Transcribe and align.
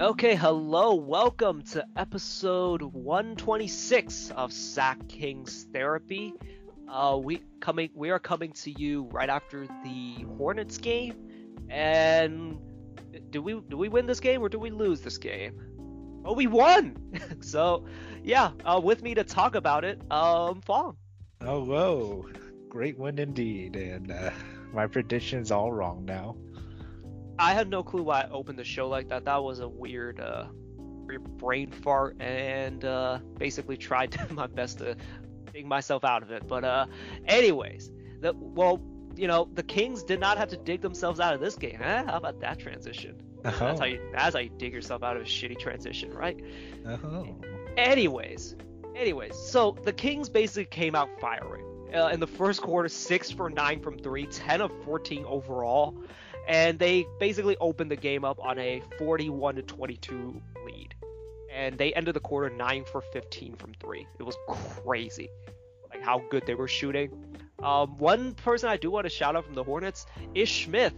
Okay, 0.00 0.34
hello, 0.34 0.94
welcome 0.94 1.60
to 1.72 1.84
episode 1.94 2.80
126 2.80 4.30
of 4.30 4.50
Sack 4.50 4.96
Kings 5.08 5.66
Therapy. 5.74 6.32
Uh, 6.88 7.20
we 7.22 7.42
coming, 7.60 7.90
we 7.94 8.08
are 8.08 8.18
coming 8.18 8.52
to 8.52 8.70
you 8.70 9.02
right 9.12 9.28
after 9.28 9.66
the 9.84 10.24
Hornets 10.38 10.78
game, 10.78 11.16
and 11.68 12.58
do 13.28 13.42
we 13.42 13.60
do 13.68 13.76
we 13.76 13.90
win 13.90 14.06
this 14.06 14.20
game 14.20 14.40
or 14.40 14.48
do 14.48 14.58
we 14.58 14.70
lose 14.70 15.02
this 15.02 15.18
game? 15.18 16.22
Oh, 16.24 16.32
we 16.32 16.46
won! 16.46 16.96
so, 17.42 17.84
yeah, 18.24 18.52
uh, 18.64 18.80
with 18.82 19.02
me 19.02 19.12
to 19.16 19.22
talk 19.22 19.54
about 19.54 19.84
it, 19.84 20.00
um, 20.10 20.62
Fong. 20.62 20.96
Oh, 21.42 21.62
whoa, 21.62 22.26
great 22.70 22.98
win 22.98 23.18
indeed, 23.18 23.76
and 23.76 24.10
uh, 24.10 24.30
my 24.72 24.86
prediction's 24.86 25.50
all 25.50 25.70
wrong 25.70 26.06
now. 26.06 26.36
I 27.40 27.54
had 27.54 27.70
no 27.70 27.82
clue 27.82 28.02
why 28.02 28.20
I 28.20 28.28
opened 28.28 28.58
the 28.58 28.64
show 28.64 28.88
like 28.88 29.08
that. 29.08 29.24
That 29.24 29.42
was 29.42 29.60
a 29.60 29.68
weird, 29.68 30.20
uh, 30.20 30.46
brain 31.18 31.70
fart, 31.70 32.20
and 32.20 32.84
uh, 32.84 33.18
basically 33.38 33.76
tried 33.76 34.16
my 34.30 34.46
best 34.46 34.78
to 34.78 34.96
dig 35.52 35.66
myself 35.66 36.04
out 36.04 36.22
of 36.22 36.30
it. 36.30 36.46
But 36.46 36.64
uh, 36.64 36.86
anyways, 37.26 37.90
the 38.20 38.34
well, 38.36 38.80
you 39.16 39.26
know, 39.26 39.48
the 39.54 39.62
Kings 39.62 40.02
did 40.02 40.20
not 40.20 40.38
have 40.38 40.48
to 40.50 40.56
dig 40.56 40.82
themselves 40.82 41.18
out 41.18 41.34
of 41.34 41.40
this 41.40 41.56
game. 41.56 41.80
Eh? 41.82 42.04
How 42.04 42.16
about 42.16 42.40
that 42.40 42.58
transition? 42.58 43.16
Oh. 43.44 43.50
That's 43.50 43.80
how 43.80 43.86
you 43.86 44.00
that's 44.12 44.34
how 44.34 44.40
you 44.40 44.50
dig 44.50 44.72
yourself 44.72 45.02
out 45.02 45.16
of 45.16 45.22
a 45.22 45.26
shitty 45.26 45.58
transition, 45.58 46.12
right? 46.12 46.38
Oh. 46.86 47.26
Anyways, 47.76 48.54
anyways, 48.94 49.34
so 49.34 49.76
the 49.82 49.92
Kings 49.92 50.28
basically 50.28 50.66
came 50.66 50.94
out 50.94 51.08
firing. 51.20 51.64
Uh, 51.94 52.06
in 52.08 52.20
the 52.20 52.26
first 52.26 52.62
quarter, 52.62 52.88
six 52.88 53.32
for 53.32 53.50
nine 53.50 53.80
from 53.80 53.98
three, 53.98 54.24
10 54.26 54.60
of 54.60 54.70
14 54.84 55.24
overall 55.24 55.96
and 56.48 56.78
they 56.78 57.06
basically 57.18 57.56
opened 57.60 57.90
the 57.90 57.96
game 57.96 58.24
up 58.24 58.38
on 58.40 58.58
a 58.58 58.82
41 58.98 59.56
to 59.56 59.62
22 59.62 60.40
lead. 60.64 60.94
And 61.52 61.76
they 61.76 61.92
ended 61.94 62.14
the 62.14 62.20
quarter 62.20 62.54
9 62.54 62.84
for 62.84 63.00
15 63.00 63.56
from 63.56 63.74
3 63.80 64.06
it 64.18 64.22
was 64.22 64.36
crazy 64.48 65.28
like 65.92 66.02
how 66.02 66.22
good 66.30 66.46
they 66.46 66.54
were 66.54 66.68
shooting. 66.68 67.10
Um, 67.62 67.98
one 67.98 68.34
person 68.34 68.68
i 68.68 68.76
do 68.76 68.90
want 68.90 69.04
to 69.04 69.10
shout 69.10 69.36
out 69.36 69.44
from 69.44 69.54
the 69.54 69.64
hornets 69.64 70.06
is 70.34 70.50
Smith. 70.50 70.94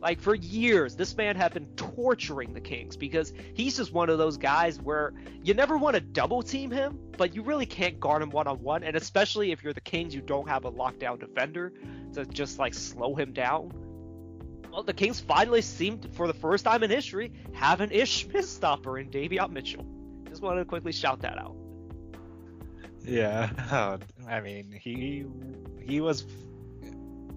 Like 0.00 0.20
for 0.20 0.34
years 0.34 0.96
this 0.96 1.16
man 1.16 1.34
had 1.34 1.54
been 1.54 1.66
torturing 1.76 2.52
the 2.52 2.60
kings 2.60 2.96
because 2.96 3.32
he's 3.54 3.78
just 3.78 3.92
one 3.92 4.10
of 4.10 4.18
those 4.18 4.36
guys 4.36 4.80
where 4.80 5.14
you 5.42 5.54
never 5.54 5.78
want 5.78 5.94
to 5.94 6.00
double 6.00 6.42
team 6.42 6.70
him 6.70 6.98
but 7.16 7.34
you 7.34 7.42
really 7.42 7.64
can't 7.64 7.98
guard 7.98 8.20
him 8.20 8.28
one 8.28 8.46
on 8.46 8.62
one 8.62 8.84
and 8.84 8.96
especially 8.96 9.50
if 9.50 9.64
you're 9.64 9.72
the 9.72 9.80
kings 9.80 10.14
you 10.14 10.20
don't 10.20 10.46
have 10.46 10.66
a 10.66 10.72
lockdown 10.72 11.18
defender 11.18 11.72
to 12.12 12.26
just 12.26 12.58
like 12.58 12.74
slow 12.74 13.14
him 13.14 13.32
down 13.32 13.72
well, 14.74 14.82
the 14.82 14.92
Kings 14.92 15.20
finally 15.20 15.62
seemed, 15.62 16.08
for 16.14 16.26
the 16.26 16.34
first 16.34 16.64
time 16.64 16.82
in 16.82 16.90
history, 16.90 17.30
have 17.52 17.80
an 17.80 17.92
Ish 17.92 18.24
Smith 18.30 18.48
stopper 18.48 18.98
in 18.98 19.08
Davion 19.08 19.52
Mitchell. 19.52 19.86
Just 20.28 20.42
wanted 20.42 20.60
to 20.60 20.64
quickly 20.64 20.90
shout 20.90 21.20
that 21.20 21.38
out. 21.38 21.54
Yeah, 23.04 23.50
I 24.28 24.40
mean 24.40 24.72
he 24.72 25.26
he 25.80 26.00
was 26.00 26.26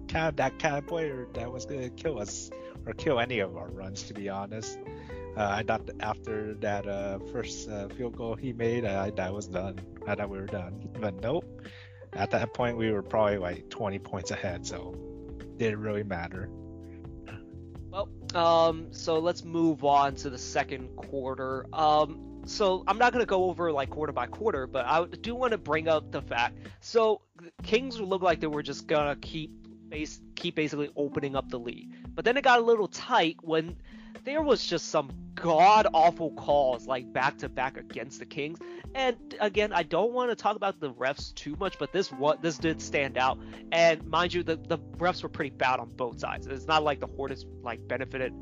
kind 0.08 0.28
of 0.28 0.36
that 0.36 0.58
kind 0.58 0.78
of 0.78 0.86
player 0.86 1.28
that 1.34 1.52
was 1.52 1.66
gonna 1.66 1.90
kill 1.90 2.18
us 2.18 2.50
or 2.86 2.94
kill 2.94 3.20
any 3.20 3.38
of 3.38 3.56
our 3.56 3.68
runs. 3.68 4.02
To 4.04 4.14
be 4.14 4.28
honest, 4.28 4.78
uh, 5.36 5.46
I 5.48 5.62
thought 5.62 5.88
after 6.00 6.54
that 6.54 6.88
uh, 6.88 7.20
first 7.32 7.68
uh, 7.68 7.88
field 7.88 8.16
goal 8.16 8.34
he 8.34 8.52
made, 8.52 8.84
I 8.84 9.10
that 9.10 9.32
was 9.32 9.46
done. 9.46 9.78
I 10.08 10.16
thought 10.16 10.30
we 10.30 10.38
were 10.38 10.46
done, 10.46 10.88
but 10.98 11.22
nope. 11.22 11.44
At 12.14 12.30
that 12.32 12.52
point, 12.54 12.78
we 12.78 12.90
were 12.90 13.02
probably 13.02 13.36
like 13.36 13.68
20 13.68 13.98
points 14.00 14.30
ahead, 14.32 14.66
so 14.66 14.96
didn't 15.58 15.80
really 15.80 16.02
matter. 16.02 16.48
Um, 18.34 18.88
so 18.90 19.18
let's 19.18 19.44
move 19.44 19.84
on 19.84 20.14
to 20.16 20.30
the 20.30 20.38
second 20.38 20.94
quarter. 20.96 21.66
Um, 21.72 22.42
so 22.46 22.82
I'm 22.86 22.98
not 22.98 23.12
gonna 23.12 23.26
go 23.26 23.44
over 23.44 23.70
like 23.72 23.90
quarter 23.90 24.12
by 24.12 24.26
quarter, 24.26 24.66
but 24.66 24.86
I 24.86 25.04
do 25.04 25.34
want 25.34 25.52
to 25.52 25.58
bring 25.58 25.88
up 25.88 26.10
the 26.10 26.22
fact. 26.22 26.58
So 26.80 27.20
Kings 27.62 28.00
look 28.00 28.22
like 28.22 28.40
they 28.40 28.46
were 28.46 28.62
just 28.62 28.86
gonna 28.86 29.16
keep 29.16 29.50
base 29.88 30.20
keep 30.34 30.54
basically 30.54 30.90
opening 30.96 31.36
up 31.36 31.48
the 31.48 31.58
lead, 31.58 31.92
but 32.18 32.24
then 32.24 32.36
it 32.36 32.42
got 32.42 32.58
a 32.58 32.62
little 32.62 32.88
tight 32.88 33.36
when 33.42 33.76
there 34.24 34.42
was 34.42 34.66
just 34.66 34.88
some 34.88 35.08
god 35.36 35.86
awful 35.94 36.32
calls 36.32 36.84
like 36.84 37.12
back 37.12 37.38
to 37.38 37.48
back 37.48 37.76
against 37.76 38.18
the 38.18 38.26
Kings. 38.26 38.58
And 38.92 39.36
again, 39.38 39.72
I 39.72 39.84
don't 39.84 40.12
want 40.12 40.28
to 40.30 40.34
talk 40.34 40.56
about 40.56 40.80
the 40.80 40.92
refs 40.94 41.32
too 41.36 41.54
much, 41.60 41.78
but 41.78 41.92
this 41.92 42.10
what 42.10 42.42
this 42.42 42.58
did 42.58 42.82
stand 42.82 43.18
out. 43.18 43.38
And 43.70 44.04
mind 44.04 44.34
you, 44.34 44.42
the, 44.42 44.56
the 44.56 44.78
refs 44.96 45.22
were 45.22 45.28
pretty 45.28 45.50
bad 45.50 45.78
on 45.78 45.90
both 45.90 46.18
sides. 46.18 46.48
It's 46.48 46.66
not 46.66 46.82
like 46.82 46.98
the 46.98 47.06
Hornets 47.06 47.44
like 47.62 47.86
benefited 47.86 48.34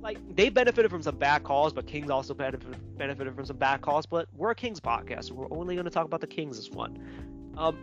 like 0.00 0.18
they 0.36 0.48
benefited 0.48 0.88
from 0.88 1.02
some 1.02 1.16
bad 1.16 1.42
calls, 1.42 1.72
but 1.72 1.88
Kings 1.88 2.10
also 2.10 2.34
benefited 2.34 2.96
benefited 2.96 3.34
from 3.34 3.46
some 3.46 3.56
bad 3.56 3.80
calls. 3.80 4.06
But 4.06 4.28
we're 4.36 4.52
a 4.52 4.54
Kings 4.54 4.78
podcast, 4.78 5.32
we're 5.32 5.50
only 5.50 5.74
going 5.74 5.86
to 5.86 5.90
talk 5.90 6.04
about 6.04 6.20
the 6.20 6.28
Kings 6.28 6.56
this 6.56 6.70
one. 6.70 7.02
Um, 7.56 7.76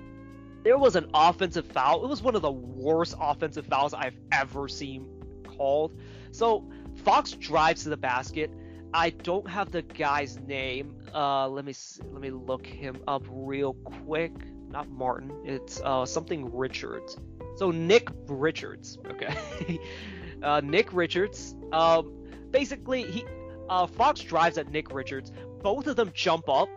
there 0.64 0.78
was 0.78 0.96
an 0.96 1.10
offensive 1.14 1.68
foul. 1.68 2.06
It 2.06 2.08
was 2.08 2.24
one 2.24 2.38
of 2.38 2.42
the 2.42 2.54
worst 2.54 3.16
offensive 3.20 3.66
fouls 3.66 3.94
I've 3.94 4.16
ever 4.32 4.70
seen 4.70 5.15
called. 5.58 5.98
So 6.32 6.70
Fox 7.04 7.32
drives 7.32 7.84
to 7.84 7.90
the 7.90 7.98
basket. 7.98 8.52
I 8.94 9.10
don't 9.10 9.50
have 9.50 9.72
the 9.72 9.82
guy's 9.82 10.40
name. 10.40 10.96
Uh, 11.14 11.48
let 11.50 11.66
me 11.66 11.74
see, 11.74 12.02
let 12.12 12.22
me 12.22 12.30
look 12.30 12.66
him 12.66 12.98
up 13.08 13.24
real 13.30 13.74
quick. 13.74 14.32
Not 14.70 14.90
Martin. 14.90 15.32
It's 15.44 15.82
uh, 15.82 16.06
something 16.06 16.54
Richards. 16.56 17.18
So 17.58 17.72
Nick 17.72 18.10
Richards. 18.28 18.98
Okay. 19.08 19.80
uh, 20.44 20.62
Nick 20.64 20.94
Richards. 20.94 21.56
Um, 21.72 22.26
basically 22.52 23.04
he 23.04 23.26
uh, 23.70 23.88
Fox 23.88 24.22
drives 24.22 24.58
at 24.58 24.72
Nick 24.72 24.94
Richards. 24.94 25.32
Both 25.62 25.88
of 25.88 25.96
them 25.96 26.12
jump 26.14 26.48
up, 26.48 26.70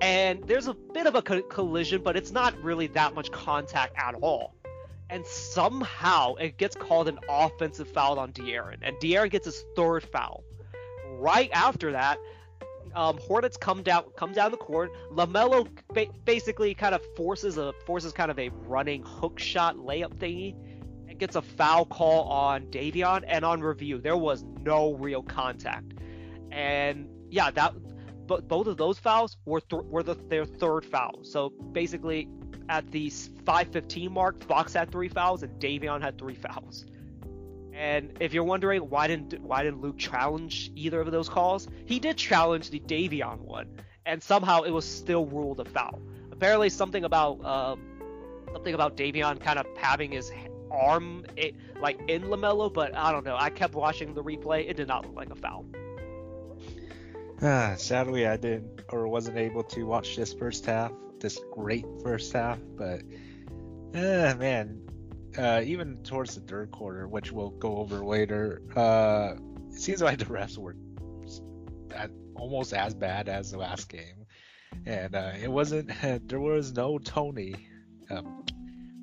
and 0.00 0.42
there's 0.44 0.66
a 0.66 0.74
bit 0.74 1.06
of 1.06 1.14
a 1.14 1.22
co- 1.22 1.42
collision, 1.42 2.02
but 2.02 2.16
it's 2.16 2.30
not 2.30 2.60
really 2.62 2.86
that 2.88 3.14
much 3.14 3.30
contact 3.32 3.94
at 3.96 4.14
all 4.20 4.55
and 5.10 5.24
somehow 5.26 6.34
it 6.34 6.58
gets 6.58 6.74
called 6.74 7.08
an 7.08 7.18
offensive 7.28 7.88
foul 7.88 8.18
on 8.18 8.32
De'Aaron, 8.32 8.78
and 8.82 8.96
De'Aaron 8.96 9.30
gets 9.30 9.46
his 9.46 9.64
third 9.76 10.04
foul. 10.04 10.44
Right 11.18 11.50
after 11.52 11.92
that, 11.92 12.18
um, 12.94 13.18
Hornets 13.18 13.56
come 13.56 13.82
down 13.82 14.04
come 14.16 14.32
down 14.32 14.50
the 14.50 14.56
court. 14.56 14.90
Lamelo 15.12 15.68
ba- 15.92 16.06
basically 16.24 16.74
kind 16.74 16.94
of 16.94 17.02
forces 17.14 17.58
a 17.58 17.72
forces 17.84 18.12
kind 18.12 18.30
of 18.30 18.38
a 18.38 18.48
running 18.48 19.02
hook 19.04 19.38
shot 19.38 19.76
layup 19.76 20.14
thingy, 20.16 20.54
and 21.08 21.18
gets 21.18 21.36
a 21.36 21.42
foul 21.42 21.84
call 21.84 22.24
on 22.24 22.66
Davion. 22.66 23.22
And 23.26 23.44
on 23.44 23.60
review, 23.60 23.98
there 23.98 24.16
was 24.16 24.44
no 24.62 24.94
real 24.94 25.22
contact. 25.22 25.92
And 26.50 27.08
yeah, 27.30 27.50
that 27.50 27.74
but 28.26 28.48
both 28.48 28.66
of 28.66 28.76
those 28.76 28.98
fouls 28.98 29.36
were 29.44 29.60
th- 29.60 29.82
were 29.84 30.02
the, 30.02 30.14
their 30.14 30.46
third 30.46 30.84
foul. 30.84 31.20
So 31.22 31.50
basically, 31.72 32.28
at 32.68 32.90
the 32.90 33.08
5:15 33.08 34.10
mark, 34.10 34.42
Fox 34.44 34.72
had 34.72 34.90
three 34.90 35.08
fouls 35.08 35.42
and 35.42 35.60
Davion 35.60 36.00
had 36.00 36.18
three 36.18 36.34
fouls. 36.34 36.84
And 37.72 38.16
if 38.20 38.32
you're 38.32 38.44
wondering 38.44 38.82
why 38.88 39.06
didn't 39.06 39.38
why 39.42 39.62
didn't 39.62 39.82
Luke 39.82 39.98
challenge 39.98 40.70
either 40.74 41.00
of 41.00 41.10
those 41.10 41.28
calls, 41.28 41.68
he 41.84 41.98
did 41.98 42.16
challenge 42.16 42.70
the 42.70 42.80
Davion 42.80 43.40
one, 43.40 43.68
and 44.06 44.22
somehow 44.22 44.62
it 44.62 44.70
was 44.70 44.86
still 44.86 45.26
ruled 45.26 45.60
a 45.60 45.64
foul. 45.64 46.00
Apparently, 46.32 46.70
something 46.70 47.04
about 47.04 47.38
uh, 47.44 47.76
something 48.52 48.74
about 48.74 48.96
Davion 48.96 49.40
kind 49.40 49.58
of 49.58 49.66
having 49.76 50.10
his 50.10 50.32
arm 50.70 51.26
it, 51.36 51.54
like 51.80 51.98
in 52.08 52.22
Lamelo, 52.24 52.72
but 52.72 52.94
I 52.96 53.12
don't 53.12 53.24
know. 53.24 53.36
I 53.38 53.50
kept 53.50 53.74
watching 53.74 54.14
the 54.14 54.22
replay; 54.22 54.68
it 54.68 54.76
did 54.76 54.88
not 54.88 55.04
look 55.04 55.14
like 55.14 55.30
a 55.30 55.34
foul. 55.34 55.66
Uh, 57.42 57.76
sadly, 57.76 58.26
I 58.26 58.38
didn't 58.38 58.80
or 58.88 59.06
wasn't 59.08 59.36
able 59.36 59.62
to 59.64 59.84
watch 59.84 60.16
this 60.16 60.32
first 60.32 60.64
half, 60.64 60.92
this 61.26 61.40
great 61.50 61.84
first 62.04 62.32
half. 62.32 62.60
But, 62.76 63.02
uh, 63.94 64.36
man, 64.36 64.80
uh, 65.36 65.62
even 65.64 65.96
towards 66.04 66.36
the 66.36 66.40
third 66.42 66.70
quarter, 66.70 67.08
which 67.08 67.32
we'll 67.32 67.50
go 67.50 67.78
over 67.78 68.04
later, 68.04 68.62
uh, 68.76 69.34
it 69.72 69.80
seems 69.80 70.00
like 70.00 70.18
the 70.18 70.24
refs 70.26 70.56
were 70.56 70.76
almost 72.36 72.72
as 72.72 72.94
bad 72.94 73.28
as 73.28 73.50
the 73.50 73.58
last 73.58 73.88
game, 73.88 74.26
and 74.84 75.16
uh, 75.16 75.32
it 75.42 75.50
wasn't. 75.50 75.90
there 76.28 76.40
was 76.40 76.72
no 76.72 76.98
Tony. 76.98 77.56
Um, 78.08 78.44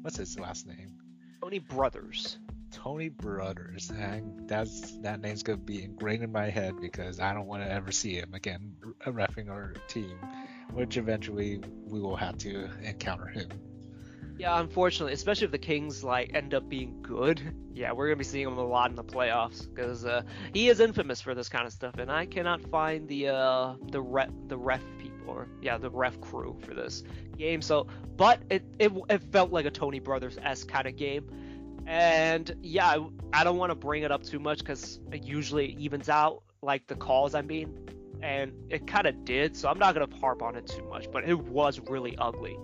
what's 0.02 0.16
his 0.16 0.40
last 0.40 0.66
name? 0.66 0.98
Tony 1.42 1.60
Brothers. 1.60 2.38
Tony 2.72 3.10
Brothers. 3.10 3.92
And 3.92 4.48
that's 4.48 4.98
that 5.00 5.20
name's 5.20 5.44
gonna 5.44 5.58
be 5.58 5.84
ingrained 5.84 6.24
in 6.24 6.32
my 6.32 6.50
head 6.50 6.80
because 6.80 7.20
I 7.20 7.34
don't 7.34 7.48
want 7.48 7.64
to 7.64 7.72
ever 7.72 7.92
see 7.92 8.16
him 8.16 8.34
again 8.34 8.76
refing 9.06 9.50
our 9.50 9.74
team, 9.88 10.18
which 10.74 10.98
eventually 10.98 11.62
we 11.86 12.00
will 12.00 12.16
have 12.16 12.38
to 12.40 12.70
encounter 12.84 13.28
him. 13.28 13.50
Yeah, 14.38 14.60
unfortunately, 14.60 15.14
especially 15.14 15.46
if 15.46 15.52
the 15.52 15.60
Kings 15.60 16.04
like 16.04 16.34
end 16.34 16.54
up 16.54 16.68
being 16.68 17.02
good, 17.02 17.42
yeah, 17.74 17.92
we're 17.92 18.08
gonna 18.08 18.18
be 18.18 18.24
seeing 18.24 18.48
him 18.48 18.58
a 18.58 18.66
lot 18.66 18.90
in 18.90 18.96
the 18.96 19.04
playoffs 19.04 19.68
because 19.68 20.06
uh, 20.06 20.24
he 20.54 20.70
is 20.70 20.80
infamous 20.80 21.22
for 21.22 21.36
this 21.36 21.50
kind 21.50 21.68
of 21.68 21.74
stuff, 21.74 21.96
and 21.98 22.12
I 22.12 22.26
cannot 22.26 22.62
find 22.70 23.08
the 23.08 23.30
uh, 23.30 23.76
the 23.92 24.02
ref 24.02 24.30
the 24.48 24.58
ref 24.58 24.82
people 24.98 25.14
or 25.28 25.48
yeah 25.62 25.78
the 25.78 25.90
ref 25.90 26.20
crew 26.20 26.58
for 26.66 26.74
this 26.74 27.04
game. 27.38 27.62
So, 27.62 27.88
but 28.18 28.42
it 28.50 28.64
it, 28.80 28.92
it 29.10 29.22
felt 29.32 29.52
like 29.52 29.66
a 29.66 29.72
Tony 29.72 30.00
Brothers 30.00 30.38
s 30.42 30.64
kind 30.64 30.88
of 30.88 30.96
game 30.96 31.30
and 31.86 32.56
yeah, 32.62 32.88
I, 32.88 33.08
I 33.34 33.44
don't 33.44 33.58
want 33.58 33.72
to 33.72 33.76
bring 33.76 34.04
it 34.04 34.12
up 34.12 34.24
too 34.24 34.40
much 34.40 34.60
because 34.60 35.00
it 35.12 35.24
usually 35.24 35.74
evens 35.74 36.10
out. 36.10 36.44
like 36.62 36.88
the 36.88 36.96
calls 36.96 37.36
I 37.36 37.42
mean, 37.42 37.78
and 38.24 38.54
it 38.70 38.88
kind 38.88 39.06
of 39.06 39.26
did. 39.26 39.56
So 39.56 39.70
I'm 39.70 39.78
not 39.78 39.94
gonna 39.94 40.16
harp 40.20 40.42
on 40.42 40.56
it 40.56 40.66
too 40.66 40.84
much, 40.86 41.12
but 41.12 41.28
it 41.28 41.38
was 41.38 41.80
really 41.90 42.18
ugly. 42.18 42.58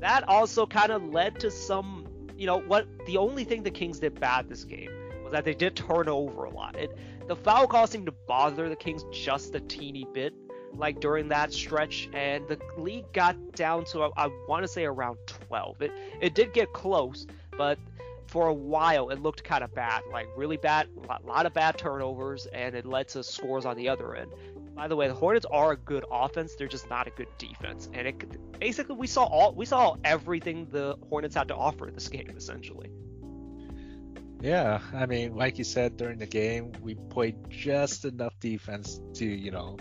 That 0.00 0.28
also 0.28 0.66
kind 0.66 0.90
of 0.90 1.04
led 1.04 1.38
to 1.40 1.50
some, 1.50 2.06
you 2.36 2.46
know, 2.46 2.60
what 2.60 2.86
the 3.06 3.16
only 3.16 3.44
thing 3.44 3.62
the 3.62 3.70
Kings 3.70 4.00
did 4.00 4.20
bad 4.20 4.48
this 4.48 4.64
game 4.64 4.90
was 5.22 5.32
that 5.32 5.44
they 5.44 5.54
did 5.54 5.76
turn 5.76 6.08
over 6.08 6.44
a 6.44 6.50
lot. 6.50 6.76
It 6.76 6.90
the 7.28 7.36
foul 7.36 7.66
call 7.66 7.86
seemed 7.86 8.06
to 8.06 8.14
bother 8.26 8.68
the 8.68 8.76
Kings 8.76 9.04
just 9.12 9.54
a 9.54 9.60
teeny 9.60 10.04
bit, 10.12 10.34
like 10.74 11.00
during 11.00 11.28
that 11.28 11.52
stretch, 11.52 12.10
and 12.12 12.46
the 12.48 12.58
league 12.76 13.10
got 13.12 13.52
down 13.52 13.84
to 13.86 14.10
I, 14.16 14.28
want 14.48 14.64
to 14.64 14.68
say 14.68 14.84
around 14.84 15.18
12. 15.48 15.80
It 15.80 15.92
it 16.20 16.34
did 16.34 16.52
get 16.52 16.72
close, 16.72 17.26
but 17.56 17.78
for 18.26 18.48
a 18.48 18.54
while 18.54 19.10
it 19.10 19.22
looked 19.22 19.44
kind 19.44 19.62
of 19.62 19.72
bad, 19.74 20.02
like 20.10 20.26
really 20.36 20.56
bad, 20.56 20.88
a 21.08 21.26
lot 21.26 21.46
of 21.46 21.54
bad 21.54 21.78
turnovers, 21.78 22.46
and 22.46 22.74
it 22.74 22.84
led 22.84 23.08
to 23.08 23.22
scores 23.22 23.64
on 23.64 23.76
the 23.76 23.88
other 23.88 24.16
end. 24.16 24.32
By 24.74 24.88
the 24.88 24.96
way, 24.96 25.08
the 25.08 25.14
Hornets 25.14 25.46
are 25.50 25.72
a 25.72 25.76
good 25.76 26.04
offense; 26.10 26.56
they're 26.56 26.68
just 26.68 26.90
not 26.90 27.06
a 27.06 27.10
good 27.10 27.28
defense, 27.38 27.88
and 27.92 28.08
it 28.08 28.58
basically 28.58 28.96
we 28.96 29.06
saw 29.06 29.24
all 29.24 29.54
we 29.54 29.66
saw 29.66 29.96
everything 30.04 30.66
the 30.70 30.96
Hornets 31.08 31.34
had 31.34 31.48
to 31.48 31.54
offer 31.54 31.90
this 31.92 32.08
game 32.08 32.32
essentially. 32.36 32.90
Yeah, 34.44 34.80
I 34.92 35.06
mean, 35.06 35.36
like 35.36 35.56
you 35.56 35.64
said 35.64 35.96
during 35.96 36.18
the 36.18 36.26
game, 36.26 36.72
we 36.82 36.96
played 36.96 37.36
just 37.48 38.04
enough 38.04 38.38
defense 38.40 39.00
to, 39.14 39.24
you 39.24 39.50
know, 39.50 39.78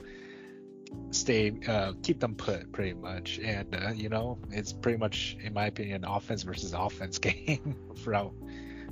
stay, 1.11 1.51
uh, 1.67 1.91
keep 2.01 2.21
them 2.21 2.35
put 2.35 2.71
pretty 2.71 2.93
much. 2.93 3.39
And, 3.39 3.75
uh, 3.75 3.91
you 3.93 4.07
know, 4.07 4.39
it's 4.51 4.71
pretty 4.71 4.97
much, 4.97 5.35
in 5.43 5.53
my 5.53 5.65
opinion, 5.65 6.05
offense 6.05 6.43
versus 6.43 6.73
offense 6.77 7.17
game 7.17 7.75
throughout 7.97 8.33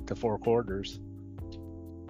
the 0.04 0.14
four 0.14 0.36
quarters. 0.36 1.00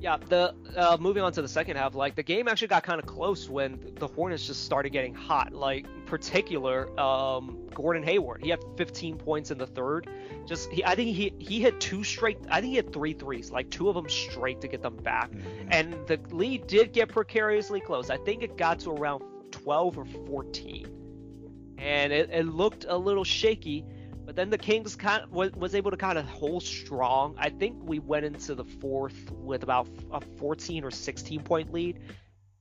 Yeah, 0.02 0.16
the 0.16 0.52
uh, 0.76 0.96
moving 0.98 1.22
on 1.22 1.30
to 1.34 1.42
the 1.42 1.48
second 1.48 1.76
half, 1.76 1.94
like 1.94 2.16
the 2.16 2.24
game 2.24 2.48
actually 2.48 2.66
got 2.66 2.82
kind 2.82 2.98
of 2.98 3.06
close 3.06 3.48
when 3.48 3.78
the 4.00 4.08
Hornets 4.08 4.44
just 4.44 4.64
started 4.64 4.90
getting 4.90 5.14
hot. 5.14 5.52
Like, 5.52 5.84
in 5.84 6.02
particular, 6.06 6.88
um, 6.98 7.68
Gordon 7.72 8.02
Hayward, 8.02 8.42
he 8.42 8.50
had 8.50 8.58
15 8.76 9.16
points 9.16 9.52
in 9.52 9.58
the 9.58 9.66
third. 9.66 10.08
Just, 10.44 10.72
he, 10.72 10.84
I 10.84 10.96
think 10.96 11.14
he 11.14 11.32
he 11.38 11.60
hit 11.60 11.78
two 11.78 12.02
straight. 12.02 12.36
I 12.50 12.60
think 12.60 12.70
he 12.70 12.76
had 12.76 12.92
three 12.92 13.12
threes, 13.12 13.52
like 13.52 13.70
two 13.70 13.88
of 13.88 13.94
them 13.94 14.08
straight 14.08 14.60
to 14.62 14.66
get 14.66 14.82
them 14.82 14.96
back. 14.96 15.30
Mm-hmm. 15.30 15.68
And 15.70 15.94
the 16.08 16.18
lead 16.32 16.66
did 16.66 16.92
get 16.92 17.08
precariously 17.08 17.80
close. 17.80 18.10
I 18.10 18.16
think 18.16 18.42
it 18.42 18.56
got 18.56 18.80
to 18.80 18.90
around 18.90 19.22
12 19.52 19.98
or 19.98 20.04
14, 20.04 21.76
and 21.78 22.12
it, 22.12 22.28
it 22.32 22.46
looked 22.46 22.86
a 22.88 22.96
little 22.96 23.22
shaky. 23.22 23.84
But 24.24 24.36
then 24.36 24.50
the 24.50 24.58
Kings 24.58 24.94
kind 24.94 25.22
of 25.22 25.32
was, 25.32 25.74
able 25.74 25.90
to 25.90 25.96
kind 25.96 26.18
of 26.18 26.24
hold 26.26 26.62
strong. 26.62 27.34
I 27.38 27.50
think 27.50 27.76
we 27.82 27.98
went 27.98 28.24
into 28.24 28.54
the 28.54 28.64
fourth 28.64 29.30
with 29.32 29.62
about 29.62 29.88
a 30.12 30.20
14 30.20 30.84
or 30.84 30.90
16 30.90 31.42
point 31.42 31.72
lead. 31.72 32.00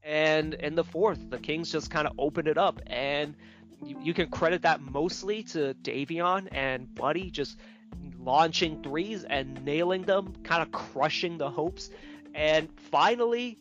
And 0.03 0.55
in 0.55 0.75
the 0.75 0.83
fourth, 0.83 1.29
the 1.29 1.37
Kings 1.37 1.71
just 1.71 1.91
kind 1.91 2.07
of 2.07 2.13
opened 2.17 2.47
it 2.47 2.57
up. 2.57 2.81
And 2.87 3.35
you, 3.85 3.97
you 4.01 4.13
can 4.13 4.29
credit 4.29 4.63
that 4.63 4.81
mostly 4.81 5.43
to 5.43 5.75
Davion 5.81 6.47
and 6.51 6.93
Buddy 6.95 7.29
just 7.29 7.57
launching 8.19 8.81
threes 8.81 9.23
and 9.23 9.63
nailing 9.63 10.03
them, 10.03 10.33
kind 10.43 10.61
of 10.61 10.71
crushing 10.71 11.37
the 11.37 11.49
hopes. 11.49 11.89
And 12.33 12.69
finally, 12.91 13.59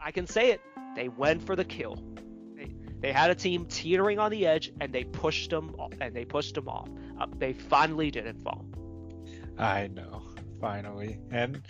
I 0.00 0.10
can 0.12 0.26
say 0.26 0.50
it, 0.50 0.60
they 0.94 1.08
went 1.08 1.42
for 1.44 1.56
the 1.56 1.64
kill. 1.64 1.98
They, 3.02 3.12
had 3.12 3.30
a 3.30 3.34
team 3.34 3.66
teetering 3.66 4.18
on 4.18 4.30
the 4.30 4.46
edge, 4.46 4.72
and 4.80 4.92
they 4.92 5.04
pushed 5.04 5.50
them, 5.50 5.74
and 6.00 6.14
they 6.14 6.24
pushed 6.24 6.54
them 6.54 6.68
off 6.68 6.88
uh, 7.22 7.26
they 7.38 7.52
finally 7.52 8.10
didn't 8.10 8.42
fall. 8.42 8.64
I 9.58 9.86
know, 9.88 10.22
finally, 10.60 11.18
and 11.30 11.62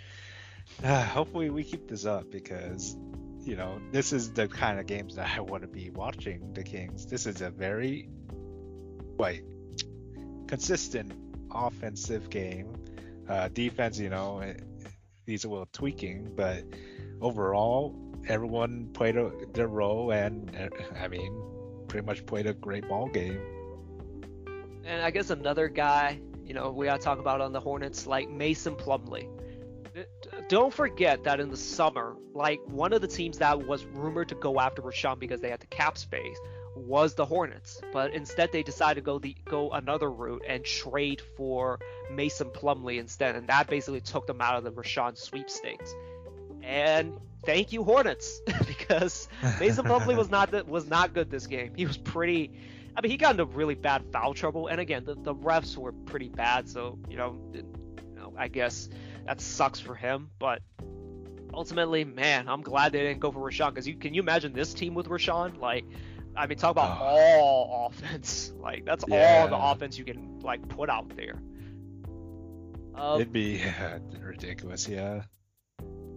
uh, 0.83 1.03
hopefully 1.03 1.49
we 1.49 1.63
keep 1.63 1.87
this 1.87 2.05
up 2.05 2.31
because 2.31 2.95
you 3.41 3.55
know 3.55 3.79
this 3.91 4.13
is 4.13 4.31
the 4.31 4.47
kind 4.47 4.79
of 4.79 4.87
games 4.87 5.15
that 5.15 5.29
I 5.37 5.41
want 5.51 5.63
to 5.63 5.67
be 5.67 5.89
watching. 5.89 6.53
The 6.53 6.63
Kings. 6.63 7.05
This 7.05 7.25
is 7.25 7.41
a 7.41 7.49
very 7.49 8.09
like 9.17 9.43
consistent 10.47 11.13
offensive 11.51 12.29
game. 12.29 12.73
Uh, 13.29 13.47
defense, 13.49 13.99
you 13.99 14.09
know, 14.09 14.39
it 14.39 14.63
needs 15.27 15.45
a 15.45 15.49
little 15.49 15.67
tweaking, 15.71 16.33
but 16.35 16.63
overall, 17.21 17.95
everyone 18.27 18.89
played 18.93 19.17
a, 19.17 19.31
their 19.53 19.67
role, 19.67 20.11
and 20.11 20.55
uh, 20.55 20.69
I 20.99 21.07
mean, 21.07 21.41
pretty 21.87 22.05
much 22.05 22.25
played 22.25 22.47
a 22.47 22.53
great 22.53 22.87
ball 22.87 23.07
game 23.07 23.39
and 24.85 25.01
I 25.01 25.11
guess 25.11 25.29
another 25.29 25.67
guy, 25.69 26.19
you 26.45 26.53
know, 26.53 26.71
we 26.71 26.85
gotta 26.85 27.01
talk 27.01 27.19
about 27.19 27.41
on 27.41 27.53
the 27.53 27.59
Hornets, 27.59 28.05
like 28.05 28.29
Mason 28.29 28.75
Plumlee. 28.75 29.29
Don't 30.49 30.73
forget 30.73 31.23
that 31.23 31.39
in 31.39 31.49
the 31.49 31.57
summer, 31.57 32.15
like 32.33 32.59
one 32.65 32.93
of 32.93 33.01
the 33.01 33.07
teams 33.07 33.37
that 33.37 33.65
was 33.65 33.85
rumored 33.85 34.29
to 34.29 34.35
go 34.35 34.59
after 34.59 34.81
Richaun 34.81 35.19
because 35.19 35.39
they 35.39 35.49
had 35.49 35.59
the 35.59 35.67
cap 35.67 35.97
space 35.97 36.37
was 36.75 37.13
the 37.13 37.25
Hornets, 37.25 37.79
but 37.93 38.13
instead 38.13 38.51
they 38.51 38.63
decided 38.63 38.95
to 38.95 39.05
go 39.05 39.19
the 39.19 39.35
go 39.45 39.69
another 39.71 40.11
route 40.11 40.43
and 40.47 40.65
trade 40.65 41.21
for 41.37 41.79
Mason 42.11 42.49
Plumlee 42.49 42.99
instead, 42.99 43.35
and 43.35 43.47
that 43.47 43.67
basically 43.67 44.01
took 44.01 44.25
them 44.25 44.41
out 44.41 44.57
of 44.57 44.63
the 44.63 44.71
Richaun 44.71 45.15
sweepstakes. 45.15 45.93
And 46.63 47.19
thank 47.45 47.73
you 47.73 47.83
Hornets 47.83 48.41
because 48.67 49.27
Mason 49.59 49.85
Plumlee 49.85 50.17
was 50.17 50.29
not 50.29 50.67
was 50.67 50.87
not 50.87 51.13
good 51.13 51.29
this 51.29 51.47
game. 51.47 51.73
He 51.75 51.85
was 51.85 51.97
pretty 51.97 52.51
I 52.95 53.01
mean, 53.01 53.11
he 53.11 53.17
got 53.17 53.31
into 53.31 53.45
really 53.45 53.75
bad 53.75 54.03
foul 54.11 54.33
trouble, 54.33 54.67
and 54.67 54.79
again, 54.79 55.03
the, 55.03 55.15
the 55.15 55.33
refs 55.33 55.75
were 55.75 55.91
pretty 55.91 56.29
bad, 56.29 56.69
so 56.69 56.97
you 57.09 57.17
know, 57.17 57.39
it, 57.53 57.65
you 58.09 58.15
know, 58.15 58.33
I 58.37 58.47
guess 58.47 58.89
that 59.25 59.41
sucks 59.41 59.79
for 59.79 59.95
him. 59.95 60.29
But 60.37 60.61
ultimately, 61.53 62.03
man, 62.03 62.47
I'm 62.47 62.61
glad 62.61 62.91
they 62.91 63.01
didn't 63.01 63.19
go 63.19 63.31
for 63.31 63.39
Richaun 63.39 63.69
because 63.69 63.87
you 63.87 63.95
can 63.95 64.13
you 64.13 64.21
imagine 64.21 64.53
this 64.53 64.73
team 64.73 64.93
with 64.93 65.07
Richaun? 65.07 65.59
Like, 65.59 65.85
I 66.35 66.45
mean, 66.45 66.57
talk 66.57 66.71
about 66.71 66.99
oh. 67.01 67.05
all 67.05 67.91
offense. 67.91 68.51
Like, 68.63 68.85
that's 68.85 69.03
yeah. 69.09 69.41
all 69.41 69.47
the 69.49 69.57
offense 69.57 69.97
you 69.97 70.05
can 70.05 70.39
like 70.39 70.65
put 70.69 70.89
out 70.89 71.13
there. 71.17 71.41
Um, 72.95 73.19
It'd 73.19 73.33
be 73.33 73.61
ridiculous, 74.21 74.87
yeah. 74.87 75.23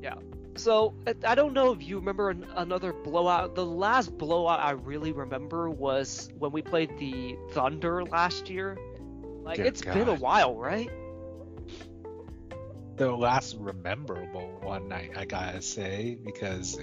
Yeah. 0.06 0.14
So 0.56 0.94
I 1.24 1.34
don't 1.34 1.52
know 1.52 1.72
if 1.72 1.82
you 1.82 1.98
remember 1.98 2.30
another 2.54 2.92
blowout. 2.92 3.56
The 3.56 3.66
last 3.66 4.16
blowout 4.16 4.60
I 4.60 4.70
really 4.70 5.12
remember 5.12 5.68
was 5.68 6.30
when 6.38 6.52
we 6.52 6.62
played 6.62 6.96
the 6.98 7.36
Thunder 7.50 8.04
last 8.04 8.48
year. 8.48 8.78
Like 9.42 9.56
Dear 9.56 9.66
it's 9.66 9.82
God. 9.82 9.94
been 9.94 10.08
a 10.08 10.14
while, 10.14 10.56
right? 10.56 10.90
The 12.96 13.10
last 13.10 13.56
rememberable 13.58 14.60
one, 14.62 14.92
I, 14.92 15.10
I 15.14 15.24
gotta 15.24 15.60
say, 15.60 16.16
because 16.24 16.78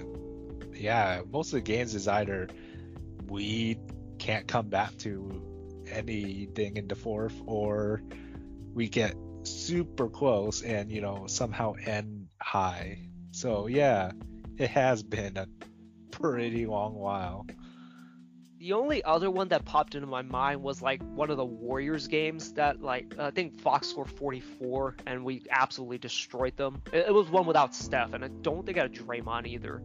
yeah, 0.74 1.22
most 1.32 1.48
of 1.48 1.54
the 1.54 1.60
games 1.62 1.94
is 1.94 2.06
either 2.06 2.48
we 3.26 3.78
can't 4.18 4.46
come 4.46 4.68
back 4.68 4.96
to 4.98 5.42
anything 5.90 6.76
in 6.76 6.86
the 6.88 6.94
fourth, 6.94 7.34
or 7.46 8.02
we 8.74 8.88
get 8.88 9.16
super 9.42 10.08
close 10.08 10.62
and 10.62 10.92
you 10.92 11.00
know 11.00 11.26
somehow 11.26 11.74
end 11.84 12.28
high. 12.40 13.08
So 13.44 13.66
yeah, 13.66 14.12
it 14.56 14.70
has 14.70 15.02
been 15.02 15.36
a 15.36 15.46
pretty 16.10 16.64
long 16.64 16.94
while. 16.94 17.46
The 18.58 18.72
only 18.72 19.04
other 19.04 19.30
one 19.30 19.48
that 19.48 19.66
popped 19.66 19.94
into 19.94 20.06
my 20.06 20.22
mind 20.22 20.62
was 20.62 20.80
like 20.80 21.02
one 21.02 21.28
of 21.28 21.36
the 21.36 21.44
Warriors 21.44 22.08
games 22.08 22.54
that 22.54 22.80
like 22.80 23.18
I 23.18 23.30
think 23.32 23.60
Fox 23.60 23.88
scored 23.88 24.08
44 24.08 24.96
and 25.04 25.26
we 25.26 25.44
absolutely 25.50 25.98
destroyed 25.98 26.56
them. 26.56 26.80
It, 26.90 27.12
was 27.12 27.28
one 27.28 27.44
without 27.44 27.74
Steph 27.74 28.14
and 28.14 28.24
I 28.24 28.28
don't 28.28 28.64
think 28.64 28.78
I 28.78 28.84
had 28.84 28.94
Draymond 28.94 29.46
either. 29.46 29.82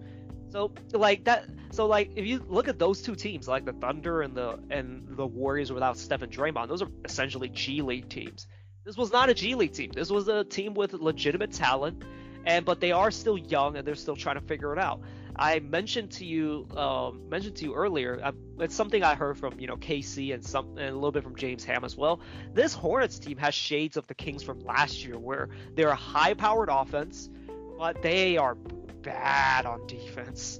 So 0.51 0.71
like 0.93 1.25
that 1.25 1.49
so 1.71 1.85
like 1.85 2.11
if 2.15 2.25
you 2.25 2.45
look 2.47 2.69
at 2.69 2.79
those 2.79 3.01
two 3.01 3.15
teams 3.15 3.49
like 3.49 3.65
the 3.65 3.73
Thunder 3.73 4.21
and 4.21 4.33
the 4.33 4.57
and 4.69 5.05
the 5.17 5.27
Warriors 5.27 5.69
without 5.73 5.97
Steph 5.97 6.21
and 6.21 6.31
Draymond, 6.31 6.69
those 6.69 6.81
are 6.81 6.89
essentially 7.03 7.49
G 7.49 7.81
League 7.81 8.07
teams. 8.07 8.47
This 8.85 8.95
was 8.95 9.11
not 9.11 9.27
a 9.27 9.33
G 9.33 9.53
League 9.55 9.73
team. 9.73 9.91
This 9.93 10.09
was 10.09 10.29
a 10.29 10.45
team 10.45 10.75
with 10.75 10.93
legitimate 10.93 11.51
talent 11.51 12.05
and 12.45 12.65
but 12.65 12.79
they 12.79 12.91
are 12.91 13.11
still 13.11 13.37
young 13.37 13.77
and 13.77 13.87
they're 13.87 13.95
still 13.95 14.15
trying 14.15 14.35
to 14.35 14.41
figure 14.41 14.73
it 14.73 14.79
out. 14.79 15.01
I 15.35 15.59
mentioned 15.59 16.11
to 16.11 16.25
you 16.25 16.67
um, 16.75 17.29
mentioned 17.29 17.55
to 17.57 17.65
you 17.65 17.73
earlier. 17.73 18.19
Uh, 18.21 18.33
it's 18.59 18.75
something 18.75 19.03
I 19.03 19.15
heard 19.15 19.37
from 19.37 19.57
you 19.57 19.67
know 19.67 19.77
KC 19.77 20.33
and 20.33 20.43
some 20.43 20.77
and 20.77 20.89
a 20.89 20.93
little 20.93 21.13
bit 21.13 21.23
from 21.23 21.35
James 21.35 21.63
Ham 21.63 21.85
as 21.85 21.95
well. 21.95 22.19
This 22.53 22.73
Hornets 22.73 23.19
team 23.19 23.37
has 23.37 23.53
shades 23.53 23.95
of 23.95 24.05
the 24.07 24.15
Kings 24.15 24.43
from 24.43 24.59
last 24.59 25.05
year, 25.05 25.17
where 25.17 25.49
they're 25.75 25.89
a 25.89 25.95
high-powered 25.95 26.69
offense, 26.69 27.29
but 27.77 28.01
they 28.01 28.35
are 28.35 28.55
bad 28.55 29.65
on 29.65 29.87
defense. 29.87 30.59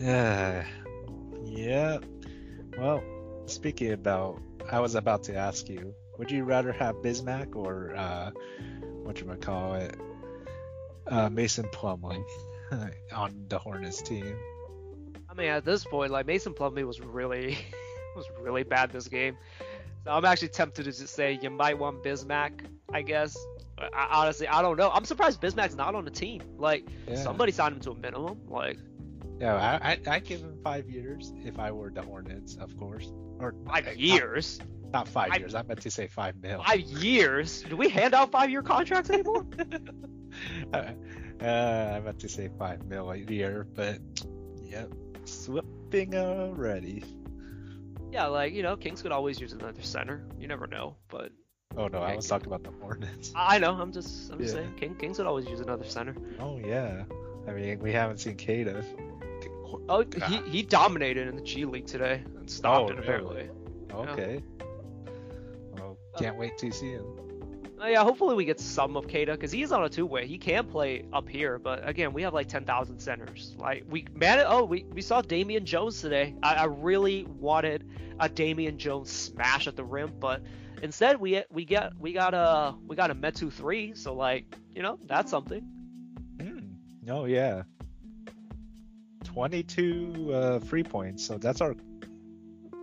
Yeah, 0.00 0.64
yeah. 1.44 1.98
Well, 2.76 3.04
speaking 3.46 3.92
about, 3.92 4.40
I 4.70 4.80
was 4.80 4.96
about 4.96 5.22
to 5.24 5.36
ask 5.36 5.68
you, 5.68 5.94
would 6.18 6.30
you 6.30 6.44
rather 6.44 6.72
have 6.72 6.96
Bismack 6.96 7.54
or 7.54 7.94
uh, 7.94 8.30
what 9.04 9.20
you 9.20 9.26
call 9.40 9.74
it, 9.74 9.96
uh, 11.08 11.28
Mason 11.30 11.64
Plumlee 11.66 12.22
on 13.14 13.44
the 13.48 13.58
Hornets 13.58 14.02
team. 14.02 14.36
I 15.28 15.34
mean, 15.34 15.48
at 15.48 15.64
this 15.64 15.84
point, 15.84 16.10
like 16.10 16.26
Mason 16.26 16.52
Plumlee 16.54 16.84
was 16.86 17.00
really 17.00 17.58
was 18.16 18.26
really 18.40 18.62
bad 18.62 18.90
this 18.90 19.08
game. 19.08 19.36
So 20.04 20.10
I'm 20.12 20.24
actually 20.24 20.48
tempted 20.48 20.84
to 20.84 20.92
just 20.92 21.14
say 21.14 21.38
you 21.42 21.50
might 21.50 21.78
want 21.78 22.02
Bismack, 22.02 22.64
I 22.92 23.02
guess. 23.02 23.36
I, 23.78 24.08
honestly, 24.12 24.46
I 24.48 24.60
don't 24.62 24.76
know. 24.76 24.90
I'm 24.90 25.04
surprised 25.04 25.40
Bismack's 25.40 25.74
not 25.74 25.94
on 25.94 26.04
the 26.04 26.10
team. 26.10 26.42
Like 26.58 26.86
Yeah. 27.08 27.16
somebody 27.16 27.52
signed 27.52 27.74
him 27.76 27.80
to 27.82 27.90
a 27.92 27.94
minimum. 27.94 28.38
Like 28.48 28.78
Yeah, 29.40 29.54
I, 29.54 29.92
I 29.92 29.98
I'd 30.16 30.24
give 30.24 30.40
him 30.40 30.58
five 30.64 30.88
years 30.90 31.32
if 31.44 31.58
I 31.58 31.70
were 31.72 31.90
the 31.90 32.02
Hornets, 32.02 32.56
of 32.56 32.76
course. 32.76 33.10
Or 33.38 33.54
five 33.66 33.86
not- 33.86 33.98
years. 33.98 34.58
Not, 34.92 35.08
five 35.08 35.30
I- 35.32 35.36
years. 35.36 35.54
I 35.54 35.62
meant 35.62 35.80
to 35.82 35.90
say 35.90 36.06
five 36.06 36.36
mil. 36.42 36.62
Five 36.62 36.80
years? 36.80 37.62
Do 37.62 37.76
we 37.76 37.88
hand 37.88 38.14
out 38.14 38.30
five 38.30 38.50
year 38.50 38.62
contracts 38.62 39.10
anymore? 39.10 39.46
uh, 40.72 40.92
I 41.42 42.00
meant 42.00 42.18
to 42.20 42.28
say 42.28 42.50
five 42.58 42.84
mil 42.86 43.10
a 43.10 43.16
year, 43.16 43.66
but 43.74 43.98
yep, 44.62 44.92
slipping 45.24 46.14
already. 46.14 47.04
yeah, 48.10 48.26
like 48.26 48.52
you 48.52 48.62
know, 48.62 48.76
Kings 48.76 49.02
could 49.02 49.12
always 49.12 49.40
use 49.40 49.52
another 49.52 49.82
center. 49.82 50.26
You 50.38 50.48
never 50.48 50.66
know, 50.66 50.96
but 51.08 51.32
Oh 51.76 51.86
no, 51.86 51.98
I 51.98 52.16
was 52.16 52.26
talking 52.26 52.48
about 52.48 52.64
the 52.64 52.72
Hornets. 52.80 53.32
I 53.36 53.58
know. 53.58 53.74
I'm 53.74 53.92
just, 53.92 54.32
I'm 54.32 54.38
just 54.38 54.54
saying, 54.54 54.74
King, 54.76 54.96
Kings 54.96 55.18
would 55.18 55.26
always 55.26 55.46
use 55.46 55.60
another 55.60 55.84
center. 55.84 56.16
Oh 56.40 56.58
yeah, 56.58 57.04
I 57.46 57.52
mean 57.52 57.78
we 57.78 57.92
haven't 57.92 58.18
seen 58.18 58.36
Queta. 58.36 58.84
Oh, 59.88 60.04
he, 60.28 60.36
he 60.50 60.62
dominated 60.62 61.28
in 61.28 61.36
the 61.36 61.42
G 61.42 61.64
League 61.64 61.86
today 61.86 62.22
and 62.36 62.50
stopped 62.50 62.90
Oh, 62.90 62.92
it 62.92 62.98
apparently. 62.98 63.48
Okay. 63.92 64.42
Well, 64.58 64.68
can't 66.18 66.36
wait 66.36 66.56
to 66.58 66.70
see 66.72 66.90
him. 66.90 67.04
Uh, 67.80 67.86
yeah, 67.86 68.02
hopefully 68.02 68.34
we 68.34 68.44
get 68.44 68.60
some 68.60 68.94
of 68.96 69.08
Queta 69.08 69.32
because 69.32 69.50
he's 69.50 69.72
on 69.72 69.84
a 69.84 69.88
two 69.88 70.04
way. 70.04 70.26
He 70.26 70.36
can 70.36 70.66
play 70.66 71.04
up 71.14 71.26
here, 71.28 71.58
but 71.58 71.88
again, 71.88 72.12
we 72.12 72.20
have 72.22 72.34
like 72.34 72.46
10,000 72.46 72.98
centers. 73.00 73.54
Like 73.58 73.84
we 73.88 74.06
man, 74.14 74.44
oh 74.46 74.64
we, 74.64 74.84
we 74.92 75.00
saw 75.00 75.22
Damian 75.22 75.64
Jones 75.64 76.00
today. 76.02 76.34
I, 76.42 76.54
I 76.56 76.64
really 76.64 77.24
wanted 77.38 77.88
a 78.18 78.28
Damian 78.28 78.76
Jones 78.76 79.10
smash 79.10 79.66
at 79.66 79.76
the 79.76 79.84
rim, 79.84 80.12
but 80.20 80.42
instead 80.82 81.18
we 81.18 81.42
we 81.50 81.64
get 81.64 81.92
we 81.98 82.12
got 82.12 82.34
a 82.34 82.74
we 82.86 82.96
got 82.96 83.10
a 83.10 83.14
Metu 83.14 83.50
three. 83.50 83.94
So 83.94 84.12
like 84.14 84.54
you 84.74 84.82
know 84.82 84.98
that's 85.06 85.30
something. 85.30 85.62
Hmm. 86.38 86.58
Oh 87.08 87.24
yeah. 87.24 87.62
22 89.24 90.30
uh, 90.32 90.58
free 90.60 90.82
points, 90.82 91.24
so 91.24 91.38
that's 91.38 91.60
our 91.60 91.74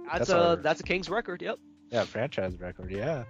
That's, 0.06 0.20
That's 0.20 0.30
a 0.30 0.48
our- 0.50 0.56
that's 0.56 0.80
a 0.80 0.84
Kings 0.84 1.10
record. 1.10 1.42
Yep. 1.42 1.60
Yeah 1.92 2.04
franchise 2.04 2.60
record. 2.60 2.92
Yeah. 2.92 3.24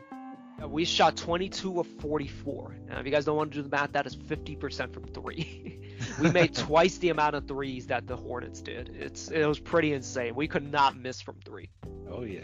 We 0.66 0.86
shot 0.86 1.16
22 1.16 1.80
of 1.80 1.88
44. 2.00 2.78
Now, 2.90 3.00
if 3.00 3.06
you 3.06 3.12
guys 3.12 3.26
don't 3.26 3.38
want 3.38 3.52
to 3.52 3.58
do 3.58 3.62
the 3.62 3.70
math, 3.70 3.92
that 3.92 4.08
is 4.08 4.16
50% 4.16 4.92
from 4.92 5.04
three. 5.04 5.80
we 6.22 6.32
made 6.32 6.56
twice 6.56 6.98
the 6.98 7.10
amount 7.10 7.36
of 7.36 7.48
threes 7.48 7.86
that 7.88 8.08
the 8.08 8.16
Hornets 8.16 8.62
did. 8.62 8.90
It's 9.00 9.30
it 9.30 9.46
was 9.46 9.60
pretty 9.60 9.94
insane. 9.94 10.34
We 10.34 10.48
could 10.48 10.72
not 10.72 10.98
miss 10.98 11.22
from 11.22 11.36
three. 11.46 11.70
Oh 12.10 12.24
yeah. 12.24 12.42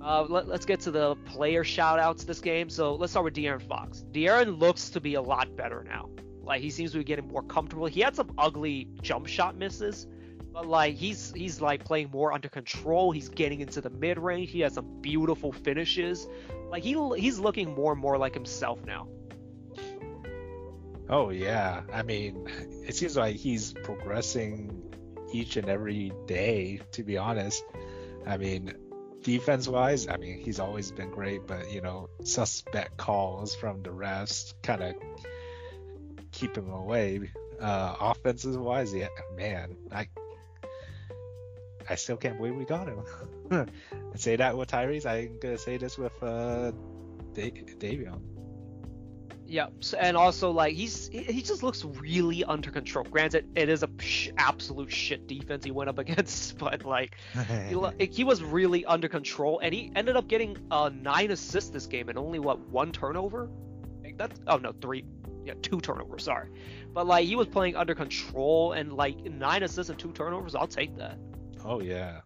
Uh, 0.00 0.24
let, 0.28 0.48
us 0.48 0.64
get 0.64 0.80
to 0.80 0.90
the 0.90 1.16
player 1.26 1.64
shout 1.64 1.98
outs 1.98 2.24
this 2.24 2.40
game. 2.40 2.70
So 2.70 2.94
let's 2.94 3.12
start 3.12 3.24
with 3.24 3.34
De'Aaron 3.34 3.60
Fox. 3.60 4.04
De'Aaron 4.12 4.58
looks 4.58 4.90
to 4.90 5.00
be 5.00 5.14
a 5.14 5.22
lot 5.22 5.54
better 5.56 5.84
now. 5.84 6.08
Like 6.42 6.62
he 6.62 6.70
seems 6.70 6.92
to 6.92 6.98
be 6.98 7.04
getting 7.04 7.28
more 7.28 7.42
comfortable. 7.42 7.86
He 7.86 8.00
had 8.00 8.16
some 8.16 8.32
ugly 8.38 8.88
jump 9.02 9.26
shot 9.26 9.56
misses, 9.56 10.06
but 10.58 10.66
like 10.66 10.96
he's 10.96 11.32
he's 11.36 11.60
like 11.60 11.84
playing 11.84 12.10
more 12.10 12.32
under 12.32 12.48
control. 12.48 13.12
He's 13.12 13.28
getting 13.28 13.60
into 13.60 13.80
the 13.80 13.90
mid 13.90 14.18
range. 14.18 14.50
He 14.50 14.60
has 14.60 14.74
some 14.74 15.00
beautiful 15.00 15.52
finishes. 15.52 16.26
Like 16.68 16.82
he 16.82 16.96
he's 17.16 17.38
looking 17.38 17.74
more 17.74 17.92
and 17.92 18.00
more 18.00 18.18
like 18.18 18.34
himself 18.34 18.84
now. 18.84 19.06
Oh 21.08 21.30
yeah. 21.30 21.82
I 21.92 22.02
mean, 22.02 22.48
it 22.86 22.96
seems 22.96 23.16
like 23.16 23.36
he's 23.36 23.72
progressing 23.72 24.82
each 25.32 25.56
and 25.56 25.68
every 25.68 26.12
day. 26.26 26.80
To 26.92 27.04
be 27.04 27.16
honest, 27.16 27.62
I 28.26 28.36
mean, 28.36 28.72
defense 29.22 29.68
wise, 29.68 30.08
I 30.08 30.16
mean, 30.16 30.40
he's 30.40 30.58
always 30.58 30.90
been 30.90 31.10
great, 31.12 31.46
but 31.46 31.72
you 31.72 31.82
know, 31.82 32.10
suspect 32.24 32.96
calls 32.96 33.54
from 33.54 33.82
the 33.82 33.90
refs 33.90 34.54
kind 34.64 34.82
of 34.82 34.94
keep 36.32 36.56
him 36.56 36.70
away. 36.70 37.30
Uh, 37.60 37.94
offenses 38.00 38.56
wise, 38.56 38.92
yeah, 38.92 39.08
man, 39.36 39.76
I 39.92 40.08
I 41.90 41.94
still 41.94 42.16
can't 42.16 42.36
believe 42.36 42.54
we 42.54 42.64
got 42.64 42.88
him. 42.88 43.02
I 43.50 43.66
say 44.16 44.36
that 44.36 44.56
with 44.56 44.70
Tyrese. 44.70 45.06
I'm 45.06 45.38
gonna 45.40 45.58
say 45.58 45.76
this 45.76 45.96
with 45.96 46.22
uh, 46.22 46.72
da- 47.34 47.50
Davion. 47.78 48.20
Yeah, 49.46 49.68
and 49.98 50.14
also 50.14 50.50
like 50.50 50.74
he's 50.74 51.08
he 51.08 51.40
just 51.40 51.62
looks 51.62 51.82
really 51.82 52.44
under 52.44 52.70
control. 52.70 53.06
Granted, 53.06 53.48
it 53.54 53.70
is 53.70 53.82
a 53.82 53.88
sh- 53.98 54.28
absolute 54.36 54.92
shit 54.92 55.26
defense 55.26 55.64
he 55.64 55.70
went 55.70 55.88
up 55.88 55.98
against, 56.04 56.58
but 56.58 56.84
like 56.84 57.16
he, 57.68 57.74
he 58.12 58.24
was 58.24 58.42
really 58.42 58.84
under 58.84 59.08
control, 59.08 59.58
and 59.60 59.72
he 59.72 59.90
ended 59.96 60.16
up 60.16 60.28
getting 60.28 60.58
uh, 60.70 60.90
nine 60.94 61.30
assists 61.30 61.70
this 61.70 61.86
game 61.86 62.10
and 62.10 62.18
only 62.18 62.38
what 62.38 62.60
one 62.68 62.92
turnover. 62.92 63.48
Like 64.04 64.18
that's 64.18 64.38
oh 64.48 64.58
no 64.58 64.72
three, 64.82 65.06
yeah 65.44 65.54
two 65.62 65.80
turnovers. 65.80 66.24
Sorry, 66.24 66.50
but 66.92 67.06
like 67.06 67.26
he 67.26 67.34
was 67.34 67.46
playing 67.46 67.74
under 67.74 67.94
control 67.94 68.72
and 68.72 68.92
like 68.92 69.18
nine 69.24 69.62
assists 69.62 69.88
and 69.88 69.98
two 69.98 70.12
turnovers. 70.12 70.54
I'll 70.54 70.66
take 70.66 70.94
that. 70.98 71.18
Oh 71.68 71.80
yeah. 71.80 72.20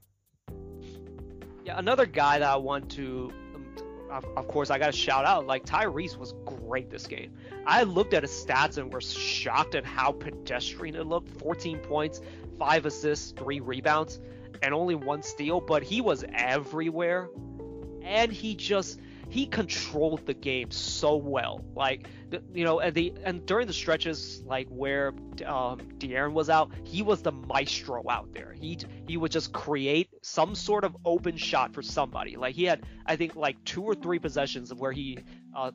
Yeah, 1.64 1.78
another 1.78 2.06
guy 2.06 2.38
that 2.38 2.48
I 2.48 2.56
want 2.56 2.90
to, 2.92 3.32
um, 3.54 3.66
of, 4.10 4.24
of 4.36 4.48
course, 4.48 4.70
I 4.70 4.78
got 4.78 4.86
to 4.86 4.98
shout 4.98 5.24
out. 5.24 5.46
Like 5.46 5.64
Tyrese 5.64 6.16
was 6.16 6.34
great 6.44 6.90
this 6.90 7.06
game. 7.06 7.34
I 7.66 7.82
looked 7.82 8.14
at 8.14 8.22
his 8.22 8.32
stats 8.32 8.78
and 8.78 8.92
was 8.92 9.12
shocked 9.12 9.74
at 9.74 9.84
how 9.84 10.12
pedestrian 10.12 10.96
it 10.96 11.06
looked. 11.06 11.28
14 11.40 11.78
points, 11.78 12.20
five 12.58 12.86
assists, 12.86 13.32
three 13.32 13.60
rebounds, 13.60 14.20
and 14.62 14.74
only 14.74 14.94
one 14.94 15.22
steal. 15.22 15.60
But 15.60 15.82
he 15.82 16.00
was 16.00 16.24
everywhere, 16.32 17.28
and 18.02 18.32
he 18.32 18.54
just 18.54 19.00
he 19.32 19.46
controlled 19.46 20.26
the 20.26 20.34
game 20.34 20.70
so 20.70 21.16
well. 21.16 21.64
Like 21.74 22.06
you 22.52 22.64
know, 22.64 22.80
and 22.80 22.94
the 22.94 23.14
and 23.24 23.46
during 23.46 23.66
the 23.66 23.72
stretches 23.72 24.42
like 24.44 24.68
where 24.68 25.14
um, 25.46 25.80
De'Aaron 25.96 26.34
was 26.34 26.50
out, 26.50 26.70
he 26.84 27.00
was 27.00 27.22
the 27.22 27.32
maestro 27.32 28.04
out 28.10 28.34
there. 28.34 28.52
He 28.52 28.78
he 29.08 29.16
would 29.16 29.32
just 29.32 29.50
create 29.54 30.10
some 30.20 30.54
sort 30.54 30.84
of 30.84 30.94
open 31.06 31.38
shot 31.38 31.72
for 31.72 31.80
somebody. 31.80 32.36
Like 32.36 32.54
he 32.54 32.64
had, 32.64 32.82
I 33.06 33.16
think, 33.16 33.34
like 33.34 33.56
two 33.64 33.82
or 33.82 33.94
three 33.94 34.18
possessions 34.18 34.70
of 34.70 34.78
where 34.80 34.92
he 34.92 35.18
uh, 35.56 35.70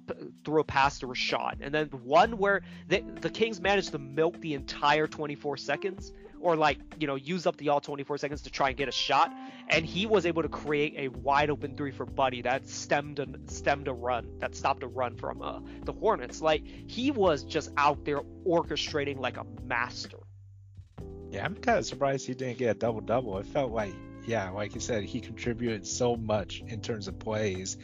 threw 0.46 0.62
a 0.62 0.64
pass 0.64 1.00
to 1.00 1.12
a 1.12 1.16
shot, 1.16 1.58
and 1.60 1.74
then 1.74 1.88
one 1.88 2.38
where 2.38 2.62
the 2.88 3.04
the 3.22 3.32
Kings 3.32 3.60
managed 3.60 3.92
to 3.94 3.98
milk 3.98 4.40
the 4.40 4.54
entire 4.54 5.08
24 5.08 5.58
seconds, 5.58 6.14
or 6.40 6.56
like 6.56 6.78
you 7.00 7.08
know 7.08 7.16
use 7.16 7.48
up 7.48 7.58
the 7.58 7.70
all 7.70 7.82
24 7.82 8.18
seconds 8.18 8.42
to 8.44 8.50
try 8.50 8.70
and 8.70 8.78
get 8.78 8.88
a 8.88 8.92
shot, 8.92 9.34
and 9.70 9.86
he 9.86 10.06
was 10.06 10.26
able 10.26 10.42
to 10.42 10.50
create 10.50 10.94
a 10.98 11.08
wide 11.10 11.50
open 11.50 11.76
three 11.76 11.92
for 11.92 12.06
Buddy 12.06 12.42
that 12.42 12.68
stemmed 12.68 13.20
a, 13.20 13.28
stemmed 13.48 13.88
a 13.88 13.94
run 13.94 14.28
that 14.40 14.56
stopped 14.56 14.84
a 14.84 14.88
run 14.88 15.16
from 15.16 15.42
uh, 15.42 15.60
the 15.84 15.94
Hornets. 15.94 16.42
Like 16.42 16.64
he 16.66 17.12
was 17.12 17.44
just 17.44 17.72
out 17.78 18.06
there 18.06 18.22
orchestrating 18.46 19.20
like 19.20 19.38
a 19.38 19.46
master. 19.64 20.20
Yeah, 21.30 21.44
I'm 21.44 21.56
kind 21.56 21.78
of 21.78 21.86
surprised 21.86 22.26
he 22.26 22.34
didn't 22.34 22.58
get 22.58 22.76
a 22.76 22.80
double 22.80 23.02
double. 23.02 23.38
It 23.38 23.48
felt 23.48 23.72
like, 23.72 23.94
yeah, 24.26 24.50
like 24.50 24.76
you 24.76 24.82
said, 24.82 25.04
he 25.04 25.20
contributed 25.20 25.86
so 25.86 26.16
much 26.16 26.64
in 26.68 26.82
terms 26.82 27.08
of 27.08 27.20
plays, 27.20 27.78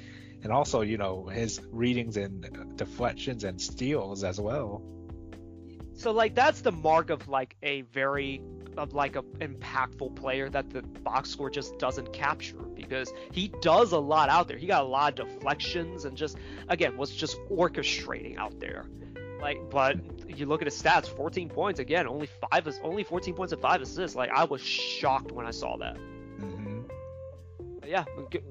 and 0.44 0.52
also, 0.52 0.82
you 0.82 0.98
know, 0.98 1.26
his 1.26 1.62
readings 1.72 2.18
and 2.18 2.76
deflections 2.78 3.44
and 3.44 3.60
steals 3.62 4.24
as 4.24 4.40
well. 4.40 4.82
So 6.04 6.12
like 6.12 6.36
that's 6.36 6.60
the 6.60 6.74
mark 6.74 7.10
of 7.10 7.30
like 7.30 7.56
a 7.64 7.84
very 7.84 8.42
of 8.76 8.94
like 8.94 9.16
a 9.16 9.22
impactful 9.22 10.18
player 10.18 10.50
that 10.50 10.70
the 10.70 10.82
box 10.82 11.30
score 11.30 11.50
just 11.50 11.80
doesn't 11.80 12.12
capture 12.12 12.58
because 12.58 13.14
he 13.32 13.48
does 13.62 13.94
a 13.94 13.98
lot 13.98 14.28
out 14.28 14.50
there. 14.50 14.58
He 14.58 14.68
got 14.68 14.84
a 14.84 14.86
lot 14.88 15.18
of 15.18 15.30
deflections 15.30 16.04
and 16.04 16.18
just 16.18 16.38
again 16.68 16.98
was 16.98 17.10
just 17.10 17.38
orchestrating 17.50 18.38
out 18.38 18.60
there. 18.60 18.84
Like 19.40 19.70
but 19.70 19.96
you 20.28 20.46
look 20.46 20.62
at 20.62 20.68
his 20.68 20.82
stats, 20.82 21.08
14 21.08 21.48
points 21.48 21.80
again, 21.80 22.06
only 22.06 22.28
five 22.52 22.68
is 22.68 22.82
only 22.84 23.06
14 23.06 23.34
points 23.34 23.54
and 23.54 23.62
five 23.62 23.82
assists. 23.82 24.14
Like 24.14 24.30
I 24.30 24.44
was 24.44 24.60
shocked 24.60 25.32
when 25.32 25.46
I 25.46 25.52
saw 25.52 25.78
that. 25.78 25.96
Yeah, 27.86 28.06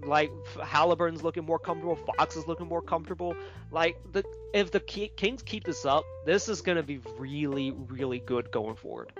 like 0.05 0.31
Halliburton's 0.63 1.23
looking 1.23 1.45
more 1.45 1.59
comfortable. 1.59 1.97
Fox 1.97 2.37
is 2.37 2.47
looking 2.47 2.67
more 2.67 2.83
comfortable. 2.83 3.35
Like 3.71 3.97
the 4.13 4.25
if 4.55 4.71
the 4.71 4.81
Kings 4.81 5.43
keep 5.43 5.65
this 5.65 5.85
up, 5.85 6.05
this 6.27 6.49
is 6.49 6.61
gonna 6.61 6.83
be 6.83 7.01
really, 7.19 7.71
really 7.71 8.19
good 8.21 8.51
going 8.51 8.77
forward. 8.77 9.13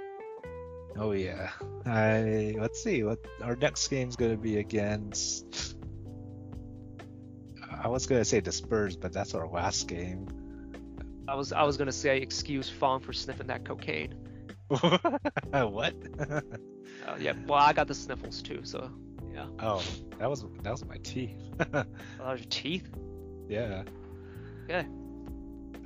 Oh 0.97 1.13
yeah. 1.13 1.51
I 1.87 2.55
let's 2.59 2.83
see 2.83 3.03
what 3.03 3.19
our 3.43 3.57
next 3.57 3.89
game's 3.89 4.17
gonna 4.17 4.37
be 4.37 4.59
against. 4.59 5.77
I 7.71 7.89
was 7.89 8.07
gonna 8.07 8.25
say 8.25 8.41
the 8.41 8.53
Spurs, 8.53 8.97
but 8.97 9.13
that's 9.13 9.35
our 9.35 9.49
last 9.49 9.89
game. 9.89 10.29
I 11.27 11.35
was 11.35 11.53
I 11.53 11.63
was 11.63 11.77
gonna 11.77 11.93
say 11.93 12.19
excuse 12.19 12.69
Fong 12.69 13.01
for 13.01 13.13
sniffing 13.13 13.47
that 13.47 13.65
cocaine. 13.65 14.15
what? 14.69 15.95
Uh, 17.07 17.17
yeah, 17.19 17.33
well 17.47 17.59
I 17.59 17.73
got 17.73 17.89
the 17.89 17.95
sniffles 17.95 18.43
too, 18.43 18.61
so 18.63 18.89
yeah. 19.35 19.47
oh, 19.61 19.83
that 20.19 20.29
was 20.31 20.45
that 20.63 20.71
was 20.71 20.85
my 20.85 20.97
teeth. 20.99 21.37
Oh, 21.61 21.67
that 21.73 21.87
was 22.21 22.41
your 22.41 22.49
teeth. 22.51 22.89
yeah. 23.49 23.83
Okay. 24.65 24.87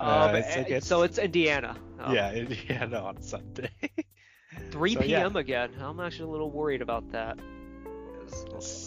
Uh, 0.00 0.28
Um, 0.28 0.34
it's 0.36 0.56
eh, 0.56 0.60
against- 0.60 0.88
so 0.88 1.02
it's 1.02 1.18
Indiana. 1.18 1.76
Um, 1.98 2.14
Yeah, 2.14 2.32
Indiana 2.32 3.00
on 3.00 3.20
Sunday. 3.22 3.70
3 4.70 4.94
so, 4.94 5.00
yeah. 5.02 5.20
p.m. 5.20 5.36
again. 5.36 5.70
I'm 5.80 6.00
actually 6.00 6.28
a 6.28 6.32
little 6.32 6.50
worried 6.50 6.82
about 6.82 7.10
that. 7.12 7.38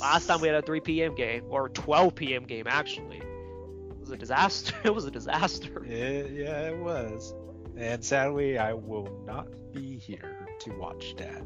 Last 0.02 0.28
time 0.28 0.42
we 0.42 0.48
had 0.48 0.58
a 0.58 0.62
3 0.62 0.80
p.m. 0.82 1.16
game, 1.16 1.44
or 1.50 1.70
12 1.70 2.16
p.m. 2.16 2.44
game 2.46 2.66
actually. 2.68 3.18
It 3.18 4.00
was 4.00 4.12
a 4.12 4.18
disaster. 4.18 4.76
It 4.84 4.94
was 4.94 5.06
a 5.06 5.12
disaster. 5.12 5.84
It, 5.86 6.32
yeah, 6.32 6.70
it 6.70 6.78
was. 6.78 7.34
And 7.78 8.04
sadly, 8.04 8.58
I 8.58 8.74
will 8.74 9.10
not 9.26 9.48
be 9.74 9.98
here 9.98 10.48
to 10.60 10.72
watch 10.78 11.16
that 11.18 11.42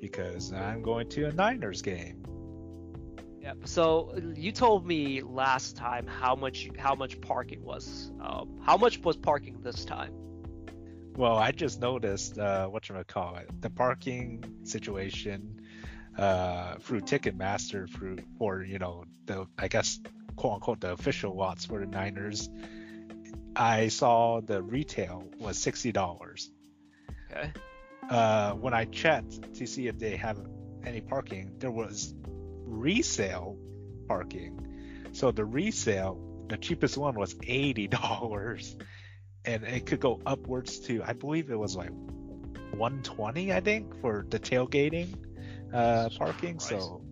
because 0.00 0.52
I'm 0.52 0.82
going 0.82 1.08
to 1.10 1.26
a 1.26 1.32
Niners 1.32 1.82
game. 1.82 2.24
Yeah. 3.40 3.54
So 3.64 4.14
you 4.34 4.52
told 4.52 4.86
me 4.86 5.22
last 5.22 5.76
time 5.76 6.06
how 6.06 6.34
much 6.34 6.68
how 6.78 6.94
much 6.94 7.20
parking 7.20 7.62
was. 7.62 8.12
Um, 8.20 8.60
how 8.62 8.76
much 8.76 8.98
was 9.00 9.16
parking 9.16 9.60
this 9.62 9.84
time? 9.84 10.12
Well, 11.16 11.36
I 11.36 11.50
just 11.50 11.80
noticed 11.80 12.38
uh, 12.38 12.68
what 12.68 12.88
you 12.88 12.94
call 13.06 13.36
it, 13.36 13.48
the 13.60 13.70
parking 13.70 14.44
situation 14.64 15.60
uh, 16.18 16.76
through 16.76 17.00
Ticketmaster 17.00 17.88
through 17.88 18.18
for 18.38 18.62
you 18.62 18.78
know 18.78 19.04
the 19.26 19.46
I 19.58 19.68
guess 19.68 20.00
quote 20.36 20.54
unquote 20.54 20.80
the 20.80 20.92
official 20.92 21.34
lots 21.36 21.64
for 21.64 21.80
the 21.80 21.86
Niners. 21.86 22.50
I 23.56 23.88
saw 23.88 24.40
the 24.40 24.62
retail 24.62 25.24
was 25.38 25.58
sixty 25.58 25.90
dollars. 25.90 26.50
Okay. 27.30 27.52
Uh, 28.08 28.52
when 28.52 28.72
I 28.72 28.86
checked 28.86 29.54
to 29.54 29.66
see 29.66 29.86
if 29.86 29.98
they 29.98 30.16
have 30.16 30.38
any 30.84 31.00
parking, 31.00 31.56
there 31.58 31.70
was 31.70 32.14
resale 32.64 33.58
parking. 34.06 34.66
So 35.12 35.30
the 35.30 35.44
resale, 35.44 36.18
the 36.48 36.56
cheapest 36.56 36.96
one 36.96 37.14
was 37.14 37.36
eighty 37.46 37.86
dollars, 37.86 38.76
and 39.44 39.64
it 39.64 39.86
could 39.86 40.00
go 40.00 40.20
upwards 40.24 40.80
to 40.80 41.02
I 41.02 41.12
believe 41.12 41.50
it 41.50 41.58
was 41.58 41.76
like 41.76 41.90
one 42.72 43.02
twenty, 43.02 43.52
I 43.52 43.60
think, 43.60 44.00
for 44.00 44.24
the 44.28 44.38
tailgating 44.38 45.14
uh, 45.72 46.08
parking. 46.16 46.60
So 46.60 47.02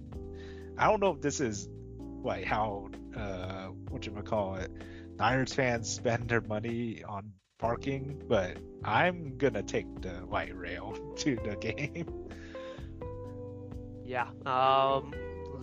I 0.79 0.89
don't 0.89 1.01
know 1.01 1.13
if 1.13 1.21
this 1.21 1.41
is 1.41 1.69
like 2.23 2.45
how 2.45 2.89
uh, 3.17 3.67
what 3.89 4.07
you 4.07 4.13
call 4.23 4.57
it, 4.57 4.71
Niners 5.19 5.53
fans 5.53 5.91
spend 5.91 6.29
their 6.29 6.41
money 6.41 7.03
on 7.05 7.33
parking, 7.59 8.23
but 8.29 8.59
I'm 8.85 9.37
gonna 9.39 9.63
take 9.63 10.03
the 10.03 10.25
light 10.27 10.57
rail 10.57 10.97
to 11.17 11.37
the 11.37 11.57
game. 11.57 12.29
Yeah. 14.05 14.29
Um, 14.45 15.13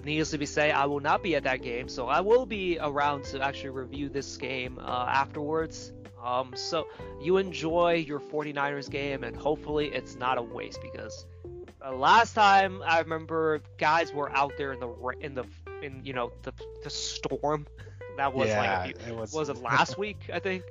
needless 0.04 0.32
to 0.32 0.38
be 0.38 0.46
say, 0.46 0.72
I 0.72 0.86
will 0.86 1.00
not 1.00 1.24
be 1.24 1.36
at 1.36 1.44
that 1.44 1.62
game, 1.62 1.88
so 1.88 2.08
I 2.08 2.20
will 2.22 2.46
be 2.46 2.78
around 2.80 3.24
to 3.26 3.42
actually 3.42 3.70
review 3.70 4.10
this 4.10 4.38
game 4.38 4.80
uh, 4.80 5.06
afterwards. 5.10 5.94
Um, 6.24 6.54
so 6.56 6.88
you 7.22 7.38
enjoy 7.38 8.06
your 8.08 8.20
49ers 8.20 8.90
game, 8.90 9.24
and 9.24 9.36
hopefully 9.36 9.88
it's 9.88 10.16
not 10.16 10.38
a 10.38 10.42
waste 10.42 10.80
because 10.82 11.26
uh, 11.86 11.94
last 11.94 12.34
time 12.34 12.82
I 12.86 13.00
remember 13.00 13.62
guys 13.78 14.14
were 14.14 14.32
out 14.36 14.54
there 14.58 14.72
in 14.74 14.80
the 14.80 14.90
in 15.20 15.36
the 15.36 15.46
in 15.82 16.02
you 16.04 16.14
know 16.14 16.32
the 16.44 16.54
the 16.84 16.90
storm. 16.90 17.68
That 18.16 18.32
was 18.32 18.50
yeah, 18.50 18.84
like 18.84 19.00
few, 19.00 19.12
it 19.12 19.20
was, 19.20 19.34
was 19.34 19.50
it 19.50 19.58
last 19.64 19.98
week 19.98 20.30
I 20.32 20.38
think. 20.38 20.62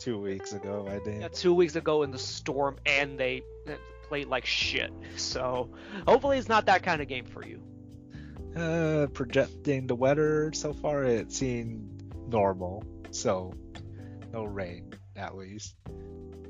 Two 0.00 0.18
weeks 0.18 0.52
ago, 0.52 0.88
I 0.90 0.98
think. 0.98 1.20
Yeah, 1.20 1.28
two 1.28 1.54
weeks 1.54 1.76
ago 1.76 2.02
in 2.02 2.10
the 2.10 2.18
storm, 2.18 2.78
and 2.86 3.18
they 3.18 3.42
played 4.08 4.28
like 4.28 4.46
shit. 4.46 4.90
So 5.16 5.70
hopefully 6.06 6.38
it's 6.38 6.48
not 6.48 6.66
that 6.66 6.82
kind 6.82 7.02
of 7.02 7.08
game 7.08 7.26
for 7.26 7.44
you. 7.44 7.62
Uh, 8.56 9.06
projecting 9.12 9.86
the 9.86 9.94
weather 9.94 10.50
so 10.52 10.72
far, 10.72 11.04
it 11.04 11.30
seemed 11.30 12.02
normal. 12.26 12.82
So 13.10 13.52
no 14.32 14.44
rain 14.44 14.94
at 15.16 15.36
least. 15.36 15.76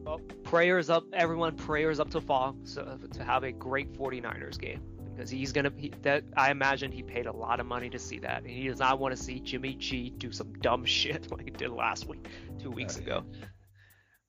Well, 0.05 0.21
prayers 0.45 0.89
up, 0.89 1.05
everyone. 1.13 1.57
Prayers 1.57 2.01
up 2.01 2.11
to 2.11 2.21
fall 2.21 2.57
so 2.65 2.99
to 3.13 3.25
have 3.25 3.43
a 3.43 3.53
great 3.53 3.93
49ers 3.93 4.59
game 4.59 4.81
because 5.21 5.31
he's 5.31 5.53
gonna. 5.53 5.71
He, 5.77 5.93
that 6.01 6.25
I 6.35 6.51
imagine 6.51 6.91
he 6.91 7.03
paid 7.03 7.27
a 7.27 7.33
lot 7.33 7.61
of 7.61 7.67
money 7.67 7.91
to 7.91 7.99
see 7.99 8.21
that, 8.21 8.39
and 8.39 8.51
he 8.51 8.69
does 8.69 8.79
not 8.79 8.99
want 8.99 9.15
to 9.15 9.23
see 9.23 9.39
Jimmy 9.39 9.75
G 9.75 10.09
do 10.09 10.33
some 10.33 10.55
dumb 10.55 10.85
shit 10.87 11.31
like 11.31 11.45
he 11.45 11.51
did 11.51 11.69
last 11.69 12.09
week, 12.09 12.27
two 12.59 12.71
weeks 12.71 12.97
Uh, 12.97 13.03
ago. 13.03 13.25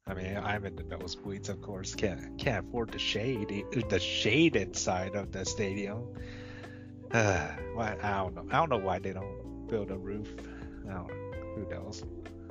I 0.05 0.13
mean, 0.15 0.35
I'm 0.35 0.65
in 0.65 0.75
the 0.75 0.83
nosebleeds, 0.83 1.47
of 1.47 1.61
course. 1.61 1.95
Can't 1.95 2.37
can't 2.37 2.67
afford 2.67 2.91
the 2.91 2.99
shade, 2.99 3.47
the 3.71 3.99
shaded 3.99 4.75
side 4.75 5.15
of 5.15 5.31
the 5.31 5.45
stadium. 5.45 6.13
Uh, 7.09 7.47
why 7.73 7.95
I 8.03 8.17
don't 8.17 8.35
know. 8.35 8.45
I 8.51 8.57
don't 8.57 8.69
know 8.69 8.85
why 8.85 8.99
they 8.99 9.13
don't 9.13 9.67
build 9.69 9.91
a 9.91 9.97
roof. 9.97 10.27
I 10.89 10.93
don't 10.93 11.07
know. 11.07 11.13
Who 11.55 11.69
knows? 11.69 12.03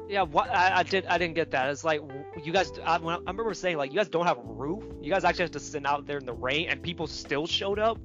Yeah, 0.09 0.23
what 0.23 0.49
I, 0.49 0.79
I 0.79 0.83
did 0.83 1.05
I 1.07 1.19
didn't 1.19 1.35
get 1.35 1.51
that. 1.51 1.69
It's 1.69 1.85
like 1.85 2.01
you 2.43 2.55
guys. 2.55 2.73
I, 2.87 2.97
I 2.97 3.19
remember 3.19 3.53
saying 3.53 3.77
like 3.77 3.93
you 3.93 3.99
guys 3.99 4.09
don't 4.09 4.27
have 4.27 4.39
a 4.39 4.43
roof. 4.43 4.83
You 5.03 5.11
guys 5.13 5.25
actually 5.25 5.45
have 5.45 5.51
to 5.53 5.61
sit 5.61 5.85
out 5.85 6.07
there 6.07 6.17
in 6.17 6.25
the 6.25 6.33
rain, 6.33 6.71
and 6.71 6.83
people 6.83 7.07
still 7.07 7.47
showed 7.47 7.79
up. 7.79 7.99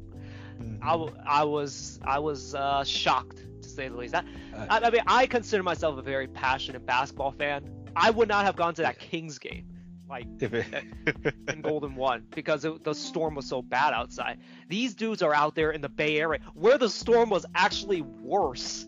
Mhm. 0.62 0.80
I, 0.82 1.42
I 1.42 1.44
was 1.44 2.00
I 2.04 2.20
was 2.20 2.56
uh, 2.56 2.84
shocked 2.84 3.38
to 3.62 3.70
say 3.70 3.88
the 3.90 3.96
least. 3.98 4.14
That, 4.14 4.26
Uh, 4.56 4.66
I, 4.70 4.80
I 4.80 4.90
mean, 4.90 5.02
I 5.08 5.26
consider 5.28 5.64
myself 5.64 5.98
a 5.98 6.02
very 6.02 6.28
passionate 6.28 6.86
basketball 6.86 7.32
fan. 7.32 7.70
I 7.96 8.10
would 8.12 8.28
not 8.28 8.46
have 8.46 8.56
gone 8.56 8.74
to 8.76 8.82
that 8.84 9.00
Kings 9.00 9.40
game, 9.40 9.66
like 10.10 10.28
if 10.42 10.54
it, 10.54 10.66
in 11.48 11.62
Golden 11.62 11.96
One, 11.96 12.26
because 12.32 12.66
it, 12.66 12.84
the 12.84 12.94
storm 12.94 13.36
was 13.36 13.48
so 13.48 13.62
bad 13.62 13.94
outside. 13.94 14.40
These 14.70 14.96
dudes 14.96 15.22
are 15.22 15.34
out 15.34 15.56
there 15.56 15.72
in 15.72 15.82
the 15.82 15.90
Bay 15.90 16.20
Area, 16.20 16.40
where 16.54 16.78
the 16.78 16.90
storm 16.90 17.30
was 17.30 17.46
actually 17.56 18.02
worse, 18.02 18.86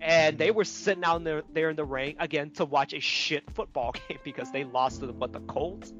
and 0.00 0.38
they 0.38 0.50
were 0.50 0.64
sitting 0.64 1.04
out 1.04 1.22
there 1.24 1.42
there 1.52 1.70
in 1.70 1.76
the 1.76 1.84
rain 1.84 2.16
again 2.18 2.50
to 2.52 2.64
watch 2.64 2.92
a 2.94 3.00
shit 3.00 3.44
football 3.54 3.92
game 4.08 4.18
because 4.24 4.50
they 4.50 4.64
lost 4.64 5.00
to 5.00 5.06
the, 5.06 5.12
what 5.12 5.32
the 5.32 5.40
Colts. 5.40 5.92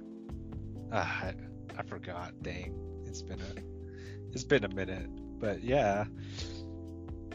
Ah, 0.90 1.24
I, 1.24 1.34
I 1.78 1.82
forgot. 1.82 2.32
Dang, 2.42 2.74
it's 3.06 3.22
been 3.22 3.40
a 3.40 3.71
it's 4.32 4.44
been 4.44 4.64
a 4.64 4.74
minute, 4.74 5.08
but 5.38 5.62
yeah, 5.62 6.04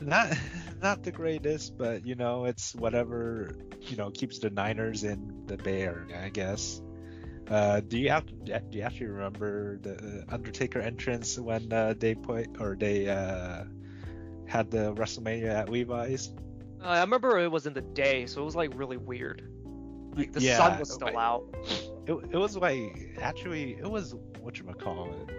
not 0.02 0.36
not 0.82 1.04
the 1.04 1.12
greatest, 1.12 1.78
but 1.78 2.06
you 2.06 2.16
know 2.16 2.46
it's 2.46 2.76
whatever 2.76 3.56
you 3.82 3.98
know 3.98 4.10
keeps 4.12 4.40
the 4.40 4.50
Niners 4.50 5.04
in 5.04 5.44
the 5.48 5.58
Bay 5.58 5.82
Area, 5.84 6.22
I 6.24 6.30
guess. 6.30 6.82
Uh, 7.50 7.80
do 7.80 7.98
you 7.98 8.10
have 8.10 8.26
do 8.44 8.54
you 8.72 8.82
actually 8.82 9.08
remember 9.08 9.78
the 9.80 10.26
Undertaker 10.30 10.80
entrance 10.80 11.40
when 11.40 11.72
uh, 11.72 11.94
they 11.98 12.14
put 12.14 12.48
or 12.60 12.76
they 12.78 13.08
uh, 13.10 13.64
had 14.48 14.70
the 14.70 14.94
WrestleMania 14.96 15.54
at 15.54 15.70
Levi's? 15.70 16.30
Uh, 16.84 16.88
I 16.88 17.00
remember 17.02 17.40
it 17.40 17.52
was 17.52 17.66
in 17.66 17.74
the 17.74 17.82
day, 17.82 18.26
so 18.26 18.42
it 18.42 18.46
was 18.46 18.56
like 18.56 18.72
really 18.76 18.98
weird. 18.98 19.50
Like 20.16 20.34
the 20.34 20.42
Yeah, 20.42 20.58
sun 20.58 20.80
was 20.80 20.92
still 20.94 21.08
like- 21.08 21.16
out. 21.16 21.46
It, 22.06 22.14
it 22.32 22.38
was 22.38 22.58
like 22.58 23.16
actually 23.22 23.74
it 23.80 23.90
was 23.90 24.14
what 24.42 24.58
you 24.60 24.66
call 24.66 25.10
it. 25.14 25.30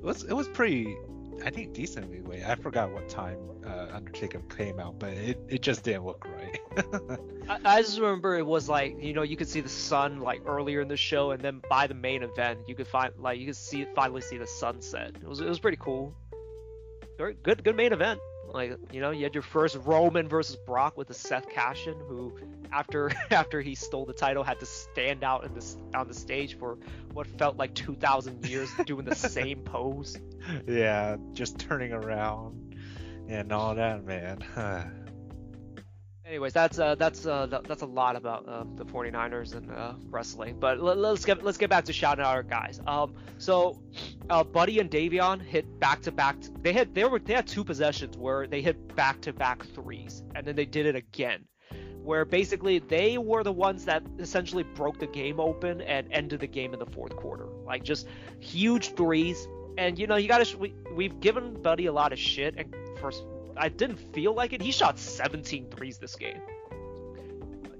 It 0.00 0.04
was 0.04 0.24
it 0.24 0.32
was 0.32 0.48
pretty 0.48 0.96
I 1.44 1.50
think 1.50 1.72
decently 1.72 2.20
late. 2.20 2.44
I 2.44 2.54
forgot 2.54 2.90
what 2.90 3.08
time 3.08 3.38
uh, 3.64 3.88
Undertaker 3.92 4.40
came 4.40 4.78
out, 4.78 4.98
but 4.98 5.10
it, 5.10 5.38
it 5.48 5.62
just 5.62 5.84
didn't 5.84 6.04
look 6.04 6.26
right. 6.26 6.60
I, 7.48 7.76
I 7.76 7.82
just 7.82 7.98
remember 7.98 8.36
it 8.36 8.46
was 8.46 8.68
like 8.68 9.02
you 9.02 9.12
know 9.12 9.22
you 9.22 9.36
could 9.36 9.48
see 9.48 9.60
the 9.60 9.68
sun 9.68 10.20
like 10.20 10.42
earlier 10.46 10.80
in 10.80 10.88
the 10.88 10.96
show, 10.96 11.30
and 11.30 11.42
then 11.42 11.62
by 11.68 11.86
the 11.86 11.94
main 11.94 12.22
event 12.22 12.60
you 12.66 12.74
could 12.74 12.86
find 12.86 13.12
like 13.18 13.38
you 13.38 13.46
could 13.46 13.56
see 13.56 13.86
finally 13.94 14.20
see 14.20 14.38
the 14.38 14.46
sunset. 14.46 15.16
It 15.16 15.28
was 15.28 15.40
it 15.40 15.48
was 15.48 15.58
pretty 15.58 15.78
cool. 15.78 16.14
Good 17.18 17.62
good 17.64 17.76
main 17.76 17.92
event. 17.92 18.20
Like 18.52 18.78
you 18.92 19.00
know 19.00 19.10
you 19.10 19.24
had 19.24 19.34
your 19.34 19.42
first 19.42 19.78
Roman 19.84 20.28
versus 20.28 20.56
Brock 20.56 20.96
with 20.96 21.08
the 21.08 21.14
Seth 21.14 21.48
Cashin 21.48 21.96
who 22.08 22.32
after 22.72 23.10
after 23.30 23.60
he 23.60 23.74
stole 23.74 24.04
the 24.04 24.12
title 24.12 24.42
had 24.42 24.60
to 24.60 24.66
stand 24.66 25.24
out 25.24 25.44
in 25.44 25.54
this 25.54 25.76
on 25.94 26.08
the 26.08 26.14
stage 26.14 26.58
for 26.58 26.78
what 27.12 27.26
felt 27.26 27.56
like 27.56 27.74
2,000 27.74 28.46
years 28.46 28.70
doing 28.86 29.04
the 29.04 29.14
same 29.16 29.60
pose. 29.60 30.16
yeah, 30.66 31.16
just 31.32 31.58
turning 31.58 31.92
around 31.92 32.76
and 33.28 33.52
all 33.52 33.74
that, 33.74 34.04
man. 34.04 34.44
Anyways, 36.30 36.52
that's 36.52 36.78
uh, 36.78 36.94
that's 36.94 37.26
uh, 37.26 37.48
that's 37.48 37.82
a 37.82 37.86
lot 37.86 38.14
about 38.14 38.48
uh, 38.48 38.62
the 38.76 38.84
49ers 38.84 39.56
and 39.56 39.68
uh, 39.68 39.94
wrestling. 40.10 40.60
But 40.60 40.80
let, 40.80 40.96
us 40.98 41.24
get 41.24 41.42
let's 41.42 41.58
get 41.58 41.70
back 41.70 41.86
to 41.86 41.92
shouting 41.92 42.24
out 42.24 42.36
our 42.36 42.44
guys. 42.44 42.80
Um, 42.86 43.14
so 43.38 43.82
uh, 44.30 44.44
Buddy 44.44 44.78
and 44.78 44.88
Davion 44.88 45.42
hit 45.42 45.80
back 45.80 46.02
to 46.02 46.12
back. 46.12 46.36
They 46.62 46.72
had 46.72 46.94
they 46.94 47.02
were 47.02 47.18
they 47.18 47.34
had 47.34 47.48
two 47.48 47.64
possessions 47.64 48.16
where 48.16 48.46
they 48.46 48.62
hit 48.62 48.94
back 48.94 49.20
to 49.22 49.32
back 49.32 49.66
threes, 49.74 50.22
and 50.36 50.46
then 50.46 50.54
they 50.54 50.66
did 50.66 50.86
it 50.86 50.94
again, 50.94 51.46
where 52.04 52.24
basically 52.24 52.78
they 52.78 53.18
were 53.18 53.42
the 53.42 53.52
ones 53.52 53.84
that 53.86 54.04
essentially 54.20 54.62
broke 54.62 55.00
the 55.00 55.08
game 55.08 55.40
open 55.40 55.80
and 55.80 56.06
ended 56.12 56.38
the 56.38 56.46
game 56.46 56.72
in 56.72 56.78
the 56.78 56.86
fourth 56.86 57.16
quarter. 57.16 57.46
Like 57.66 57.82
just 57.82 58.06
huge 58.38 58.94
threes, 58.94 59.48
and 59.76 59.98
you 59.98 60.06
know 60.06 60.14
you 60.14 60.28
gotta 60.28 60.56
we 60.56 60.74
we've 60.94 61.18
given 61.18 61.60
Buddy 61.60 61.86
a 61.86 61.92
lot 61.92 62.12
of 62.12 62.20
shit, 62.20 62.54
and 62.56 62.72
first 63.00 63.24
I 63.60 63.68
didn't 63.68 63.98
feel 64.14 64.34
like 64.34 64.54
it. 64.54 64.62
He 64.62 64.72
shot 64.72 64.98
17 64.98 65.68
threes 65.70 65.98
this 65.98 66.16
game. 66.16 66.40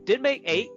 Did 0.04 0.20
make 0.20 0.42
eight. 0.44 0.70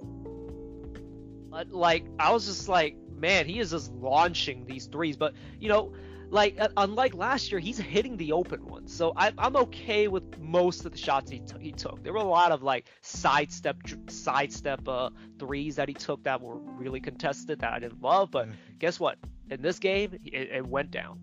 But 1.49 1.71
like 1.71 2.05
I 2.17 2.31
was 2.31 2.45
just 2.45 2.69
like, 2.69 2.95
man, 3.15 3.45
he 3.45 3.59
is 3.59 3.71
just 3.71 3.91
launching 3.91 4.65
these 4.65 4.87
threes. 4.87 5.17
But 5.17 5.33
you 5.59 5.67
know, 5.67 5.93
like 6.29 6.59
uh, 6.59 6.69
unlike 6.77 7.13
last 7.13 7.51
year, 7.51 7.59
he's 7.59 7.77
hitting 7.77 8.15
the 8.17 8.31
open 8.31 8.65
ones. 8.65 8.95
So 8.95 9.13
I, 9.15 9.33
I'm 9.37 9.55
okay 9.57 10.07
with 10.07 10.39
most 10.39 10.85
of 10.85 10.93
the 10.93 10.97
shots 10.97 11.29
he, 11.29 11.39
t- 11.39 11.55
he 11.59 11.71
took. 11.73 12.01
There 12.03 12.13
were 12.13 12.19
a 12.19 12.23
lot 12.23 12.51
of 12.51 12.63
like 12.63 12.85
sidestep 13.01 13.77
sidestep 14.09 14.87
uh, 14.87 15.09
threes 15.37 15.75
that 15.75 15.89
he 15.89 15.93
took 15.93 16.23
that 16.23 16.41
were 16.41 16.55
really 16.57 17.01
contested 17.01 17.59
that 17.59 17.73
I 17.73 17.79
didn't 17.79 18.01
love. 18.01 18.31
But 18.31 18.49
guess 18.79 18.99
what? 18.99 19.17
In 19.49 19.61
this 19.61 19.79
game, 19.79 20.17
it, 20.23 20.49
it 20.49 20.65
went 20.65 20.91
down. 20.91 21.19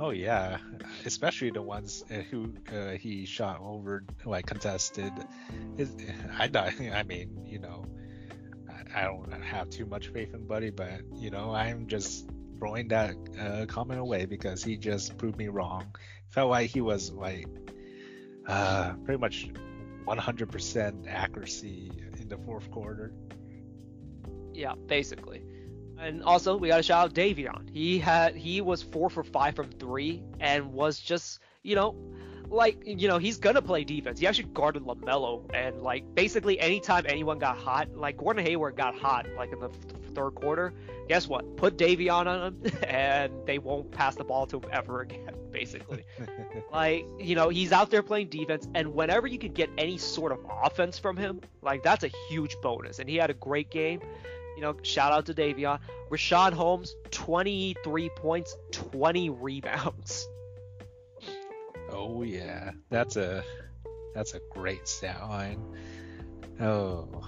Oh 0.00 0.10
yeah, 0.10 0.58
especially 1.04 1.50
the 1.50 1.62
ones 1.62 2.04
uh, 2.10 2.14
who 2.30 2.54
uh, 2.72 2.90
he 2.90 3.26
shot 3.26 3.60
over, 3.60 4.04
like 4.24 4.46
contested. 4.46 5.12
His, 5.76 5.92
I 6.38 6.44
I 6.94 7.02
mean, 7.02 7.44
you 7.44 7.58
know, 7.58 7.84
I, 8.94 9.00
I 9.00 9.04
don't 9.04 9.32
have 9.42 9.70
too 9.70 9.86
much 9.86 10.08
faith 10.08 10.34
in 10.34 10.46
Buddy, 10.46 10.70
but 10.70 11.00
you 11.14 11.30
know, 11.30 11.52
I'm 11.52 11.88
just 11.88 12.28
throwing 12.58 12.88
that 12.88 13.16
uh, 13.40 13.66
comment 13.66 13.98
away 13.98 14.24
because 14.24 14.62
he 14.62 14.76
just 14.76 15.18
proved 15.18 15.36
me 15.36 15.48
wrong. 15.48 15.86
Felt 16.28 16.50
like 16.50 16.70
he 16.70 16.80
was 16.80 17.10
like 17.10 17.48
uh, 18.46 18.92
pretty 19.04 19.18
much 19.18 19.48
100% 20.06 21.08
accuracy 21.08 21.90
in 22.20 22.28
the 22.28 22.38
fourth 22.38 22.70
quarter. 22.70 23.12
Yeah, 24.52 24.74
basically. 24.86 25.42
And 26.00 26.22
also, 26.22 26.56
we 26.56 26.68
got 26.68 26.76
to 26.76 26.82
shout 26.82 27.06
out 27.06 27.14
Davion. 27.14 27.68
He 27.72 27.98
had 27.98 28.36
he 28.36 28.60
was 28.60 28.82
four 28.82 29.10
for 29.10 29.24
five 29.24 29.56
from 29.56 29.70
three, 29.70 30.22
and 30.38 30.72
was 30.72 31.00
just 31.00 31.40
you 31.62 31.74
know, 31.74 31.96
like 32.48 32.80
you 32.84 33.08
know, 33.08 33.18
he's 33.18 33.36
gonna 33.38 33.62
play 33.62 33.84
defense. 33.84 34.20
He 34.20 34.26
actually 34.26 34.48
guarded 34.54 34.84
Lamelo, 34.84 35.44
and 35.52 35.82
like 35.82 36.04
basically 36.14 36.58
anytime 36.60 37.04
anyone 37.08 37.38
got 37.38 37.58
hot, 37.58 37.94
like 37.96 38.16
Gordon 38.16 38.44
Hayward 38.44 38.76
got 38.76 38.96
hot, 38.96 39.26
like 39.36 39.52
in 39.52 39.58
the 39.58 39.70
third 40.14 40.30
quarter. 40.32 40.72
Guess 41.08 41.26
what? 41.26 41.56
Put 41.56 41.76
Davion 41.76 42.26
on 42.26 42.46
him, 42.46 42.72
and 42.86 43.32
they 43.44 43.58
won't 43.58 43.90
pass 43.90 44.14
the 44.14 44.24
ball 44.24 44.46
to 44.46 44.58
him 44.58 44.70
ever 44.72 45.00
again. 45.00 45.34
Basically, 45.50 46.04
like 46.72 47.06
you 47.18 47.34
know, 47.34 47.48
he's 47.48 47.72
out 47.72 47.90
there 47.90 48.02
playing 48.02 48.28
defense, 48.28 48.68
and 48.74 48.94
whenever 48.94 49.26
you 49.26 49.38
can 49.38 49.52
get 49.52 49.68
any 49.78 49.98
sort 49.98 50.30
of 50.30 50.38
offense 50.62 50.98
from 50.98 51.16
him, 51.16 51.40
like 51.62 51.82
that's 51.82 52.04
a 52.04 52.10
huge 52.28 52.54
bonus. 52.62 53.00
And 53.00 53.08
he 53.08 53.16
had 53.16 53.30
a 53.30 53.34
great 53.34 53.70
game 53.70 54.00
you 54.58 54.64
know, 54.64 54.74
shout 54.82 55.12
out 55.12 55.24
to 55.26 55.34
Davion. 55.34 55.78
Richaun 56.10 56.52
Holmes, 56.52 56.96
23 57.12 58.10
points, 58.16 58.56
20 58.72 59.30
rebounds. 59.30 60.26
Oh 61.90 62.22
yeah, 62.22 62.72
that's 62.90 63.16
a 63.16 63.42
that's 64.14 64.34
a 64.34 64.40
great 64.50 64.86
stat 64.86 65.26
line. 65.26 65.58
Oh. 66.60 67.26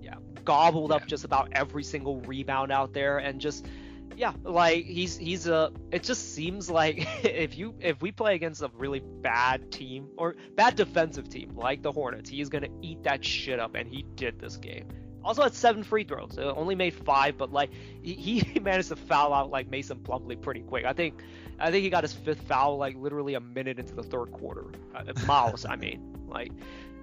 Yeah, 0.00 0.16
gobbled 0.44 0.90
yeah. 0.90 0.96
up 0.96 1.06
just 1.06 1.24
about 1.24 1.50
every 1.52 1.84
single 1.84 2.20
rebound 2.22 2.72
out 2.72 2.92
there, 2.92 3.18
and 3.18 3.40
just 3.40 3.68
yeah, 4.16 4.32
like 4.42 4.84
he's 4.84 5.16
he's 5.16 5.46
a. 5.46 5.70
It 5.92 6.02
just 6.02 6.34
seems 6.34 6.68
like 6.68 7.06
if 7.24 7.56
you 7.56 7.76
if 7.78 8.02
we 8.02 8.10
play 8.10 8.34
against 8.34 8.62
a 8.62 8.70
really 8.74 9.00
bad 9.00 9.70
team 9.70 10.08
or 10.18 10.34
bad 10.56 10.74
defensive 10.74 11.28
team 11.28 11.54
like 11.54 11.82
the 11.82 11.92
Hornets, 11.92 12.28
he 12.28 12.40
is 12.40 12.48
gonna 12.48 12.74
eat 12.82 13.04
that 13.04 13.24
shit 13.24 13.60
up, 13.60 13.76
and 13.76 13.88
he 13.88 14.04
did 14.16 14.40
this 14.40 14.56
game. 14.56 14.88
Also 15.24 15.42
had 15.42 15.54
seven 15.54 15.82
free 15.82 16.04
throws. 16.04 16.38
Only 16.38 16.74
made 16.74 16.94
five, 16.94 17.38
but 17.38 17.52
like 17.52 17.70
he, 18.02 18.14
he 18.14 18.60
managed 18.60 18.88
to 18.88 18.96
foul 18.96 19.32
out 19.32 19.50
like 19.50 19.68
Mason 19.68 19.98
Plumlee 19.98 20.40
pretty 20.40 20.60
quick. 20.60 20.84
I 20.84 20.92
think 20.92 21.22
I 21.58 21.70
think 21.70 21.82
he 21.82 21.90
got 21.90 22.04
his 22.04 22.12
fifth 22.12 22.42
foul 22.42 22.76
like 22.76 22.96
literally 22.96 23.34
a 23.34 23.40
minute 23.40 23.78
into 23.78 23.94
the 23.94 24.02
third 24.02 24.32
quarter. 24.32 24.66
Uh, 24.94 25.04
Miles, 25.26 25.64
I 25.64 25.76
mean, 25.76 26.16
like 26.28 26.52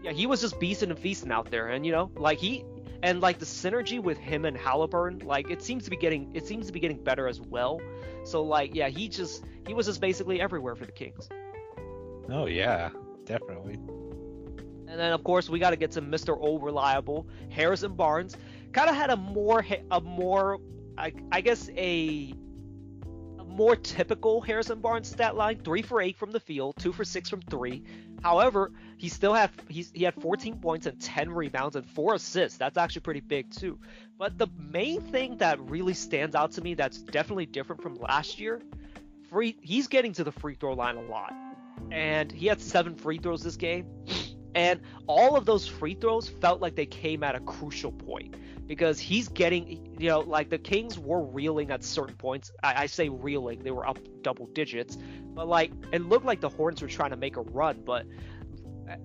yeah, 0.03 0.11
he 0.11 0.25
was 0.27 0.41
just 0.41 0.59
beasting 0.59 0.89
and 0.89 0.99
feasting 0.99 1.31
out 1.31 1.51
there, 1.51 1.69
and 1.69 1.85
you 1.85 1.91
know, 1.91 2.11
like 2.15 2.37
he 2.37 2.63
and 3.03 3.21
like 3.21 3.39
the 3.39 3.45
synergy 3.45 4.01
with 4.01 4.17
him 4.17 4.45
and 4.45 4.55
Halliburton, 4.55 5.19
like 5.27 5.49
it 5.49 5.61
seems 5.61 5.83
to 5.85 5.89
be 5.89 5.97
getting 5.97 6.29
it 6.35 6.45
seems 6.45 6.67
to 6.67 6.73
be 6.73 6.79
getting 6.79 7.03
better 7.03 7.27
as 7.27 7.41
well. 7.41 7.81
So 8.23 8.43
like 8.43 8.75
yeah, 8.75 8.89
he 8.89 9.07
just 9.07 9.45
he 9.67 9.73
was 9.73 9.85
just 9.87 10.01
basically 10.01 10.41
everywhere 10.41 10.75
for 10.75 10.85
the 10.85 10.91
Kings. 10.91 11.29
Oh 12.29 12.45
yeah, 12.45 12.89
definitely. 13.25 13.77
And 14.91 14.99
then 14.99 15.13
of 15.13 15.23
course 15.23 15.49
we 15.49 15.57
got 15.57 15.69
to 15.69 15.77
get 15.77 15.91
to 15.91 16.01
Mr. 16.01 16.37
Old 16.37 16.61
Reliable 16.61 17.25
Harrison 17.49 17.95
Barnes. 17.95 18.35
Kind 18.73 18.89
of 18.89 18.95
had 18.95 19.09
a 19.09 19.15
more 19.15 19.65
a 19.89 20.01
more 20.01 20.59
I, 20.97 21.13
I 21.31 21.39
guess 21.39 21.69
a, 21.69 22.35
a 23.39 23.43
more 23.45 23.77
typical 23.77 24.41
Harrison 24.41 24.81
Barnes 24.81 25.07
stat 25.07 25.37
line: 25.37 25.61
three 25.63 25.81
for 25.81 26.01
eight 26.01 26.17
from 26.17 26.31
the 26.31 26.41
field, 26.41 26.75
two 26.77 26.91
for 26.91 27.05
six 27.05 27.29
from 27.29 27.41
three. 27.41 27.83
However, 28.21 28.73
he 28.97 29.07
still 29.07 29.33
had 29.33 29.49
he's, 29.69 29.91
he 29.93 30.03
had 30.03 30.13
14 30.15 30.59
points 30.59 30.85
and 30.85 30.99
10 31.01 31.31
rebounds 31.31 31.77
and 31.77 31.87
four 31.87 32.15
assists. 32.15 32.57
That's 32.57 32.77
actually 32.77 33.01
pretty 33.01 33.21
big 33.21 33.49
too. 33.49 33.79
But 34.17 34.37
the 34.37 34.47
main 34.59 34.99
thing 34.99 35.37
that 35.37 35.57
really 35.61 35.93
stands 35.93 36.35
out 36.35 36.51
to 36.51 36.61
me 36.61 36.73
that's 36.73 37.01
definitely 37.01 37.45
different 37.45 37.81
from 37.81 37.95
last 37.95 38.41
year, 38.41 38.61
free 39.29 39.57
he's 39.61 39.87
getting 39.87 40.11
to 40.13 40.25
the 40.25 40.33
free 40.33 40.55
throw 40.55 40.73
line 40.73 40.97
a 40.97 41.03
lot, 41.03 41.33
and 41.91 42.29
he 42.29 42.47
had 42.47 42.59
seven 42.59 42.93
free 42.93 43.19
throws 43.19 43.41
this 43.41 43.55
game. 43.55 43.87
And 44.55 44.81
all 45.07 45.35
of 45.35 45.45
those 45.45 45.67
free 45.67 45.95
throws 45.95 46.27
felt 46.27 46.61
like 46.61 46.75
they 46.75 46.85
came 46.85 47.23
at 47.23 47.35
a 47.35 47.39
crucial 47.39 47.91
point 47.91 48.35
because 48.67 48.99
he's 48.99 49.27
getting, 49.27 49.95
you 49.99 50.09
know, 50.09 50.19
like 50.19 50.49
the 50.49 50.57
Kings 50.57 50.97
were 50.97 51.23
reeling 51.23 51.71
at 51.71 51.83
certain 51.83 52.15
points. 52.15 52.51
I, 52.63 52.83
I, 52.83 52.85
say 52.85 53.09
reeling, 53.09 53.63
they 53.63 53.71
were 53.71 53.87
up 53.87 53.99
double 54.21 54.47
digits, 54.47 54.97
but 55.33 55.47
like 55.47 55.71
it 55.91 56.01
looked 56.01 56.25
like 56.25 56.41
the 56.41 56.49
Hornets 56.49 56.81
were 56.81 56.87
trying 56.87 57.11
to 57.11 57.17
make 57.17 57.37
a 57.37 57.41
run. 57.41 57.81
But 57.85 58.05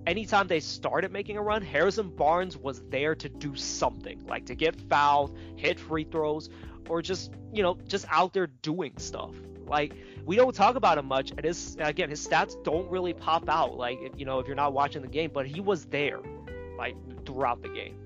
anytime 0.06 0.46
they 0.46 0.60
started 0.60 1.12
making 1.12 1.36
a 1.36 1.42
run, 1.42 1.62
Harrison 1.62 2.10
Barnes 2.10 2.56
was 2.56 2.82
there 2.90 3.14
to 3.14 3.28
do 3.28 3.54
something, 3.54 4.24
like 4.26 4.46
to 4.46 4.54
get 4.54 4.80
fouled, 4.88 5.36
hit 5.56 5.78
free 5.78 6.04
throws, 6.04 6.48
or 6.88 7.02
just, 7.02 7.32
you 7.52 7.62
know, 7.62 7.78
just 7.86 8.06
out 8.10 8.32
there 8.32 8.46
doing 8.46 8.92
stuff. 8.98 9.34
Like 9.66 9.92
we 10.24 10.36
don't 10.36 10.54
talk 10.54 10.76
about 10.76 10.98
him 10.98 11.06
much, 11.06 11.30
and 11.30 11.44
his 11.44 11.76
again 11.80 12.10
his 12.10 12.26
stats 12.26 12.62
don't 12.64 12.90
really 12.90 13.12
pop 13.12 13.48
out. 13.48 13.76
Like 13.76 13.98
you 14.16 14.24
know 14.24 14.38
if 14.38 14.46
you're 14.46 14.56
not 14.56 14.72
watching 14.72 15.02
the 15.02 15.08
game, 15.08 15.30
but 15.32 15.46
he 15.46 15.60
was 15.60 15.84
there, 15.86 16.20
like 16.78 16.96
throughout 17.24 17.62
the 17.62 17.68
game. 17.68 17.96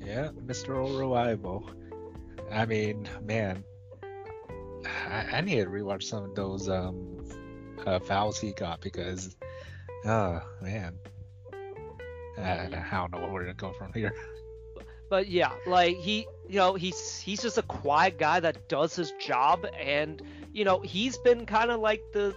Yeah, 0.00 0.28
Mr. 0.46 0.98
Reliable. 0.98 1.68
I 2.50 2.64
mean, 2.64 3.08
man, 3.22 3.62
I, 5.06 5.26
I 5.32 5.40
need 5.42 5.56
to 5.56 5.66
rewatch 5.66 6.04
some 6.04 6.24
of 6.24 6.34
those 6.34 6.68
um, 6.68 7.24
uh, 7.86 7.98
fouls 7.98 8.40
he 8.40 8.52
got 8.52 8.80
because, 8.80 9.36
oh 10.06 10.40
man, 10.62 10.94
I, 12.38 12.50
I 12.66 13.08
don't 13.08 13.20
know 13.20 13.28
where 13.28 13.44
to 13.44 13.54
go 13.54 13.72
from 13.72 13.92
here. 13.92 14.14
But 15.08 15.28
yeah, 15.28 15.52
like 15.66 15.96
he, 15.96 16.26
you 16.48 16.56
know, 16.56 16.74
he's 16.74 17.18
he's 17.18 17.42
just 17.42 17.58
a 17.58 17.62
quiet 17.62 18.18
guy 18.18 18.40
that 18.40 18.68
does 18.68 18.94
his 18.94 19.12
job, 19.12 19.66
and 19.78 20.22
you 20.52 20.64
know, 20.64 20.80
he's 20.80 21.16
been 21.18 21.46
kind 21.46 21.70
of 21.70 21.80
like 21.80 22.02
the, 22.12 22.34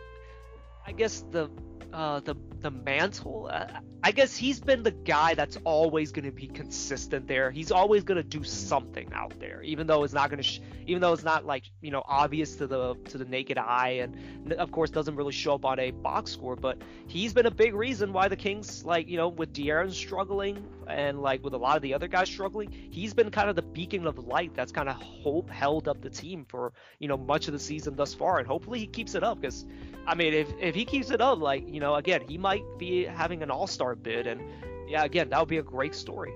I 0.86 0.92
guess 0.94 1.24
the 1.32 1.50
uh, 1.92 2.22
the 2.22 2.36
the 2.62 2.72
mantle. 2.72 3.50
Uh, 3.52 3.68
I 4.04 4.12
guess 4.12 4.36
he's 4.36 4.60
been 4.60 4.82
the 4.82 4.92
guy 4.92 5.36
that's 5.36 5.58
always 5.64 6.12
going 6.12 6.26
to 6.26 6.32
be 6.32 6.48
consistent 6.48 7.28
there. 7.28 7.52
He's 7.52 7.72
always 7.72 8.04
going 8.04 8.18
to 8.18 8.24
do 8.24 8.44
something 8.44 9.12
out 9.14 9.40
there, 9.40 9.62
even 9.62 9.86
though 9.86 10.04
it's 10.04 10.14
not 10.14 10.30
going 10.30 10.38
to, 10.38 10.44
sh- 10.44 10.62
even 10.88 11.02
though 11.02 11.14
it's 11.14 11.24
not 11.24 11.46
like 11.46 11.66
you 11.82 11.92
know 11.92 12.02
obvious 12.08 12.56
to 12.56 12.68
the 12.68 12.96
to 13.10 13.18
the 13.18 13.26
naked 13.26 13.58
eye, 13.58 14.02
and 14.02 14.54
of 14.54 14.72
course 14.72 14.90
doesn't 14.90 15.16
really 15.16 15.32
show 15.32 15.54
up 15.54 15.66
on 15.66 15.80
a 15.80 15.92
box 15.92 16.32
score. 16.32 16.56
But 16.56 16.82
he's 17.08 17.34
been 17.34 17.46
a 17.46 17.52
big 17.52 17.76
reason 17.76 18.12
why 18.12 18.28
the 18.28 18.36
Kings, 18.36 18.84
like 18.84 19.08
you 19.08 19.18
know, 19.18 19.28
with 19.28 19.54
De'Aaron 19.54 19.92
struggling 19.92 20.66
and 20.88 21.22
like 21.22 21.44
with 21.44 21.54
a 21.54 21.58
lot 21.58 21.76
of 21.76 21.84
the 21.84 21.94
other 21.94 22.08
guys 22.08 22.28
struggling, 22.28 22.72
he's 22.72 23.14
been 23.14 23.30
kind 23.30 23.50
of 23.50 23.56
the 23.56 23.62
beacon 23.62 24.08
of 24.08 24.18
light 24.18 24.52
that's 24.56 24.72
kind 24.72 24.90
of 24.90 24.96
hope 24.96 25.50
held 25.50 25.88
up 25.88 26.02
the 26.02 26.10
team 26.10 26.46
for 26.48 26.74
you 27.00 27.08
know 27.08 27.18
much 27.18 27.48
of 27.48 27.54
the 27.54 27.60
season 27.60 27.96
thus 27.96 28.16
far, 28.16 28.40
and 28.40 28.48
hopefully 28.48 28.80
he 28.80 28.88
keeps 28.88 29.14
it 29.14 29.24
up 29.24 29.40
because 29.40 29.66
I 30.06 30.16
mean, 30.16 30.34
if 30.34 30.50
if 30.60 30.74
he 30.74 30.86
keeps 30.86 31.12
it 31.12 31.22
up, 31.22 31.40
like 31.40 31.68
you 31.68 31.80
know, 31.80 31.96
again, 31.96 32.22
he 32.28 32.38
might 32.38 32.51
be 32.78 33.06
having 33.06 33.44
an 33.44 33.52
All 33.52 33.68
Star 33.68 33.96
bid, 33.96 34.28
and 34.28 34.42
yeah, 34.88 35.04
again, 35.04 35.30
that 35.30 35.40
would 35.40 35.50
be 35.50 35.58
a 35.58 35.64
great 35.64 35.96
story. 35.96 36.34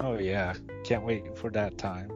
Oh 0.00 0.18
yeah, 0.18 0.54
can't 0.84 1.04
wait 1.04 1.36
for 1.36 1.50
that 1.50 1.78
time. 1.78 2.10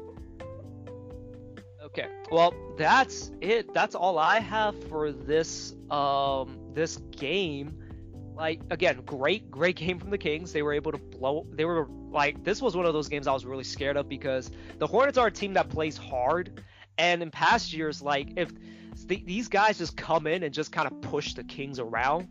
Okay, 1.83 2.07
well, 2.31 2.55
that's 2.76 3.33
it. 3.40 3.72
That's 3.74 3.94
all 3.94 4.18
I 4.18 4.38
have 4.40 4.83
for 4.88 5.12
this 5.12 5.74
um 5.90 6.59
this 6.72 6.98
game. 7.11 7.76
Like 8.37 8.61
again, 8.70 9.03
great 9.07 9.50
great 9.50 9.76
game 9.76 9.98
from 9.98 10.11
the 10.11 10.18
Kings. 10.18 10.53
They 10.53 10.62
were 10.62 10.72
able 10.72 10.92
to 10.92 10.98
blow. 10.98 11.46
They 11.53 11.64
were 11.64 11.88
like 12.11 12.44
this 12.44 12.61
was 12.61 12.76
one 12.76 12.87
of 12.87 12.92
those 12.92 13.09
games 13.09 13.26
I 13.26 13.33
was 13.33 13.44
really 13.44 13.64
scared 13.64 13.96
of 13.96 14.09
because 14.09 14.50
the 14.79 14.87
Hornets 14.87 15.18
are 15.18 15.29
a 15.29 15.33
team 15.33 15.55
that 15.55 15.68
plays 15.68 15.96
hard, 15.96 16.62
and 16.98 17.22
in 17.22 17.31
past 17.31 17.72
years, 17.72 18.03
like 18.03 18.33
if 18.37 18.50
th- 19.09 19.24
these 19.24 19.48
guys 19.48 19.79
just 19.79 19.96
come 19.96 20.26
in 20.26 20.42
and 20.42 20.53
just 20.53 20.72
kind 20.72 20.90
of 20.90 21.00
push 21.00 21.35
the 21.35 21.44
Kings 21.44 21.79
around. 21.79 22.29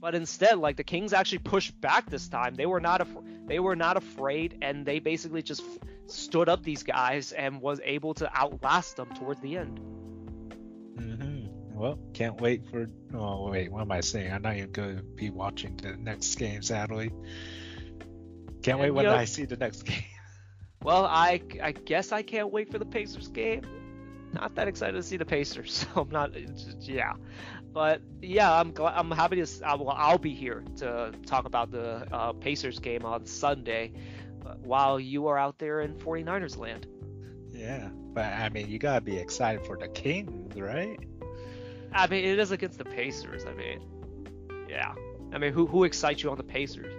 But 0.00 0.14
instead, 0.14 0.58
like 0.58 0.76
the 0.76 0.84
Kings 0.84 1.12
actually 1.12 1.38
pushed 1.38 1.78
back 1.80 2.08
this 2.10 2.28
time. 2.28 2.54
They 2.54 2.66
were 2.66 2.80
not 2.80 3.00
af- 3.00 3.16
they 3.46 3.58
were 3.58 3.76
not 3.76 3.96
afraid, 3.96 4.58
and 4.62 4.84
they 4.84 4.98
basically 4.98 5.42
just 5.42 5.62
f- 5.62 5.88
stood 6.06 6.48
up 6.48 6.62
these 6.62 6.82
guys 6.82 7.32
and 7.32 7.60
was 7.60 7.80
able 7.84 8.14
to 8.14 8.30
outlast 8.36 8.96
them 8.96 9.08
towards 9.14 9.40
the 9.40 9.56
end. 9.56 9.80
Mm-hmm. 10.96 11.46
Well, 11.74 11.98
can't 12.12 12.40
wait 12.40 12.68
for. 12.70 12.86
Oh 13.14 13.48
wait, 13.48 13.72
what 13.72 13.82
am 13.82 13.92
I 13.92 14.00
saying? 14.00 14.32
I'm 14.32 14.42
not 14.42 14.56
even 14.56 14.72
going 14.72 14.96
to 14.96 15.02
be 15.02 15.30
watching 15.30 15.76
the 15.76 15.96
next 15.96 16.34
game, 16.36 16.62
sadly. 16.62 17.10
Can't 18.62 18.78
and, 18.78 18.80
wait 18.80 18.90
when 18.90 19.06
know, 19.06 19.14
I 19.14 19.24
see 19.24 19.44
the 19.44 19.56
next 19.56 19.82
game. 19.86 20.04
Well, 20.82 21.06
I 21.06 21.40
I 21.62 21.72
guess 21.72 22.12
I 22.12 22.22
can't 22.22 22.52
wait 22.52 22.70
for 22.70 22.78
the 22.78 22.86
Pacers 22.86 23.28
game 23.28 23.62
not 24.32 24.54
that 24.54 24.68
excited 24.68 24.96
to 24.96 25.02
see 25.02 25.16
the 25.16 25.24
Pacers. 25.24 25.86
So 25.94 26.02
I'm 26.02 26.10
not. 26.10 26.32
Yeah, 26.80 27.14
but 27.72 28.00
yeah, 28.20 28.52
I'm 28.52 28.72
glad. 28.72 28.94
I'm 28.96 29.10
happy 29.10 29.42
to. 29.42 29.48
Well, 29.62 29.94
I'll 29.96 30.18
be 30.18 30.34
here 30.34 30.64
to 30.76 31.12
talk 31.26 31.44
about 31.44 31.70
the 31.70 32.06
uh, 32.12 32.32
Pacers 32.32 32.78
game 32.78 33.04
on 33.04 33.26
Sunday, 33.26 33.92
while 34.62 34.98
you 34.98 35.26
are 35.28 35.38
out 35.38 35.58
there 35.58 35.80
in 35.80 35.94
49ers 35.94 36.58
land. 36.58 36.86
Yeah, 37.50 37.88
but 38.12 38.24
I 38.24 38.48
mean, 38.48 38.68
you 38.68 38.78
gotta 38.78 39.00
be 39.00 39.16
excited 39.16 39.64
for 39.64 39.76
the 39.76 39.88
Kings, 39.88 40.56
right? 40.56 40.98
I 41.92 42.06
mean, 42.06 42.24
it 42.24 42.38
is 42.38 42.50
against 42.50 42.78
the 42.78 42.84
Pacers. 42.84 43.46
I 43.46 43.54
mean, 43.54 43.80
yeah. 44.68 44.94
I 45.32 45.38
mean, 45.38 45.52
who 45.52 45.66
who 45.66 45.84
excites 45.84 46.22
you 46.22 46.30
on 46.30 46.36
the 46.36 46.44
Pacers? 46.44 46.94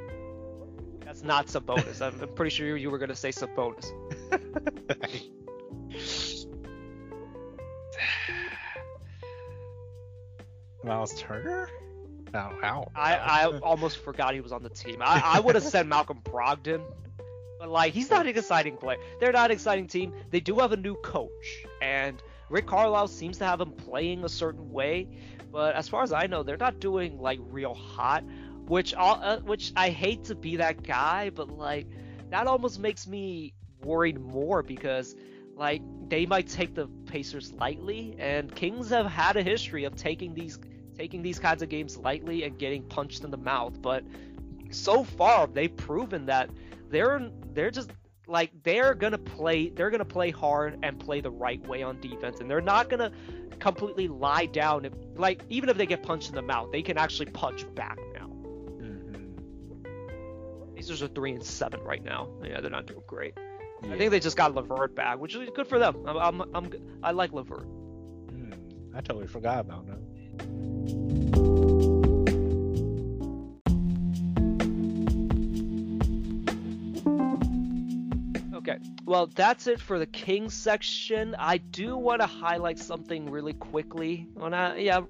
That's 1.03 1.23
not 1.23 1.47
Sabonis. 1.47 2.01
I'm, 2.01 2.19
I'm 2.21 2.33
pretty 2.35 2.51
sure 2.51 2.75
you 2.75 2.89
were 2.91 2.97
gonna 2.97 3.15
say 3.15 3.29
Sabonis. 3.29 3.91
Miles 10.83 11.13
Turner? 11.19 11.69
Oh, 12.33 12.53
ow. 12.63 12.91
I, 12.95 13.15
I 13.15 13.45
almost 13.59 13.97
forgot 14.03 14.33
he 14.33 14.41
was 14.41 14.51
on 14.51 14.63
the 14.63 14.69
team. 14.69 14.97
I, 15.01 15.21
I 15.23 15.39
would 15.39 15.55
have 15.55 15.63
said 15.63 15.87
Malcolm 15.89 16.19
Brogdon, 16.23 16.81
but 17.59 17.69
like 17.69 17.93
he's 17.93 18.09
not 18.09 18.27
an 18.27 18.35
exciting 18.35 18.77
player. 18.77 18.99
They're 19.19 19.31
not 19.31 19.49
an 19.49 19.55
exciting 19.55 19.87
team. 19.87 20.13
They 20.29 20.39
do 20.39 20.55
have 20.59 20.71
a 20.71 20.77
new 20.77 20.95
coach, 20.95 21.65
and 21.81 22.21
Rick 22.49 22.67
Carlisle 22.67 23.07
seems 23.09 23.37
to 23.39 23.45
have 23.45 23.61
him 23.61 23.71
playing 23.71 24.23
a 24.23 24.29
certain 24.29 24.71
way. 24.71 25.07
But 25.51 25.75
as 25.75 25.87
far 25.87 26.03
as 26.03 26.11
I 26.11 26.27
know, 26.27 26.43
they're 26.43 26.57
not 26.57 26.79
doing 26.79 27.17
like 27.19 27.39
real 27.49 27.73
hot, 27.73 28.23
which 28.67 28.93
uh, 28.97 29.39
which 29.39 29.71
I 29.75 29.89
hate 29.89 30.25
to 30.25 30.35
be 30.35 30.57
that 30.57 30.83
guy, 30.83 31.29
but 31.29 31.49
like 31.49 31.87
that 32.29 32.47
almost 32.47 32.79
makes 32.79 33.07
me 33.07 33.53
worried 33.81 34.19
more 34.19 34.63
because 34.63 35.15
like 35.57 35.81
they 36.07 36.25
might 36.25 36.47
take 36.47 36.73
the 36.75 36.87
Pacers 37.05 37.51
lightly, 37.53 38.15
and 38.19 38.53
Kings 38.55 38.89
have 38.89 39.07
had 39.07 39.37
a 39.37 39.43
history 39.43 39.83
of 39.83 39.95
taking 39.95 40.33
these 40.33 40.59
taking 40.97 41.21
these 41.21 41.37
kinds 41.39 41.61
of 41.61 41.69
games 41.69 41.95
lightly 41.97 42.43
and 42.43 42.57
getting 42.57 42.83
punched 42.83 43.23
in 43.23 43.31
the 43.31 43.37
mouth. 43.37 43.81
But 43.81 44.03
so 44.71 45.03
far, 45.03 45.47
they've 45.47 45.75
proven 45.75 46.25
that 46.27 46.49
they're 46.89 47.29
they're 47.53 47.71
just 47.71 47.91
like 48.27 48.51
they're 48.63 48.93
gonna 48.93 49.17
play 49.17 49.69
they're 49.69 49.89
gonna 49.89 50.05
play 50.05 50.31
hard 50.31 50.79
and 50.83 50.99
play 50.99 51.21
the 51.21 51.31
right 51.31 51.65
way 51.67 51.83
on 51.83 51.99
defense, 51.99 52.39
and 52.39 52.49
they're 52.49 52.61
not 52.61 52.89
gonna 52.89 53.11
completely 53.59 54.07
lie 54.07 54.45
down. 54.45 54.85
If, 54.85 54.93
like 55.15 55.43
even 55.49 55.69
if 55.69 55.77
they 55.77 55.85
get 55.85 56.03
punched 56.03 56.29
in 56.29 56.35
the 56.35 56.41
mouth, 56.41 56.71
they 56.71 56.81
can 56.81 56.97
actually 56.97 57.27
punch 57.27 57.65
back 57.75 57.97
now. 58.13 58.27
Mm-hmm. 58.81 59.85
Pacers 60.75 61.01
are 61.03 61.07
three 61.07 61.33
and 61.33 61.43
seven 61.43 61.81
right 61.81 62.03
now. 62.03 62.29
Yeah, 62.43 62.61
they're 62.61 62.69
not 62.69 62.85
doing 62.85 63.03
great. 63.07 63.33
Yeah. 63.83 63.93
I 63.93 63.97
think 63.97 64.11
they 64.11 64.19
just 64.19 64.37
got 64.37 64.55
Levert 64.55 64.95
back, 64.95 65.19
which 65.19 65.35
is 65.35 65.49
good 65.55 65.67
for 65.67 65.77
them. 65.77 65.95
I'm, 66.07 66.17
I'm, 66.17 66.55
I'm 66.55 66.71
I 67.03 67.11
like 67.11 67.31
Levert. 67.31 67.67
Mm, 68.27 68.57
I 68.95 69.01
totally 69.01 69.27
forgot 69.27 69.59
about 69.59 69.85
that. 69.87 69.99
Okay, 78.55 78.79
well, 79.05 79.27
that's 79.27 79.67
it 79.67 79.79
for 79.79 79.97
the 79.97 80.07
Kings 80.07 80.53
section. 80.53 81.35
I 81.39 81.57
do 81.57 81.95
want 81.95 82.19
to 82.21 82.27
highlight 82.27 82.79
something 82.79 83.29
really 83.29 83.53
quickly, 83.53 84.27
well, 84.35 84.49
not, 84.49 84.81
yeah, 84.81 85.01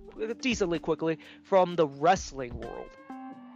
decently 0.42 0.78
quickly, 0.78 1.18
from 1.42 1.76
the 1.76 1.88
wrestling 1.88 2.60
world. 2.60 2.90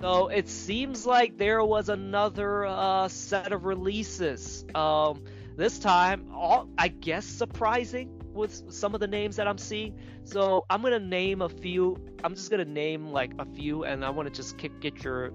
So 0.01 0.27
it 0.29 0.49
seems 0.49 1.05
like 1.05 1.37
there 1.37 1.63
was 1.63 1.89
another 1.89 2.65
uh, 2.65 3.07
set 3.07 3.51
of 3.51 3.65
releases. 3.65 4.65
Um, 4.73 5.23
this 5.55 5.77
time, 5.79 6.31
all, 6.33 6.67
I 6.77 6.87
guess 6.87 7.25
surprising 7.25 8.09
with 8.33 8.71
some 8.73 8.93
of 8.95 8.99
the 9.01 9.07
names 9.07 9.35
that 9.35 9.47
I'm 9.47 9.57
seeing. 9.57 9.99
So 10.23 10.65
I'm 10.69 10.81
gonna 10.81 10.99
name 10.99 11.41
a 11.41 11.49
few. 11.49 11.97
I'm 12.23 12.33
just 12.35 12.49
gonna 12.49 12.65
name 12.65 13.07
like 13.11 13.33
a 13.37 13.45
few, 13.45 13.83
and 13.83 14.03
I 14.03 14.09
want 14.09 14.27
to 14.27 14.33
just 14.33 14.57
get, 14.57 14.79
get 14.79 15.03
your 15.03 15.33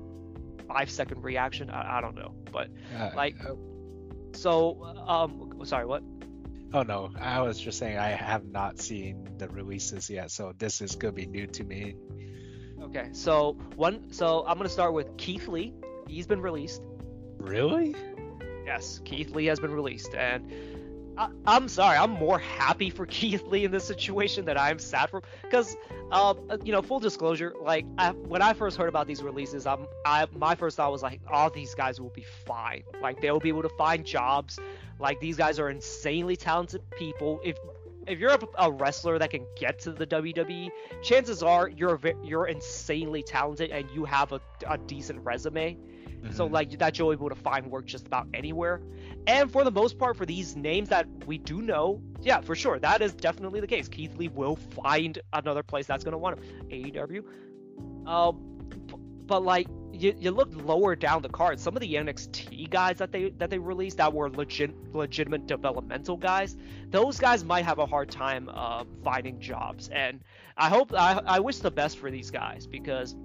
five 0.66 0.90
second 0.90 1.22
reaction. 1.22 1.70
I, 1.70 1.98
I 1.98 2.00
don't 2.00 2.16
know, 2.16 2.34
but 2.52 2.68
Uh, 2.98 3.10
Like- 3.14 3.36
uh, 3.44 3.54
so 4.32 4.82
um, 5.06 5.60
sorry, 5.64 5.86
what? 5.86 6.02
oh 6.74 6.82
no, 6.82 7.10
I 7.20 7.40
was 7.42 7.58
just 7.60 7.78
saying 7.78 7.96
I 7.98 8.08
have 8.10 8.44
not 8.44 8.78
seen 8.80 9.28
the 9.38 9.48
releases 9.48 10.10
yet, 10.10 10.30
so 10.30 10.52
this 10.58 10.80
is 10.80 10.96
gonna 10.96 11.12
be 11.12 11.26
new 11.26 11.46
to 11.46 11.64
me. 11.64 11.94
Okay, 12.86 13.08
so 13.12 13.56
one. 13.74 14.12
So 14.12 14.44
I'm 14.46 14.56
gonna 14.56 14.68
start 14.68 14.92
with 14.92 15.16
Keith 15.16 15.48
Lee. 15.48 15.74
He's 16.06 16.26
been 16.26 16.40
released. 16.40 16.82
Really? 17.38 17.94
Yes, 18.64 19.00
Keith 19.04 19.30
Lee 19.34 19.46
has 19.46 19.60
been 19.60 19.72
released, 19.72 20.14
and 20.14 20.50
I, 21.18 21.28
I'm 21.46 21.68
sorry, 21.68 21.96
I'm 21.96 22.10
more 22.10 22.38
happy 22.38 22.90
for 22.90 23.06
Keith 23.18 23.42
Lee 23.46 23.64
in 23.64 23.70
this 23.70 23.84
situation 23.84 24.44
than 24.44 24.58
I'm 24.58 24.78
sad 24.78 25.10
for, 25.10 25.22
because, 25.42 25.76
um, 26.12 26.38
uh, 26.50 26.58
you 26.64 26.72
know, 26.72 26.82
full 26.82 27.00
disclosure, 27.00 27.54
like 27.60 27.86
I, 27.98 28.10
when 28.10 28.42
I 28.42 28.52
first 28.52 28.76
heard 28.76 28.88
about 28.88 29.06
these 29.06 29.22
releases, 29.22 29.66
I'm, 29.66 29.86
I, 30.04 30.26
my 30.36 30.54
first 30.54 30.76
thought 30.76 30.92
was 30.92 31.02
like, 31.02 31.20
all 31.30 31.50
these 31.50 31.74
guys 31.74 32.00
will 32.00 32.10
be 32.10 32.24
fine, 32.44 32.84
like 33.00 33.20
they'll 33.20 33.40
be 33.40 33.48
able 33.48 33.62
to 33.62 33.70
find 33.70 34.04
jobs, 34.04 34.58
like 34.98 35.20
these 35.20 35.36
guys 35.36 35.58
are 35.58 35.70
insanely 35.70 36.36
talented 36.36 36.82
people. 36.98 37.40
If 37.44 37.56
if 38.06 38.18
you're 38.18 38.32
a, 38.32 38.38
a 38.58 38.70
wrestler 38.70 39.18
that 39.18 39.30
can 39.30 39.46
get 39.58 39.78
to 39.80 39.92
the 39.92 40.06
WWE, 40.06 40.70
chances 41.02 41.42
are 41.42 41.68
you're 41.68 42.00
you're 42.24 42.46
insanely 42.46 43.22
talented 43.22 43.70
and 43.70 43.90
you 43.90 44.04
have 44.04 44.32
a, 44.32 44.40
a 44.68 44.78
decent 44.78 45.20
resume. 45.24 45.76
So 46.30 46.48
Mhm. 46.48 46.52
like 46.52 46.78
that 46.78 46.98
you're 46.98 47.12
able 47.12 47.28
to 47.28 47.34
find 47.36 47.70
work 47.70 47.84
just 47.86 48.06
about 48.06 48.26
anywhere. 48.34 48.80
And 49.28 49.50
for 49.50 49.62
the 49.62 49.70
most 49.70 49.96
part, 49.98 50.16
for 50.16 50.26
these 50.26 50.56
names 50.56 50.88
that 50.88 51.06
we 51.26 51.38
do 51.38 51.62
know, 51.62 52.00
yeah, 52.20 52.40
for 52.40 52.56
sure, 52.56 52.78
that 52.80 53.00
is 53.00 53.14
definitely 53.14 53.60
the 53.60 53.66
case. 53.68 53.86
Keith 53.88 54.16
Lee 54.16 54.28
will 54.28 54.56
find 54.56 55.20
another 55.32 55.62
place 55.62 55.86
that's 55.86 56.02
gonna 56.02 56.18
want 56.18 56.38
him. 56.38 56.68
AEW. 56.70 57.22
Um, 58.08 58.40
but 59.26 59.44
like 59.44 59.68
you, 59.96 60.14
you 60.18 60.30
look 60.30 60.48
lower 60.52 60.94
down 60.96 61.22
the 61.22 61.28
card, 61.28 61.58
some 61.58 61.76
of 61.76 61.80
the 61.80 61.94
NXT 61.94 62.70
guys 62.70 62.98
that 62.98 63.12
they 63.12 63.30
that 63.30 63.50
they 63.50 63.58
released 63.58 63.96
that 63.98 64.12
were 64.12 64.30
legit 64.30 64.94
legitimate 64.94 65.46
developmental 65.46 66.16
guys, 66.16 66.56
those 66.90 67.18
guys 67.18 67.44
might 67.44 67.64
have 67.64 67.78
a 67.78 67.86
hard 67.86 68.10
time 68.10 68.50
uh, 68.52 68.84
finding 69.02 69.40
jobs. 69.40 69.88
And 69.88 70.20
I 70.56 70.68
hope 70.68 70.92
I, 70.92 71.20
I 71.26 71.40
wish 71.40 71.58
the 71.58 71.70
best 71.70 71.98
for 71.98 72.10
these 72.10 72.30
guys 72.30 72.66
because 72.66 73.16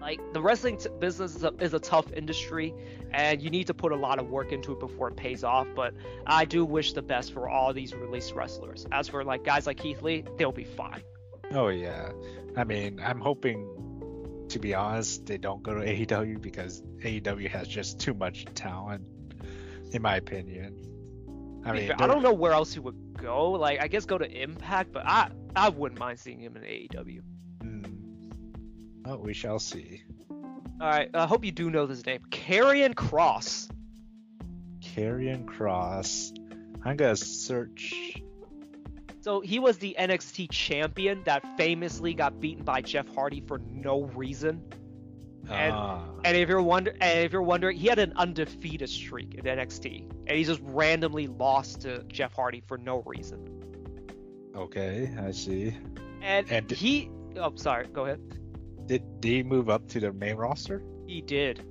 like 0.00 0.20
the 0.32 0.40
wrestling 0.40 0.76
t- 0.76 0.88
business 1.00 1.34
is 1.34 1.44
a, 1.44 1.52
is 1.58 1.74
a 1.74 1.80
tough 1.80 2.12
industry 2.12 2.74
and 3.12 3.40
you 3.40 3.50
need 3.50 3.66
to 3.66 3.74
put 3.74 3.92
a 3.92 3.96
lot 3.96 4.18
of 4.18 4.28
work 4.28 4.52
into 4.52 4.72
it 4.72 4.78
before 4.78 5.08
it 5.08 5.16
pays 5.16 5.42
off 5.42 5.66
but 5.74 5.94
i 6.26 6.44
do 6.44 6.66
wish 6.66 6.92
the 6.92 7.00
best 7.00 7.32
for 7.32 7.48
all 7.48 7.72
these 7.72 7.94
released 7.94 8.34
wrestlers 8.34 8.86
as 8.92 9.08
for 9.08 9.24
like 9.24 9.42
guys 9.42 9.66
like 9.66 9.78
keith 9.78 10.02
lee 10.02 10.22
they'll 10.36 10.52
be 10.52 10.64
fine 10.64 11.02
Oh 11.52 11.68
yeah. 11.68 12.10
I 12.56 12.64
mean, 12.64 13.00
I'm 13.02 13.20
hoping 13.20 13.85
to 14.48 14.58
be 14.58 14.74
honest, 14.74 15.26
they 15.26 15.38
don't 15.38 15.62
go 15.62 15.74
to 15.74 15.80
AEW 16.06 16.40
because 16.40 16.82
AEW 17.04 17.48
has 17.50 17.68
just 17.68 18.00
too 18.00 18.14
much 18.14 18.44
talent, 18.54 19.04
in 19.92 20.02
my 20.02 20.16
opinion. 20.16 20.82
I 21.64 21.72
mean, 21.72 21.90
i 21.98 22.06
don't 22.06 22.22
know 22.22 22.32
where 22.32 22.52
else 22.52 22.72
he 22.74 22.78
would 22.78 22.94
go 23.20 23.50
like 23.50 23.82
i 23.82 23.88
guess 23.88 24.04
go 24.04 24.16
to 24.16 24.30
impact 24.30 24.92
but 24.92 25.04
i 25.04 25.30
i 25.56 25.68
wouldn't 25.68 25.98
mind 25.98 26.20
seeing 26.20 26.38
him 26.38 26.56
in 26.56 26.62
aew 26.62 27.20
Hmm. 27.60 27.82
Oh, 29.04 29.16
we 29.16 29.32
shall 29.34 29.58
see. 29.58 30.02
all 30.30 30.46
right 30.88 31.10
i 31.12 31.26
hope 31.26 31.44
you 31.44 31.50
do 31.50 31.68
know 31.68 31.86
this 31.86 32.06
name 32.06 32.20
Karrion 32.30 32.94
Kross 32.94 33.68
Karrion 34.80 35.44
Kross. 35.44 36.32
I'm 36.84 36.96
gonna 36.96 37.16
search. 37.16 38.22
So 39.26 39.40
he 39.40 39.58
was 39.58 39.78
the 39.78 39.96
NXT 39.98 40.52
champion 40.52 41.24
that 41.24 41.44
famously 41.56 42.14
got 42.14 42.38
beaten 42.38 42.62
by 42.62 42.80
Jeff 42.80 43.12
Hardy 43.12 43.40
for 43.40 43.58
no 43.58 44.04
reason. 44.14 44.62
And- 45.50 45.72
Ah, 45.72 46.04
And 46.24 46.36
if 46.36 46.48
you're 46.48 46.62
wonder, 46.62 46.94
and 47.00 47.24
if 47.24 47.32
you're 47.32 47.42
wondering, 47.42 47.76
he 47.76 47.88
had 47.88 47.98
an 47.98 48.12
undefeated 48.14 48.88
streak 48.88 49.34
in 49.34 49.44
NXT, 49.44 50.06
and 50.28 50.38
he 50.38 50.44
just 50.44 50.60
randomly 50.62 51.26
lost 51.26 51.80
to 51.80 52.04
Jeff 52.04 52.34
Hardy 52.34 52.62
for 52.68 52.78
no 52.78 53.02
reason. 53.04 53.40
okay, 54.54 55.12
I 55.20 55.32
see. 55.32 55.74
And, 56.22 56.48
And- 56.48 56.70
he, 56.70 57.10
oh, 57.36 57.52
sorry, 57.56 57.88
go 57.92 58.04
ahead. 58.04 58.20
Did, 58.86 59.02
did 59.20 59.28
he 59.32 59.42
move 59.42 59.68
up 59.68 59.88
to 59.88 59.98
the 59.98 60.12
main 60.12 60.36
roster? 60.36 60.84
He 61.08 61.20
did. 61.20 61.64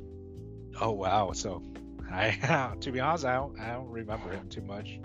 Oh 0.81 0.91
wow. 0.91 1.31
So, 1.31 1.63
I 2.11 2.75
to 2.81 2.91
be 2.91 2.99
honest, 2.99 3.23
I 3.23 3.35
don't 3.35 3.57
I 3.57 3.71
don't 3.71 3.87
remember 3.87 4.29
him 4.29 4.49
too 4.49 4.61
much. 4.61 4.99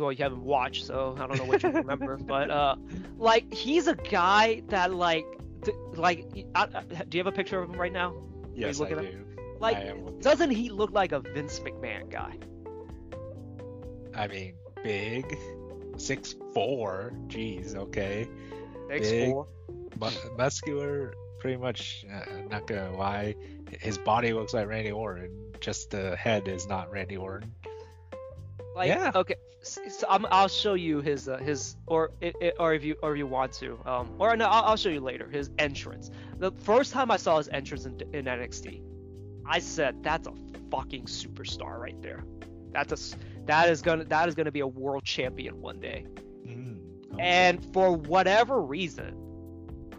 Well, 0.00 0.12
you 0.12 0.22
haven't 0.22 0.42
watched, 0.44 0.84
so 0.86 1.14
I 1.18 1.26
don't 1.26 1.38
know 1.38 1.44
what 1.44 1.62
you 1.62 1.70
remember, 1.70 2.16
but 2.20 2.50
uh, 2.50 2.76
like 3.18 3.52
he's 3.52 3.86
a 3.86 3.94
guy 3.94 4.62
that 4.68 4.92
like, 4.94 5.26
th- 5.64 5.76
like, 5.94 6.26
I, 6.54 6.62
I- 6.74 7.04
do 7.08 7.18
you 7.18 7.24
have 7.24 7.32
a 7.32 7.36
picture 7.36 7.60
of 7.60 7.70
him 7.70 7.80
right 7.80 7.92
now? 7.92 8.14
Yes, 8.54 8.78
I 8.78 8.84
looking 8.84 8.98
up? 8.98 9.04
do. 9.10 9.24
Like, 9.60 9.76
I 9.76 9.80
am 9.82 10.04
looking- 10.04 10.20
doesn't 10.20 10.50
he 10.50 10.70
look 10.70 10.90
like 10.92 11.12
a 11.12 11.20
Vince 11.20 11.58
McMahon 11.60 12.10
guy? 12.10 12.36
I 14.14 14.28
mean, 14.28 14.54
big, 14.82 15.36
six 15.96 16.34
four. 16.52 17.12
Jeez, 17.28 17.74
okay. 17.74 18.28
Six 18.88 19.10
Big. 19.10 19.30
four. 19.30 19.46
Mu- 20.00 20.36
muscular, 20.36 21.14
pretty 21.40 21.56
much. 21.56 22.04
Uh, 22.12 22.24
not 22.50 22.66
gonna 22.66 22.96
lie, 22.96 23.34
his 23.80 23.98
body 23.98 24.32
looks 24.32 24.54
like 24.54 24.68
Randy 24.68 24.92
Orton. 24.92 25.30
Just 25.60 25.90
the 25.90 26.14
head 26.16 26.46
is 26.48 26.68
not 26.68 26.90
Randy 26.92 27.16
Orton. 27.16 27.52
Like, 28.76 28.88
Yeah. 28.88 29.12
Okay. 29.14 29.36
So 29.64 30.06
I'm, 30.10 30.26
I'll 30.30 30.48
show 30.48 30.74
you 30.74 31.00
his 31.00 31.28
uh, 31.28 31.38
his 31.38 31.76
or 31.86 32.10
it, 32.20 32.36
it, 32.40 32.54
or 32.58 32.74
if 32.74 32.84
you 32.84 32.96
or 33.02 33.12
if 33.12 33.18
you 33.18 33.26
want 33.26 33.52
to 33.54 33.78
um 33.86 34.10
or 34.18 34.36
no 34.36 34.46
I'll, 34.46 34.64
I'll 34.64 34.76
show 34.76 34.90
you 34.90 35.00
later 35.00 35.28
his 35.28 35.50
entrance. 35.58 36.10
The 36.38 36.52
first 36.52 36.92
time 36.92 37.10
I 37.10 37.16
saw 37.16 37.38
his 37.38 37.48
entrance 37.48 37.86
in, 37.86 38.00
in 38.12 38.26
NXT, 38.26 38.82
I 39.46 39.58
said 39.60 40.02
that's 40.02 40.28
a 40.28 40.32
fucking 40.70 41.04
superstar 41.04 41.78
right 41.78 42.00
there. 42.02 42.24
That's 42.72 42.92
a 42.92 43.16
that 43.46 43.70
is 43.70 43.80
gonna 43.80 44.04
that 44.04 44.28
is 44.28 44.34
gonna 44.34 44.52
be 44.52 44.60
a 44.60 44.66
world 44.66 45.04
champion 45.04 45.60
one 45.60 45.80
day. 45.80 46.06
Mm. 46.46 46.76
and 47.18 47.72
for 47.72 47.96
whatever 47.96 48.60
reason, 48.60 49.16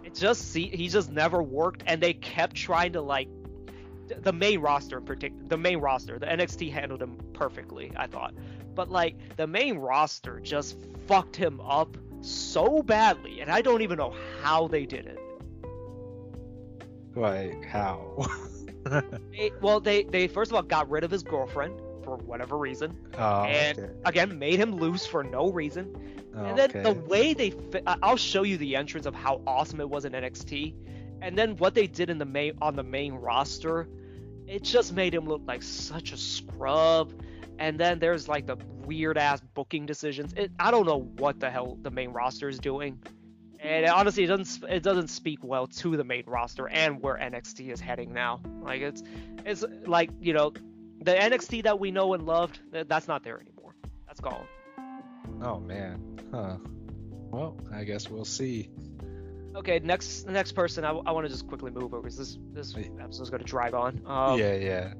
it 0.03 0.13
just 0.13 0.51
see 0.51 0.67
he 0.67 0.89
just 0.89 1.11
never 1.11 1.41
worked, 1.41 1.83
and 1.87 2.01
they 2.01 2.13
kept 2.13 2.55
trying 2.55 2.93
to 2.93 3.01
like 3.01 3.29
the 4.07 4.33
main 4.33 4.59
roster 4.59 4.99
in 4.99 5.05
particular, 5.05 5.43
the 5.47 5.57
main 5.57 5.79
roster, 5.79 6.19
the 6.19 6.25
NXT 6.25 6.71
handled 6.71 7.01
him 7.01 7.17
perfectly, 7.33 7.91
I 7.95 8.07
thought, 8.07 8.33
but 8.75 8.89
like 8.89 9.15
the 9.37 9.47
main 9.47 9.77
roster 9.77 10.39
just 10.39 10.77
fucked 11.07 11.35
him 11.35 11.59
up 11.61 11.97
so 12.21 12.81
badly, 12.83 13.41
and 13.41 13.51
I 13.51 13.61
don't 13.61 13.81
even 13.81 13.97
know 13.97 14.13
how 14.41 14.67
they 14.67 14.85
did 14.85 15.05
it. 15.05 15.19
Like 17.15 17.63
how? 17.65 18.27
They, 19.31 19.51
well, 19.61 19.79
they 19.79 20.03
they 20.03 20.27
first 20.27 20.51
of 20.51 20.55
all 20.55 20.61
got 20.61 20.87
rid 20.91 21.03
of 21.03 21.09
his 21.09 21.23
girlfriend 21.23 21.81
for 22.03 22.17
whatever 22.17 22.55
reason, 22.55 22.95
oh, 23.17 23.43
and 23.45 23.79
okay. 23.79 23.91
again 24.05 24.37
made 24.37 24.59
him 24.59 24.75
lose 24.75 25.07
for 25.07 25.23
no 25.23 25.51
reason. 25.51 25.95
Oh, 26.35 26.45
And 26.45 26.55
then 26.55 26.83
the 26.83 26.91
way 26.91 27.33
they, 27.33 27.49
fi- 27.49 27.81
I- 27.87 27.97
I'll 28.03 28.15
show 28.15 28.43
you 28.43 28.57
the 28.57 28.75
entrance 28.75 29.07
of 29.07 29.15
how 29.15 29.41
awesome 29.47 29.79
it 29.79 29.89
was 29.89 30.05
in 30.05 30.11
NXT, 30.13 30.75
and 31.23 31.35
then 31.35 31.57
what 31.57 31.73
they 31.73 31.87
did 31.87 32.11
in 32.11 32.19
the 32.19 32.25
main 32.25 32.53
on 32.61 32.75
the 32.75 32.83
main 32.83 33.15
roster, 33.15 33.87
it 34.45 34.61
just 34.61 34.93
made 34.93 35.15
him 35.15 35.25
look 35.25 35.41
like 35.47 35.63
such 35.63 36.11
a 36.11 36.17
scrub. 36.17 37.11
And 37.57 37.79
then 37.79 37.99
there's 37.99 38.27
like 38.27 38.45
the 38.45 38.57
weird 38.85 39.17
ass 39.17 39.41
booking 39.53 39.85
decisions. 39.85 40.33
It, 40.33 40.51
I 40.59 40.71
don't 40.71 40.85
know 40.85 41.09
what 41.17 41.39
the 41.39 41.49
hell 41.49 41.77
the 41.81 41.91
main 41.91 42.11
roster 42.11 42.49
is 42.49 42.59
doing, 42.59 42.99
and 43.59 43.85
honestly, 43.87 44.23
it 44.23 44.27
doesn't 44.27 44.69
it 44.69 44.83
doesn't 44.83 45.07
speak 45.07 45.39
well 45.43 45.67
to 45.67 45.97
the 45.97 46.03
main 46.03 46.23
roster 46.27 46.67
and 46.67 47.01
where 47.01 47.15
NXT 47.15 47.71
is 47.71 47.79
heading 47.79 48.13
now. 48.13 48.41
Like 48.61 48.81
it's 48.81 49.03
it's 49.45 49.63
like 49.85 50.09
you 50.19 50.33
know 50.33 50.53
the 51.01 51.13
NXT 51.13 51.63
that 51.63 51.79
we 51.79 51.91
know 51.91 52.13
and 52.13 52.23
loved, 52.23 52.59
that's 52.71 53.07
not 53.07 53.23
there 53.23 53.39
anymore. 53.39 53.75
That's 54.07 54.19
gone. 54.19 54.45
Oh 55.43 55.59
man. 55.59 56.19
Huh. 56.31 56.57
Well, 57.31 57.57
I 57.73 57.83
guess 57.83 58.09
we'll 58.09 58.25
see. 58.25 58.69
Okay, 59.55 59.79
next 59.79 60.27
next 60.27 60.51
person, 60.51 60.83
I, 60.83 60.89
I 60.89 61.11
want 61.11 61.25
to 61.25 61.29
just 61.29 61.47
quickly 61.47 61.71
move 61.71 61.93
over 61.93 62.01
because 62.01 62.17
this 62.17 62.37
this 62.51 62.75
episode's 62.99 63.29
gonna 63.29 63.43
drag 63.43 63.73
on. 63.73 64.01
Um, 64.05 64.37
yeah, 64.39 64.53
yeah. 64.55 64.93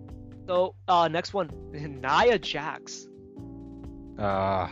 So 0.48 0.76
uh, 0.88 1.08
next 1.08 1.34
one, 1.34 1.50
Nia 1.72 2.40
Jax. 2.40 3.08
Uh, 4.18 4.68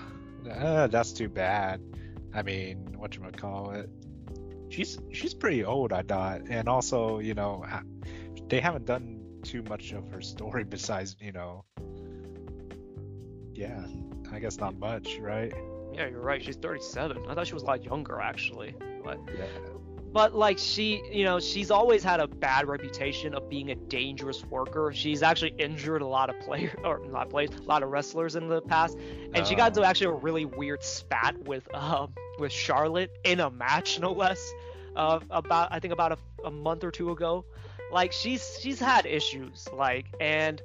uh, 0.49 0.88
that's 0.88 1.13
too 1.13 1.29
bad. 1.29 1.81
I 2.33 2.41
mean, 2.41 2.95
what 2.97 3.15
you 3.15 3.21
call 3.36 3.71
it? 3.71 3.89
She's 4.69 4.97
she's 5.12 5.33
pretty 5.33 5.63
old, 5.63 5.93
I 5.93 6.01
thought, 6.01 6.41
and 6.49 6.67
also, 6.67 7.19
you 7.19 7.33
know, 7.33 7.65
they 8.49 8.59
haven't 8.59 8.86
done 8.86 9.19
too 9.43 9.62
much 9.63 9.91
of 9.91 10.07
her 10.09 10.21
story 10.21 10.63
besides, 10.69 11.15
you 11.19 11.31
know, 11.31 11.65
yeah, 13.53 13.86
I 14.31 14.39
guess 14.39 14.57
not 14.57 14.77
much, 14.77 15.17
right? 15.19 15.53
Yeah, 15.93 16.07
you're 16.07 16.21
right. 16.21 16.43
She's 16.43 16.55
37. 16.55 17.25
I 17.29 17.36
thought 17.36 17.45
she 17.45 17.53
was 17.53 17.62
a 17.62 17.67
lot 17.67 17.83
younger 17.83 18.19
actually, 18.19 18.75
but 19.03 19.19
Yeah. 19.27 19.45
But 20.13 20.36
like 20.36 20.60
she, 20.60 21.02
you 21.12 21.26
know, 21.26 21.39
she's 21.39 21.71
always 21.71 22.04
had 22.04 22.19
a 22.19 22.28
bad 22.28 22.67
reputation 22.67 23.34
of 23.34 23.49
being 23.49 23.71
a 23.71 23.76
dangerous 23.76 24.45
worker. 24.45 24.91
She's 24.93 25.23
actually 25.23 25.56
injured 25.58 26.02
a 26.04 26.08
lot 26.08 26.30
of 26.30 26.39
players 26.39 26.76
or 26.84 26.99
not 27.08 27.30
players, 27.32 27.49
a 27.58 27.63
lot 27.63 27.82
of 27.84 27.89
wrestlers 27.89 28.36
in 28.36 28.47
the 28.47 28.62
past, 28.62 28.97
and 29.34 29.45
she 29.45 29.56
got 29.56 29.69
into 29.69 29.82
Oh. 29.82 29.86
actually 29.86 30.08
a 30.08 30.12
really 30.19 30.45
weird 30.45 30.84
spat 30.84 31.38
with 31.45 31.67
um 31.73 32.13
with 32.39 32.52
Charlotte 32.52 33.12
in 33.23 33.39
a 33.39 33.49
match, 33.49 33.99
no 33.99 34.12
less. 34.13 34.54
Uh, 34.95 35.19
about 35.32 35.69
I 35.71 35.80
think 35.80 35.91
about 35.93 36.12
a, 36.12 36.17
a 36.45 36.52
month 36.52 36.84
or 36.84 36.91
two 36.91 37.10
ago. 37.12 37.43
Like 37.91 38.12
she's 38.12 38.60
she's 38.62 38.80
had 38.80 39.06
issues, 39.06 39.67
like 39.73 40.06
and. 40.21 40.62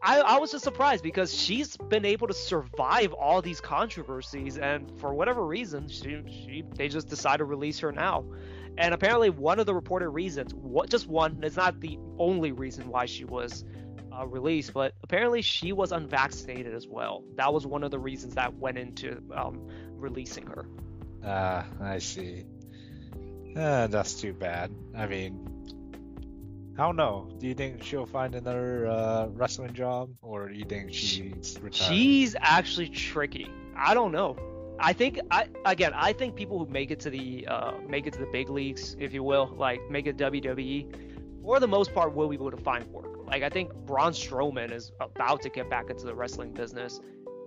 I, 0.00 0.20
I 0.20 0.38
was 0.38 0.52
just 0.52 0.62
surprised 0.62 1.02
because 1.02 1.34
she's 1.34 1.76
been 1.76 2.04
able 2.04 2.28
to 2.28 2.32
survive 2.32 3.12
all 3.12 3.42
these 3.42 3.60
controversies, 3.60 4.56
and 4.56 4.88
for 5.00 5.12
whatever 5.12 5.44
reason, 5.44 5.88
she, 5.88 6.22
she 6.28 6.62
they 6.76 6.86
just 6.88 7.08
decided 7.08 7.38
to 7.38 7.44
release 7.46 7.80
her 7.80 7.90
now. 7.90 8.24
And 8.78 8.94
apparently, 8.94 9.28
one 9.28 9.58
of 9.58 9.66
the 9.66 9.74
reported 9.74 10.08
reasons, 10.10 10.54
what 10.54 10.88
just 10.88 11.08
one, 11.08 11.40
it's 11.42 11.56
not 11.56 11.80
the 11.80 11.98
only 12.16 12.52
reason 12.52 12.88
why 12.88 13.06
she 13.06 13.24
was 13.24 13.64
uh, 14.16 14.24
released, 14.24 14.72
but 14.72 14.94
apparently 15.02 15.42
she 15.42 15.72
was 15.72 15.90
unvaccinated 15.90 16.72
as 16.74 16.86
well. 16.86 17.24
That 17.34 17.52
was 17.52 17.66
one 17.66 17.82
of 17.82 17.90
the 17.90 17.98
reasons 17.98 18.36
that 18.36 18.54
went 18.54 18.78
into 18.78 19.20
um, 19.34 19.66
releasing 19.94 20.46
her. 20.46 20.64
Ah, 21.24 21.66
I 21.80 21.98
see. 21.98 22.44
Uh, 23.56 23.88
that's 23.88 24.14
too 24.14 24.32
bad. 24.32 24.72
I 24.96 25.06
mean, 25.06 26.74
I 26.78 26.82
don't 26.82 26.94
know. 26.94 27.28
Do 27.38 27.48
you 27.48 27.54
think 27.54 27.82
she'll 27.82 28.06
find 28.06 28.36
another 28.36 28.86
uh, 28.86 29.26
wrestling 29.32 29.74
job, 29.74 30.10
or 30.22 30.48
do 30.48 30.54
you 30.54 30.64
think 30.64 30.94
she's 30.94 31.58
retired? 31.60 31.88
She's 31.88 32.36
actually 32.38 32.90
tricky. 32.90 33.50
I 33.76 33.94
don't 33.94 34.12
know. 34.12 34.36
I 34.80 34.92
think 34.92 35.20
I 35.30 35.48
again 35.64 35.92
I 35.94 36.12
think 36.12 36.36
people 36.36 36.58
who 36.58 36.70
make 36.70 36.90
it 36.90 37.00
to 37.00 37.10
the 37.10 37.46
uh, 37.48 37.72
make 37.88 38.06
it 38.06 38.12
to 38.14 38.18
the 38.18 38.26
big 38.26 38.48
leagues, 38.48 38.96
if 38.98 39.12
you 39.12 39.22
will, 39.22 39.54
like 39.56 39.80
make 39.90 40.06
it 40.06 40.16
WWE, 40.16 41.42
for 41.42 41.60
the 41.60 41.68
most 41.68 41.94
part 41.94 42.14
will 42.14 42.28
be 42.28 42.34
able 42.34 42.50
to 42.50 42.56
find 42.56 42.86
work. 42.86 43.26
Like 43.26 43.42
I 43.42 43.48
think 43.48 43.74
Braun 43.86 44.12
Strowman 44.12 44.72
is 44.72 44.92
about 45.00 45.42
to 45.42 45.48
get 45.48 45.68
back 45.68 45.90
into 45.90 46.04
the 46.04 46.14
wrestling 46.14 46.52
business. 46.52 47.00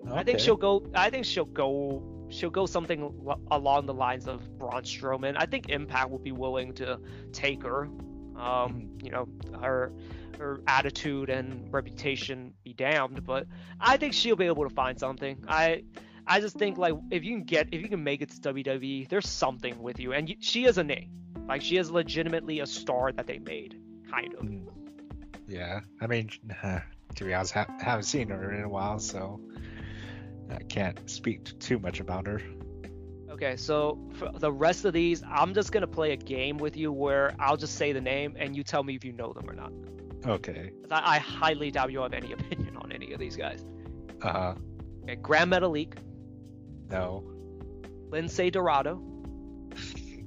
Okay. 0.07 0.19
I 0.19 0.23
think 0.23 0.39
she'll 0.39 0.55
go. 0.57 0.85
I 0.93 1.09
think 1.09 1.25
she'll 1.25 1.45
go. 1.45 2.03
She'll 2.29 2.49
go 2.49 2.65
something 2.65 3.13
lo- 3.23 3.39
along 3.51 3.85
the 3.85 3.93
lines 3.93 4.27
of 4.27 4.57
Braun 4.57 4.83
Strowman. 4.83 5.35
I 5.37 5.45
think 5.45 5.69
Impact 5.69 6.09
will 6.09 6.19
be 6.19 6.31
willing 6.31 6.73
to 6.75 6.99
take 7.31 7.63
her. 7.63 7.89
Um, 8.35 8.89
you 9.03 9.11
know, 9.11 9.27
her 9.61 9.93
her 10.37 10.61
attitude 10.67 11.29
and 11.29 11.71
reputation 11.71 12.53
be 12.63 12.73
damned, 12.73 13.23
but 13.25 13.45
I 13.79 13.97
think 13.97 14.13
she'll 14.13 14.35
be 14.35 14.47
able 14.47 14.67
to 14.67 14.73
find 14.73 14.99
something. 14.99 15.43
I 15.47 15.83
I 16.31 16.39
just 16.39 16.55
think 16.55 16.77
like 16.77 16.93
if 17.09 17.25
you 17.25 17.35
can 17.35 17.43
get 17.43 17.67
if 17.73 17.81
you 17.81 17.89
can 17.89 18.01
make 18.05 18.21
it 18.21 18.29
to 18.29 18.53
WWE, 18.53 19.09
there's 19.09 19.27
something 19.27 19.77
with 19.83 19.99
you, 19.99 20.13
and 20.13 20.29
you, 20.29 20.37
she 20.39 20.63
is 20.63 20.77
a 20.77 20.83
name. 20.83 21.09
Like 21.45 21.61
she 21.61 21.75
is 21.75 21.91
legitimately 21.91 22.61
a 22.61 22.65
star 22.65 23.11
that 23.11 23.27
they 23.27 23.39
made, 23.39 23.77
kind 24.09 24.33
of. 24.35 24.39
Mm. 24.45 24.65
Yeah, 25.49 25.81
I 25.99 26.07
mean, 26.07 26.29
to 27.15 27.23
be 27.25 27.33
honest, 27.33 27.51
ha- 27.51 27.67
haven't 27.81 28.05
seen 28.05 28.29
her 28.29 28.53
in 28.53 28.63
a 28.63 28.69
while, 28.69 28.97
so 28.97 29.41
I 30.49 30.63
can't 30.63 30.97
speak 31.09 31.43
t- 31.43 31.53
too 31.59 31.79
much 31.79 31.99
about 31.99 32.25
her. 32.27 32.41
Okay, 33.29 33.57
so 33.57 33.99
for 34.13 34.31
the 34.31 34.53
rest 34.53 34.85
of 34.85 34.93
these, 34.93 35.23
I'm 35.29 35.53
just 35.53 35.73
gonna 35.73 35.85
play 35.85 36.13
a 36.13 36.17
game 36.17 36.55
with 36.55 36.77
you 36.77 36.93
where 36.93 37.35
I'll 37.39 37.57
just 37.57 37.75
say 37.75 37.91
the 37.91 37.99
name 37.99 38.37
and 38.39 38.55
you 38.55 38.63
tell 38.63 38.83
me 38.83 38.95
if 38.95 39.03
you 39.03 39.11
know 39.11 39.33
them 39.33 39.49
or 39.49 39.53
not. 39.53 39.73
Okay. 40.25 40.71
I, 40.89 41.15
I 41.15 41.19
highly 41.19 41.71
doubt 41.71 41.91
you 41.91 41.99
have 41.99 42.13
any 42.13 42.31
opinion 42.31 42.77
on 42.77 42.93
any 42.93 43.11
of 43.11 43.19
these 43.19 43.35
guys. 43.35 43.65
Uh 44.21 44.31
huh. 44.31 44.53
Okay, 45.03 45.15
Gran 45.15 45.49
Metalik, 45.49 45.97
No. 46.91 47.23
Lince 48.09 48.51
Dorado. 48.51 49.01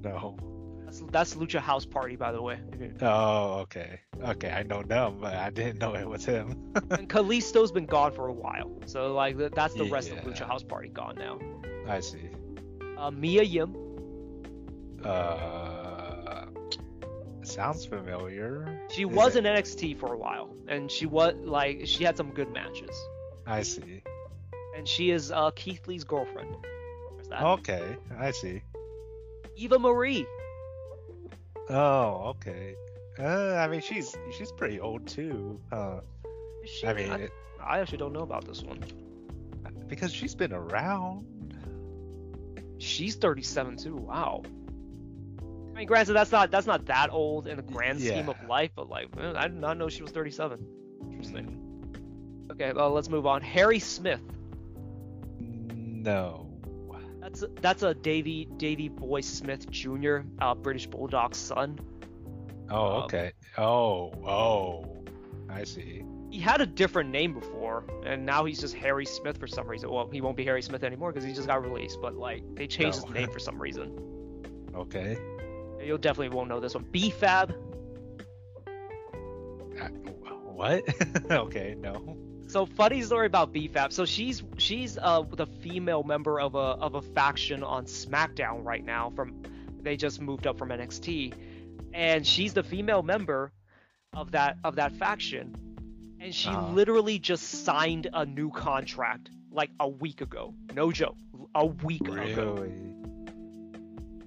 No. 0.02 0.36
That's, 0.84 1.00
that's 1.10 1.34
Lucha 1.34 1.60
House 1.60 1.84
Party, 1.84 2.16
by 2.16 2.32
the 2.32 2.40
way. 2.40 2.58
Oh, 3.02 3.58
okay. 3.60 4.00
Okay, 4.22 4.50
I 4.50 4.62
know 4.62 4.82
them, 4.82 5.18
but 5.20 5.34
I 5.34 5.50
didn't 5.50 5.78
know 5.80 5.94
it 5.94 6.08
was 6.08 6.24
him. 6.24 6.72
and 6.90 7.08
Kalisto's 7.08 7.72
been 7.72 7.86
gone 7.86 8.12
for 8.12 8.28
a 8.28 8.32
while, 8.32 8.80
so 8.86 9.12
like 9.12 9.36
that's 9.54 9.74
the 9.74 9.90
rest 9.90 10.10
of 10.10 10.18
Lucha 10.18 10.46
House 10.46 10.62
Party 10.62 10.88
gone 10.88 11.16
now. 11.16 11.38
I 11.88 12.00
see. 12.00 12.30
Uh, 12.96 13.10
Mia 13.10 13.42
Yim, 13.42 13.74
Uh, 15.04 16.46
sounds 17.42 17.84
familiar. 17.84 18.86
she 18.90 19.02
Is 19.02 19.08
was 19.08 19.36
it- 19.36 19.44
in 19.44 19.54
NXT 19.54 19.98
for 19.98 20.12
a 20.14 20.16
while, 20.18 20.54
and 20.68 20.90
she 20.90 21.06
was 21.06 21.34
like 21.44 21.82
she 21.86 22.04
had 22.04 22.16
some 22.16 22.30
good 22.30 22.50
matches, 22.52 22.96
I 23.46 23.62
see. 23.62 24.02
And 24.76 24.86
she 24.88 25.10
is 25.10 25.30
uh, 25.30 25.50
Keith 25.52 25.86
Lee's 25.86 26.04
girlfriend. 26.04 26.56
That. 27.30 27.42
Okay, 27.42 27.96
I 28.18 28.30
see. 28.32 28.62
Eva 29.56 29.78
Marie. 29.78 30.26
Oh, 31.70 32.34
okay. 32.36 32.74
Uh, 33.18 33.54
I 33.54 33.68
mean, 33.68 33.80
she's 33.80 34.14
she's 34.36 34.52
pretty 34.52 34.80
old 34.80 35.06
too. 35.06 35.58
Uh, 35.72 36.00
Is 36.62 36.70
she? 36.70 36.86
I 36.86 36.92
mean, 36.92 37.10
I, 37.10 37.16
it, 37.16 37.32
I 37.64 37.78
actually 37.78 37.98
don't 37.98 38.12
know 38.12 38.22
about 38.22 38.46
this 38.46 38.62
one. 38.62 38.84
because 39.86 40.12
she's 40.12 40.34
been 40.34 40.52
around. 40.52 41.24
She's 42.78 43.14
37 43.14 43.76
too. 43.78 43.96
Wow. 43.96 44.42
I 45.74 45.78
mean, 45.78 45.86
granted, 45.86 46.12
that's 46.12 46.32
not 46.32 46.50
that's 46.50 46.66
not 46.66 46.86
that 46.86 47.10
old 47.10 47.46
in 47.46 47.56
the 47.56 47.62
grand 47.62 48.00
scheme 48.00 48.28
of 48.28 48.36
life, 48.48 48.70
but 48.76 48.88
like, 48.88 49.14
man, 49.16 49.36
I 49.36 49.48
did 49.48 49.56
not 49.56 49.78
know 49.78 49.88
she 49.88 50.02
was 50.02 50.12
37. 50.12 50.66
Interesting. 51.10 51.46
Mm-hmm. 51.46 52.52
Okay, 52.52 52.72
well, 52.72 52.90
let's 52.90 53.08
move 53.08 53.26
on. 53.26 53.40
Harry 53.42 53.78
Smith. 53.78 54.20
No. 56.04 56.50
That's 57.20 57.42
that's 57.62 57.82
a 57.82 57.94
Davy 57.94 58.46
Davy 58.58 58.88
Boy 58.90 59.22
Smith 59.22 59.70
Jr. 59.70 60.18
Uh, 60.40 60.54
British 60.54 60.86
Bulldog's 60.86 61.38
son. 61.38 61.78
Oh, 62.70 62.96
Um, 62.98 63.02
okay. 63.04 63.32
Oh, 63.56 64.12
oh. 64.26 65.04
I 65.48 65.64
see. 65.64 66.04
He 66.30 66.38
had 66.40 66.60
a 66.60 66.66
different 66.66 67.10
name 67.10 67.32
before, 67.32 67.84
and 68.04 68.26
now 68.26 68.44
he's 68.44 68.60
just 68.60 68.74
Harry 68.74 69.06
Smith 69.06 69.38
for 69.38 69.46
some 69.46 69.66
reason. 69.66 69.90
Well, 69.90 70.10
he 70.12 70.20
won't 70.20 70.36
be 70.36 70.44
Harry 70.44 70.60
Smith 70.62 70.82
anymore 70.82 71.12
because 71.12 71.24
he 71.26 71.32
just 71.32 71.46
got 71.46 71.62
released. 71.62 71.98
But 72.02 72.14
like, 72.16 72.42
they 72.54 72.66
changed 72.66 72.98
No. 73.00 73.06
his 73.06 73.14
name 73.14 73.30
for 73.30 73.38
some 73.48 73.58
reason. 73.60 73.96
Okay. 74.74 75.16
You'll 75.82 75.98
definitely 75.98 76.34
won't 76.36 76.48
know 76.48 76.60
this 76.60 76.74
one. 76.74 76.84
B-Fab, 76.90 77.54
Uh, 79.80 79.88
what? 80.52 80.82
okay, 81.30 81.74
no. 81.78 82.16
So 82.54 82.66
funny 82.66 83.02
story 83.02 83.26
about 83.26 83.52
B-Fab. 83.52 83.92
So 83.92 84.04
she's 84.04 84.44
she's 84.58 84.96
uh 84.96 85.22
the 85.22 85.44
female 85.44 86.04
member 86.04 86.38
of 86.40 86.54
a 86.54 86.78
of 86.86 86.94
a 86.94 87.02
faction 87.02 87.64
on 87.64 87.84
SmackDown 87.86 88.64
right 88.64 88.84
now. 88.84 89.10
From 89.16 89.42
they 89.82 89.96
just 89.96 90.20
moved 90.20 90.46
up 90.46 90.56
from 90.56 90.68
NXT, 90.68 91.34
and 91.92 92.24
she's 92.24 92.54
the 92.54 92.62
female 92.62 93.02
member 93.02 93.50
of 94.12 94.30
that 94.30 94.58
of 94.62 94.76
that 94.76 94.92
faction, 94.92 95.56
and 96.20 96.32
she 96.32 96.48
Uh-huh. 96.50 96.70
literally 96.70 97.18
just 97.18 97.64
signed 97.64 98.08
a 98.14 98.24
new 98.24 98.50
contract 98.52 99.30
like 99.50 99.70
a 99.80 99.88
week 99.88 100.20
ago. 100.20 100.54
No 100.74 100.92
joke, 100.92 101.16
a 101.56 101.66
week 101.66 102.02
ago. 102.02 102.54
Really? 102.54 102.72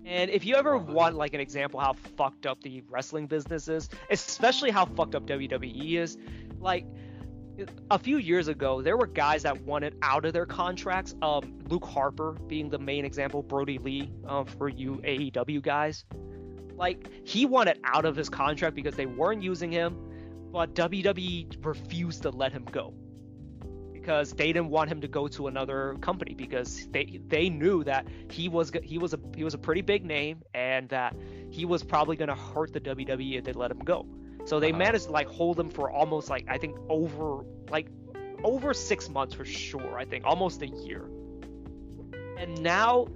And 0.05 0.29
if 0.31 0.45
you 0.45 0.55
ever 0.55 0.77
want 0.77 1.15
like 1.15 1.33
an 1.33 1.39
example 1.39 1.79
how 1.79 1.93
fucked 2.17 2.45
up 2.45 2.61
the 2.61 2.83
wrestling 2.89 3.27
business 3.27 3.69
is, 3.69 3.87
especially 4.09 4.71
how 4.71 4.83
fucked 4.83 5.15
up 5.15 5.25
WWE 5.27 5.97
is, 5.97 6.17
like 6.59 6.85
a 7.89 7.99
few 7.99 8.17
years 8.17 8.47
ago, 8.47 8.81
there 8.81 8.97
were 8.97 9.07
guys 9.07 9.43
that 9.43 9.61
wanted 9.61 9.95
out 10.01 10.25
of 10.25 10.33
their 10.33 10.45
contracts. 10.45 11.15
Um, 11.21 11.59
Luke 11.67 11.85
Harper 11.85 12.33
being 12.47 12.69
the 12.69 12.79
main 12.79 13.05
example, 13.05 13.41
Brodie 13.43 13.79
Lee 13.79 14.11
um, 14.25 14.45
for 14.45 14.69
you 14.69 14.97
AEW 15.03 15.61
guys. 15.61 16.05
Like 16.75 17.09
he 17.27 17.45
wanted 17.45 17.79
out 17.83 18.05
of 18.05 18.15
his 18.15 18.29
contract 18.29 18.75
because 18.75 18.95
they 18.95 19.07
weren't 19.07 19.41
using 19.41 19.71
him, 19.71 19.97
but 20.51 20.75
WWE 20.75 21.65
refused 21.65 22.21
to 22.23 22.29
let 22.29 22.51
him 22.51 22.65
go 22.65 22.93
because 23.93 24.31
they 24.31 24.53
didn't 24.53 24.69
want 24.69 24.89
him 24.89 25.01
to 25.01 25.07
go 25.07 25.27
to 25.27 25.47
another 25.47 25.97
company 25.99 26.33
because 26.33 26.87
they 26.91 27.19
they 27.27 27.49
knew 27.49 27.83
that 27.83 28.07
he 28.29 28.47
was 28.47 28.71
he 28.83 28.97
was 28.97 29.13
a 29.13 29.19
he 29.35 29.43
was 29.43 29.53
a 29.53 29.57
pretty 29.57 29.81
big 29.81 30.05
name 30.05 30.41
and 30.53 30.87
that 30.89 31.15
he 31.49 31.65
was 31.65 31.83
probably 31.83 32.15
going 32.15 32.29
to 32.29 32.35
hurt 32.35 32.71
the 32.71 32.79
WWE 32.79 33.37
if 33.37 33.43
they 33.43 33.53
let 33.53 33.71
him 33.71 33.79
go. 33.79 34.05
So 34.47 34.59
they 34.59 34.69
Uh-huh. 34.69 34.77
managed 34.79 35.05
to 35.05 35.11
like 35.11 35.27
hold 35.27 35.59
him 35.59 35.69
for 35.69 35.91
almost 35.91 36.29
like 36.29 36.45
I 36.47 36.57
think 36.57 36.77
over 36.89 37.43
like 37.69 37.87
over 38.43 38.73
6 38.73 39.09
months 39.09 39.33
for 39.35 39.45
sure, 39.45 39.97
I 39.97 40.05
think 40.05 40.25
almost 40.25 40.61
a 40.61 40.67
year. 40.67 41.03
And 42.37 42.61
now 42.63 43.07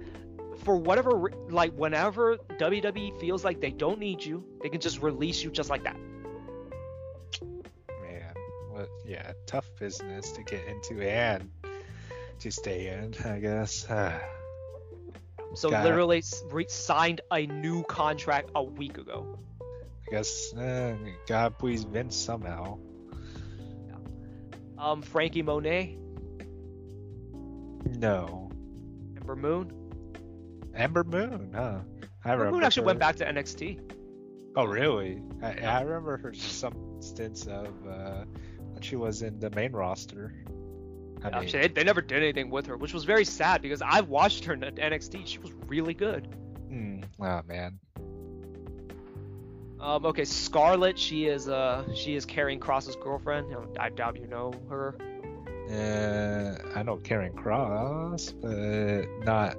for 0.64 0.76
whatever 0.76 1.32
like 1.48 1.72
whenever 1.72 2.36
WWE 2.58 3.18
feels 3.18 3.44
like 3.44 3.60
they 3.60 3.70
don't 3.70 3.98
need 3.98 4.22
you, 4.24 4.44
they 4.62 4.68
can 4.68 4.80
just 4.80 5.00
release 5.02 5.42
you 5.42 5.50
just 5.50 5.70
like 5.70 5.84
that. 5.84 5.96
Man, 8.02 8.34
what? 8.70 8.88
Yeah, 9.06 9.32
tough 9.46 9.68
business 9.78 10.32
to 10.32 10.42
get 10.42 10.66
into 10.66 11.00
and 11.02 11.50
to 12.40 12.50
stay 12.52 12.88
in, 12.88 13.14
I 13.24 13.38
guess. 13.38 13.86
So 15.54 15.68
literally 15.68 16.22
re- 16.50 16.64
signed 16.68 17.20
a 17.30 17.46
new 17.46 17.82
contract 17.84 18.50
a 18.54 18.62
week 18.62 18.96
ago. 18.96 19.38
I 20.12 20.16
guess 20.16 20.52
uh, 20.52 20.94
God 21.26 21.56
please 21.58 21.84
Vince 21.84 22.14
somehow. 22.14 22.78
Um, 24.76 25.00
Franky 25.00 25.40
Monet, 25.40 25.96
No, 27.96 28.50
Ember 29.16 29.36
Moon. 29.36 29.72
Ember 30.74 31.02
Moon, 31.04 31.52
huh? 31.54 31.78
I 32.26 32.32
Ember 32.32 32.50
Moon 32.50 32.62
actually 32.62 32.84
went 32.84 32.98
back 32.98 33.16
to 33.16 33.24
NXT. 33.24 33.80
Oh, 34.54 34.66
really? 34.66 35.22
I, 35.42 35.52
I 35.60 35.80
remember 35.80 36.18
her 36.18 36.34
some 36.34 37.00
stints 37.00 37.46
of 37.46 37.68
uh, 37.88 38.24
when 38.58 38.82
she 38.82 38.96
was 38.96 39.22
in 39.22 39.38
the 39.40 39.48
main 39.48 39.72
roster. 39.72 40.34
I 41.24 41.28
Uh, 41.28 41.40
mean, 41.40 41.48
she- 41.48 41.56
they, 41.58 41.68
they 41.68 41.84
never 41.84 42.02
did 42.02 42.22
anything 42.22 42.50
with 42.50 42.66
her, 42.66 42.76
which 42.76 42.92
was 42.92 43.04
very 43.04 43.24
sad 43.24 43.62
because 43.62 43.80
I 43.80 44.02
watched 44.02 44.44
her 44.44 44.52
in 44.52 44.60
NXT. 44.60 45.26
She 45.26 45.38
was 45.38 45.52
really 45.68 45.94
good. 45.94 46.26
hmm, 46.68 47.00
oh 47.18 47.40
man. 47.48 47.78
Um, 49.82 50.06
okay, 50.06 50.24
Scarlett. 50.24 50.96
she 50.98 51.26
is 51.26 51.48
uh 51.48 51.84
she 51.94 52.14
is 52.14 52.24
Karrion 52.24 52.60
Kross's 52.60 52.96
girlfriend. 52.96 53.46
I 53.80 53.88
doubt 53.88 54.16
you 54.18 54.26
know 54.28 54.52
her. 54.68 54.94
Uh, 55.68 56.78
I 56.78 56.82
know 56.82 56.96
Karrion 56.98 57.34
Kross, 57.34 58.32
but 58.40 59.08
not 59.24 59.56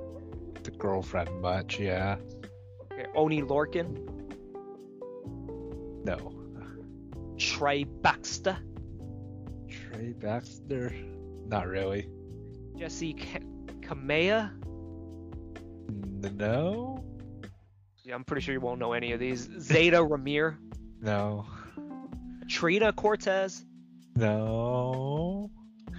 the 0.63 0.71
girlfriend 0.71 1.41
much. 1.41 1.80
Yeah, 1.80 2.17
Okay, 2.91 3.05
Oney 3.15 3.41
Lorcan, 3.41 3.97
no. 6.05 6.32
Trey 7.38 7.84
Baxter, 7.84 8.57
Trey 9.67 10.13
Baxter, 10.13 10.93
not 11.47 11.67
really. 11.67 12.07
Jessi 12.78 13.17
Ka- 13.17 13.39
Kamea. 13.82 14.51
No, 16.38 16.92
Yeah, 18.04 18.16
I'm 18.16 18.24
pretty 18.24 18.41
sure 18.41 18.54
you 18.54 18.60
won't 18.60 18.80
know 18.80 18.93
any 18.93 19.12
of 19.14 19.20
these. 19.20 19.47
Zayda 19.47 20.08
Ramier, 20.08 20.58
no, 21.01 21.45
Trina 22.49 22.91
Cortez, 22.93 23.66
no. 24.16 25.49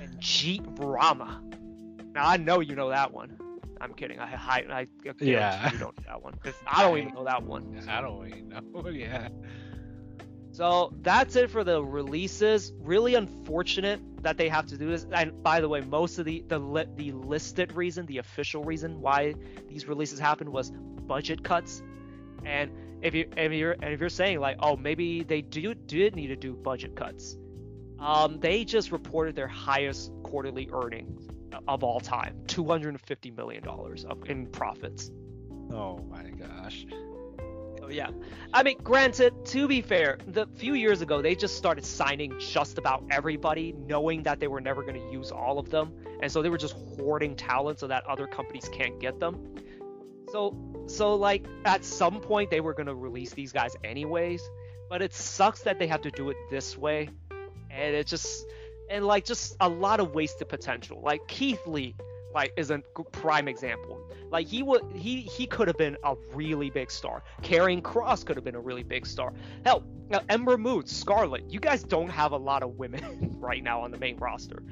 and 0.01 0.19
Jeet 0.21 0.65
Rama. 0.79 1.43
Now 2.15 2.27
I 2.29 2.37
know 2.37 2.61
you 2.61 2.75
know 2.77 2.91
that 2.91 3.13
one. 3.13 3.39
I'm 3.81 3.93
kidding. 3.95 4.19
I 4.21 4.35
I, 4.35 4.65
I 4.71 4.87
Yeah. 5.21 5.73
you 5.73 5.79
don't 5.79 5.97
know 5.99 6.05
that 6.07 6.23
one. 6.23 6.35
I 6.67 6.83
don't 6.83 6.99
even 6.99 7.15
know 7.15 7.25
that 7.25 7.43
one. 7.43 7.83
I 7.89 8.01
don't 8.01 8.27
even 8.29 8.49
know. 8.49 8.89
Yeah. 8.91 9.29
So 10.53 10.93
that's 11.03 11.35
it 11.35 11.51
for 11.51 11.65
the 11.65 11.83
releases. 11.83 12.73
Really 12.79 13.17
unfortunate 13.17 14.01
that 14.23 14.37
they 14.39 14.49
have 14.49 14.67
to 14.67 14.79
do 14.79 14.89
this. 14.89 15.05
And 15.11 15.43
by 15.43 15.61
the 15.61 15.69
way, 15.69 15.81
most 15.81 16.19
of 16.21 16.25
the 16.27 16.45
the 16.47 16.59
li- 16.61 16.87
the 16.97 17.11
listed 17.13 17.73
reason, 17.73 18.07
the 18.07 18.19
official 18.19 18.63
reason 18.63 19.01
why 19.01 19.35
these 19.69 19.89
releases 19.89 20.19
happened 20.21 20.51
was 20.51 20.71
budget 20.71 21.43
cuts. 21.43 21.83
And 22.45 22.71
if 23.03 23.15
you 23.15 23.29
if 23.37 23.53
you're 23.53 23.73
and 23.73 23.93
if 23.93 24.01
you're 24.01 24.09
saying 24.09 24.41
like, 24.41 24.57
oh, 24.61 24.77
maybe 24.77 25.23
they 25.23 25.43
do 25.43 25.75
did 25.75 26.17
need 26.17 26.29
to 26.29 26.37
do 26.37 26.55
budget 26.55 26.97
cuts, 26.97 27.37
um, 27.99 28.39
they 28.41 28.65
just 28.65 28.93
reported 28.93 29.37
their 29.37 29.49
highest 29.49 30.13
quarterly 30.23 30.69
earnings 30.73 31.29
of 31.69 31.85
all 31.85 32.01
time, 32.01 32.37
250 32.49 33.31
million 33.31 33.63
dollars 33.63 34.05
in 34.27 34.47
profits. 34.47 35.11
Oh 35.73 35.99
my 36.11 36.25
gosh. 36.31 36.87
So 37.79 37.91
yeah, 37.91 38.09
I 38.55 38.63
mean, 38.63 38.79
granted, 38.83 39.45
to 39.47 39.69
be 39.69 39.83
fair, 39.83 40.19
the 40.27 40.47
few 40.57 40.73
years 40.73 41.03
ago 41.03 41.21
they 41.21 41.35
just 41.35 41.57
started 41.57 41.85
signing 41.85 42.33
just 42.39 42.79
about 42.79 43.05
everybody, 43.11 43.75
knowing 43.87 44.23
that 44.23 44.41
they 44.41 44.49
were 44.49 44.61
never 44.61 44.83
going 44.83 44.95
to 44.95 45.13
use 45.13 45.31
all 45.31 45.59
of 45.59 45.69
them, 45.69 45.93
and 46.23 46.33
so 46.33 46.41
they 46.41 46.49
were 46.49 46.59
just 46.59 46.75
hoarding 46.97 47.37
talent 47.37 47.79
so 47.79 47.87
that 47.87 48.07
other 48.07 48.27
companies 48.27 48.71
can't 48.73 48.99
get 48.99 49.21
them. 49.21 49.55
So, 50.33 50.57
so 50.87 51.15
like 51.15 51.45
at 51.65 51.85
some 51.85 52.21
point 52.21 52.51
they 52.51 52.61
were 52.61 52.75
to 52.75 52.95
release 52.95 53.33
these 53.33 53.53
guys 53.53 53.77
anyways, 53.85 54.43
but 54.89 55.03
it 55.03 55.15
sucks 55.15 55.63
that 55.63 55.79
they 55.79 55.87
have 55.87 56.03
to 56.03 56.11
do 56.11 56.31
it 56.31 56.37
this 56.51 56.77
way, 56.77 57.09
and 57.71 57.95
it 57.95 58.07
just 58.07 58.47
and 58.91 59.07
like 59.07 59.25
just 59.25 59.57
a 59.61 59.69
lot 59.69 60.01
of 60.01 60.15
wasted 60.15 60.49
potential. 60.49 61.01
Like 61.03 61.27
Keith 61.27 61.67
Lee, 61.67 61.95
like 62.35 62.53
is 62.57 62.71
a 62.71 62.79
prime 63.13 63.49
example. 63.49 64.01
Like 64.31 64.47
he 64.47 64.63
would 64.63 64.83
he 64.95 65.23
he 65.23 65.47
could 65.47 65.69
have 65.69 65.79
been 65.79 65.97
a 66.05 66.15
really 66.35 66.71
big 66.71 66.91
star. 66.91 67.23
Karrion 67.43 67.81
Kross 67.83 68.25
could 68.25 68.37
have 68.37 68.45
been 68.45 68.57
a 68.57 68.61
really 68.61 68.83
big 68.83 69.07
star. 69.07 69.33
Hell, 69.65 69.85
uh, 70.13 70.21
Ember 70.29 70.59
Moon, 70.59 70.87
Scarlett. 70.87 71.51
You 71.51 71.61
guys 71.61 71.83
don't 71.83 72.11
have 72.11 72.33
a 72.33 72.37
lot 72.37 72.63
of 72.63 72.77
women 72.77 73.37
right 73.39 73.63
now 73.63 73.83
on 73.83 73.91
the 73.91 73.99
main 73.99 74.17
roster. 74.17 74.63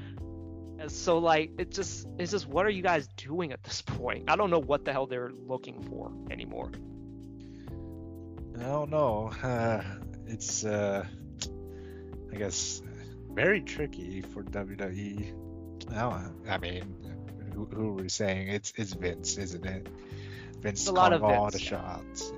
So 0.87 1.17
like 1.17 1.51
it 1.57 1.71
just 1.71 2.07
it's 2.19 2.31
just 2.31 2.47
what 2.47 2.65
are 2.65 2.69
you 2.69 2.81
guys 2.81 3.07
doing 3.17 3.51
at 3.51 3.63
this 3.63 3.81
point? 3.81 4.29
I 4.29 4.35
don't 4.35 4.49
know 4.49 4.59
what 4.59 4.85
the 4.85 4.91
hell 4.91 5.07
they're 5.07 5.31
looking 5.31 5.81
for 5.83 6.11
anymore. 6.29 6.71
I 8.59 8.63
don't 8.63 8.91
know. 8.91 9.31
Uh, 9.41 9.83
it's 10.27 10.65
uh, 10.65 11.05
I 12.31 12.35
guess 12.35 12.81
very 13.31 13.61
tricky 13.61 14.21
for 14.21 14.43
WWE. 14.43 15.33
I, 15.91 16.01
don't, 16.01 16.49
I 16.49 16.57
mean, 16.59 16.95
who, 17.53 17.65
who 17.65 17.89
are 17.89 17.93
we 18.03 18.09
saying? 18.09 18.49
It's 18.49 18.73
it's 18.75 18.93
Vince, 18.93 19.37
isn't 19.37 19.65
it? 19.65 19.87
Vince 20.59 20.81
It's 20.81 20.89
a 20.89 20.93
lot 20.93 21.13
of 21.13 21.21
calling 21.21 21.37
all 21.37 21.45
the 21.47 21.57
Vince, 21.57 21.71
yeah. 21.71 21.97
shots. 21.97 22.33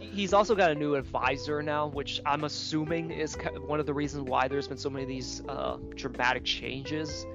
He's 0.00 0.32
also 0.32 0.54
got 0.54 0.70
a 0.70 0.74
new 0.74 0.94
advisor 0.94 1.62
now, 1.62 1.88
which 1.88 2.20
I'm 2.24 2.44
assuming 2.44 3.10
is 3.10 3.36
one 3.66 3.80
of 3.80 3.86
the 3.86 3.94
reasons 3.94 4.28
why 4.28 4.48
there's 4.48 4.68
been 4.68 4.78
so 4.78 4.90
many 4.90 5.02
of 5.02 5.08
these 5.08 5.42
uh, 5.48 5.78
dramatic 5.94 6.44
changes. 6.44 7.26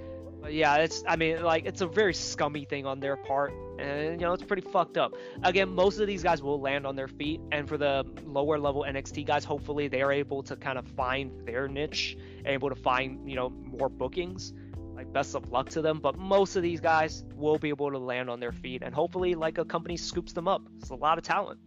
But 0.41 0.53
yeah, 0.53 0.77
it's 0.77 1.03
I 1.07 1.15
mean 1.15 1.43
like 1.43 1.65
it's 1.65 1.81
a 1.81 1.87
very 1.87 2.13
scummy 2.13 2.65
thing 2.65 2.85
on 2.85 2.99
their 2.99 3.17
part, 3.17 3.53
and 3.77 4.19
you 4.19 4.25
know 4.25 4.33
it's 4.33 4.43
pretty 4.43 4.67
fucked 4.69 4.97
up. 4.97 5.13
Again, 5.43 5.69
most 5.69 5.99
of 5.99 6.07
these 6.07 6.23
guys 6.23 6.41
will 6.41 6.61
land 6.61 6.87
on 6.87 6.95
their 6.95 7.07
feet, 7.07 7.41
and 7.51 7.67
for 7.67 7.77
the 7.77 8.05
lower 8.25 8.57
level 8.57 8.85
NXT 8.87 9.25
guys, 9.25 9.43
hopefully 9.43 9.87
they 9.87 10.01
are 10.01 10.11
able 10.11 10.43
to 10.43 10.55
kind 10.55 10.77
of 10.77 10.87
find 10.87 11.45
their 11.45 11.67
niche, 11.67 12.17
able 12.45 12.69
to 12.69 12.75
find 12.75 13.29
you 13.29 13.35
know 13.35 13.49
more 13.49 13.89
bookings. 13.89 14.53
Like 14.95 15.13
best 15.13 15.33
of 15.33 15.49
luck 15.49 15.69
to 15.69 15.81
them, 15.81 15.99
but 15.99 16.17
most 16.17 16.57
of 16.57 16.61
these 16.61 16.81
guys 16.81 17.23
will 17.33 17.57
be 17.57 17.69
able 17.69 17.89
to 17.91 17.97
land 17.97 18.29
on 18.29 18.41
their 18.41 18.51
feet, 18.51 18.81
and 18.83 18.93
hopefully 18.93 19.33
like 19.33 19.57
a 19.57 19.63
company 19.65 19.95
scoops 19.95 20.33
them 20.33 20.47
up. 20.47 20.61
It's 20.79 20.89
a 20.89 20.95
lot 20.95 21.17
of 21.17 21.23
talent. 21.23 21.59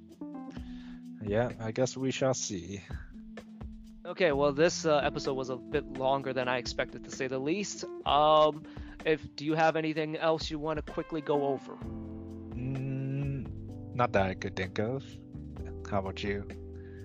Yeah, 1.25 1.51
I 1.61 1.71
guess 1.71 1.97
we 1.97 2.11
shall 2.11 2.35
see. 2.35 2.83
Okay, 4.05 4.33
well, 4.33 4.53
this 4.53 4.85
uh, 4.85 4.97
episode 4.97 5.35
was 5.35 5.51
a 5.51 5.57
bit 5.57 5.85
longer 5.97 6.33
than 6.33 6.49
I 6.49 6.59
expected, 6.59 7.05
to 7.05 7.11
say 7.11 7.29
the 7.29 7.39
least. 7.39 7.85
Um, 8.05 8.65
if 9.05 9.21
do 9.37 9.45
you 9.45 9.55
have 9.55 9.77
anything 9.77 10.17
else 10.17 10.51
you 10.51 10.59
want 10.59 10.85
to 10.85 10.93
quickly 10.93 11.21
go 11.21 11.47
over? 11.47 11.75
Mm, 12.55 13.47
not 13.95 14.13
that 14.13 14.27
I 14.27 14.35
could 14.35 14.57
think 14.57 14.81
of. 14.81 15.05
How 15.89 16.01
about 16.01 16.23
you? 16.25 16.49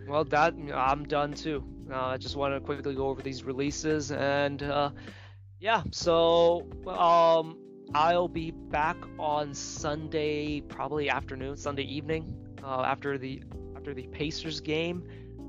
Well, 0.07 0.23
that 0.25 0.55
I'm 0.73 1.07
done 1.07 1.33
too. 1.33 1.63
Uh, 1.91 2.05
I 2.07 2.17
just 2.17 2.35
want 2.35 2.55
to 2.55 2.59
quickly 2.59 2.95
go 2.95 3.09
over 3.09 3.21
these 3.21 3.43
releases, 3.43 4.11
and 4.11 4.63
uh, 4.63 4.89
yeah, 5.59 5.83
so 5.91 6.67
um, 6.87 7.59
I'll 7.93 8.27
be 8.27 8.51
back 8.51 8.97
on 9.19 9.53
Sunday, 9.53 10.61
probably 10.61 11.09
afternoon, 11.09 11.57
Sunday 11.57 11.83
evening, 11.83 12.35
uh, 12.63 12.81
after 12.81 13.19
the 13.19 13.43
after 13.75 13.93
the 13.93 14.07
Pacers 14.07 14.61
game. 14.61 15.07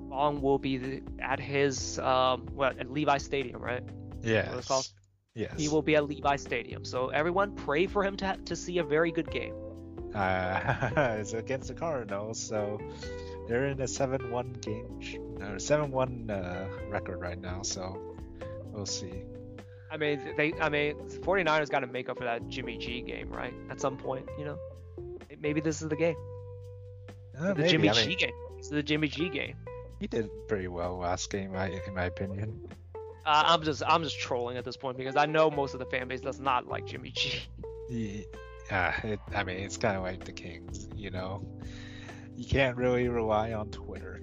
Bong 0.09 0.41
will 0.41 0.59
be 0.59 0.77
the, 0.77 1.03
at 1.21 1.41
his 1.41 1.99
um, 1.99 2.47
what 2.55 2.79
at 2.79 2.91
Levi 2.91 3.19
Stadium, 3.19 3.61
right? 3.61 3.83
Yeah. 4.23 4.61
Yes. 5.35 5.53
He 5.57 5.69
will 5.69 5.83
be 5.83 5.95
at 5.95 6.09
Levi 6.09 6.37
Stadium. 6.37 6.85
So 6.85 7.11
everyone, 7.11 7.55
pray 7.55 7.87
for 7.87 8.03
him 8.03 8.17
to 8.17 8.37
to 8.45 8.57
see 8.57 8.79
a 8.79 8.85
very 8.85 9.13
good 9.13 9.31
game. 9.31 9.55
Uh, 10.15 10.91
it's 11.21 11.33
against 11.33 11.69
the 11.69 11.75
Cardinals, 11.75 12.41
so 12.41 12.81
they're 13.47 13.67
in 13.67 13.81
a 13.81 13.85
7-1 13.85 14.61
game, 14.63 15.01
or 15.41 15.57
7-1 15.57 16.31
uh, 16.31 16.89
record 16.89 17.21
right 17.21 17.41
now. 17.41 17.63
So 17.63 18.17
we'll 18.73 18.87
see. 18.87 19.23
I 19.91 19.97
mean, 19.97 20.21
they, 20.37 20.53
I 20.61 20.69
mean, 20.69 20.97
49ers 20.97 21.71
got 21.71 21.81
to 21.81 21.87
make 21.87 22.09
up 22.09 22.19
for 22.19 22.25
that 22.25 22.49
Jimmy 22.49 22.77
G 22.77 23.01
game, 23.01 23.31
right? 23.31 23.55
At 23.71 23.81
some 23.81 23.97
point, 23.97 24.29
you 24.39 24.45
know. 24.45 24.59
Maybe 25.41 25.61
this 25.61 25.83
is 25.83 25.89
the 25.89 25.97
game. 25.97 26.17
Uh, 27.39 27.55
the 27.55 27.63
maybe, 27.63 27.69
Jimmy 27.69 27.89
I 27.91 27.93
G 27.93 28.09
mean, 28.09 28.19
game. 28.19 28.33
It's 28.59 28.69
the 28.69 28.83
Jimmy 28.83 29.09
G 29.09 29.29
game. 29.29 29.57
He 30.01 30.07
did 30.07 30.31
pretty 30.49 30.69
well 30.69 30.99
last 30.99 31.31
game, 31.31 31.55
I, 31.55 31.69
in 31.87 31.95
my 31.95 32.05
opinion. 32.05 32.69
Uh, 32.95 33.43
I'm 33.47 33.63
just, 33.63 33.83
I'm 33.87 34.03
just 34.03 34.19
trolling 34.19 34.57
at 34.57 34.65
this 34.65 34.77
point 34.77 34.97
because 34.97 35.17
I 35.17 35.27
know 35.27 35.51
most 35.51 35.75
of 35.75 35.81
the 35.81 35.87
fan 35.87 36.09
base 36.09 36.21
does 36.21 36.41
not 36.41 36.67
like 36.67 36.87
Jimmy 36.87 37.11
G. 37.11 37.43
Yeah, 37.91 38.95
it, 39.03 39.21
I 39.35 39.45
mean, 39.45 39.59
it's 39.59 39.77
kind 39.77 39.97
of 39.97 40.03
like 40.03 40.25
the 40.25 40.33
Kings, 40.33 40.89
you 40.95 41.11
know. 41.11 41.43
You 42.37 42.47
can't 42.47 42.77
really 42.77 43.09
rely 43.09 43.53
on 43.53 43.71
Twitter. 43.71 44.23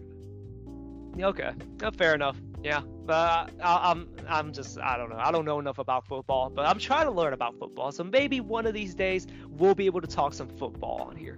Okay, 1.20 1.52
uh, 1.84 1.92
fair 1.92 2.14
enough. 2.14 2.38
Yeah, 2.64 2.82
but 3.06 3.52
I, 3.64 3.92
I'm, 3.92 4.10
I'm 4.28 4.54
just, 4.54 4.80
I 4.80 4.98
don't 4.98 5.10
know. 5.10 5.18
I 5.18 5.32
don't 5.32 5.46
know 5.46 5.60
enough 5.60 5.78
about 5.78 6.08
football, 6.08 6.50
but 6.50 6.66
I'm 6.66 6.80
trying 6.80 7.06
to 7.06 7.12
learn 7.12 7.34
about 7.34 7.58
football. 7.60 7.92
So 7.92 8.04
maybe 8.04 8.40
one 8.40 8.66
of 8.66 8.74
these 8.74 8.96
days 8.96 9.28
we'll 9.50 9.76
be 9.76 9.86
able 9.86 10.02
to 10.02 10.08
talk 10.08 10.34
some 10.34 10.48
football 10.48 11.08
on 11.10 11.16
here. 11.16 11.38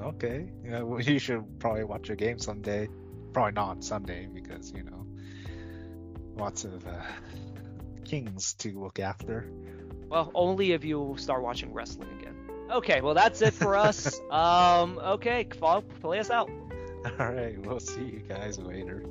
Okay, 0.00 0.50
yeah, 0.64 0.82
well, 0.82 1.00
you 1.00 1.18
should 1.18 1.44
probably 1.58 1.84
watch 1.84 2.10
a 2.10 2.16
game 2.16 2.38
someday. 2.38 2.88
Probably 3.36 3.52
not 3.52 3.68
on 3.68 3.82
Sunday 3.82 4.26
because 4.32 4.72
you 4.72 4.82
know 4.82 5.06
lots 6.38 6.64
of 6.64 6.86
uh, 6.86 7.02
Kings 8.02 8.54
to 8.54 8.80
look 8.80 8.98
after. 8.98 9.46
Well, 10.08 10.30
only 10.34 10.72
if 10.72 10.86
you 10.86 11.16
start 11.18 11.42
watching 11.42 11.70
wrestling 11.74 12.08
again. 12.18 12.34
Okay, 12.70 13.02
well 13.02 13.12
that's 13.12 13.42
it 13.42 13.52
for 13.52 13.76
us. 13.76 14.18
um, 14.30 14.98
okay, 14.98 15.46
follow, 15.60 15.82
play 16.00 16.18
us 16.18 16.30
out. 16.30 16.48
All 17.20 17.30
right, 17.30 17.58
we'll 17.58 17.78
see 17.78 18.04
you 18.04 18.22
guys 18.26 18.58
later. 18.58 19.04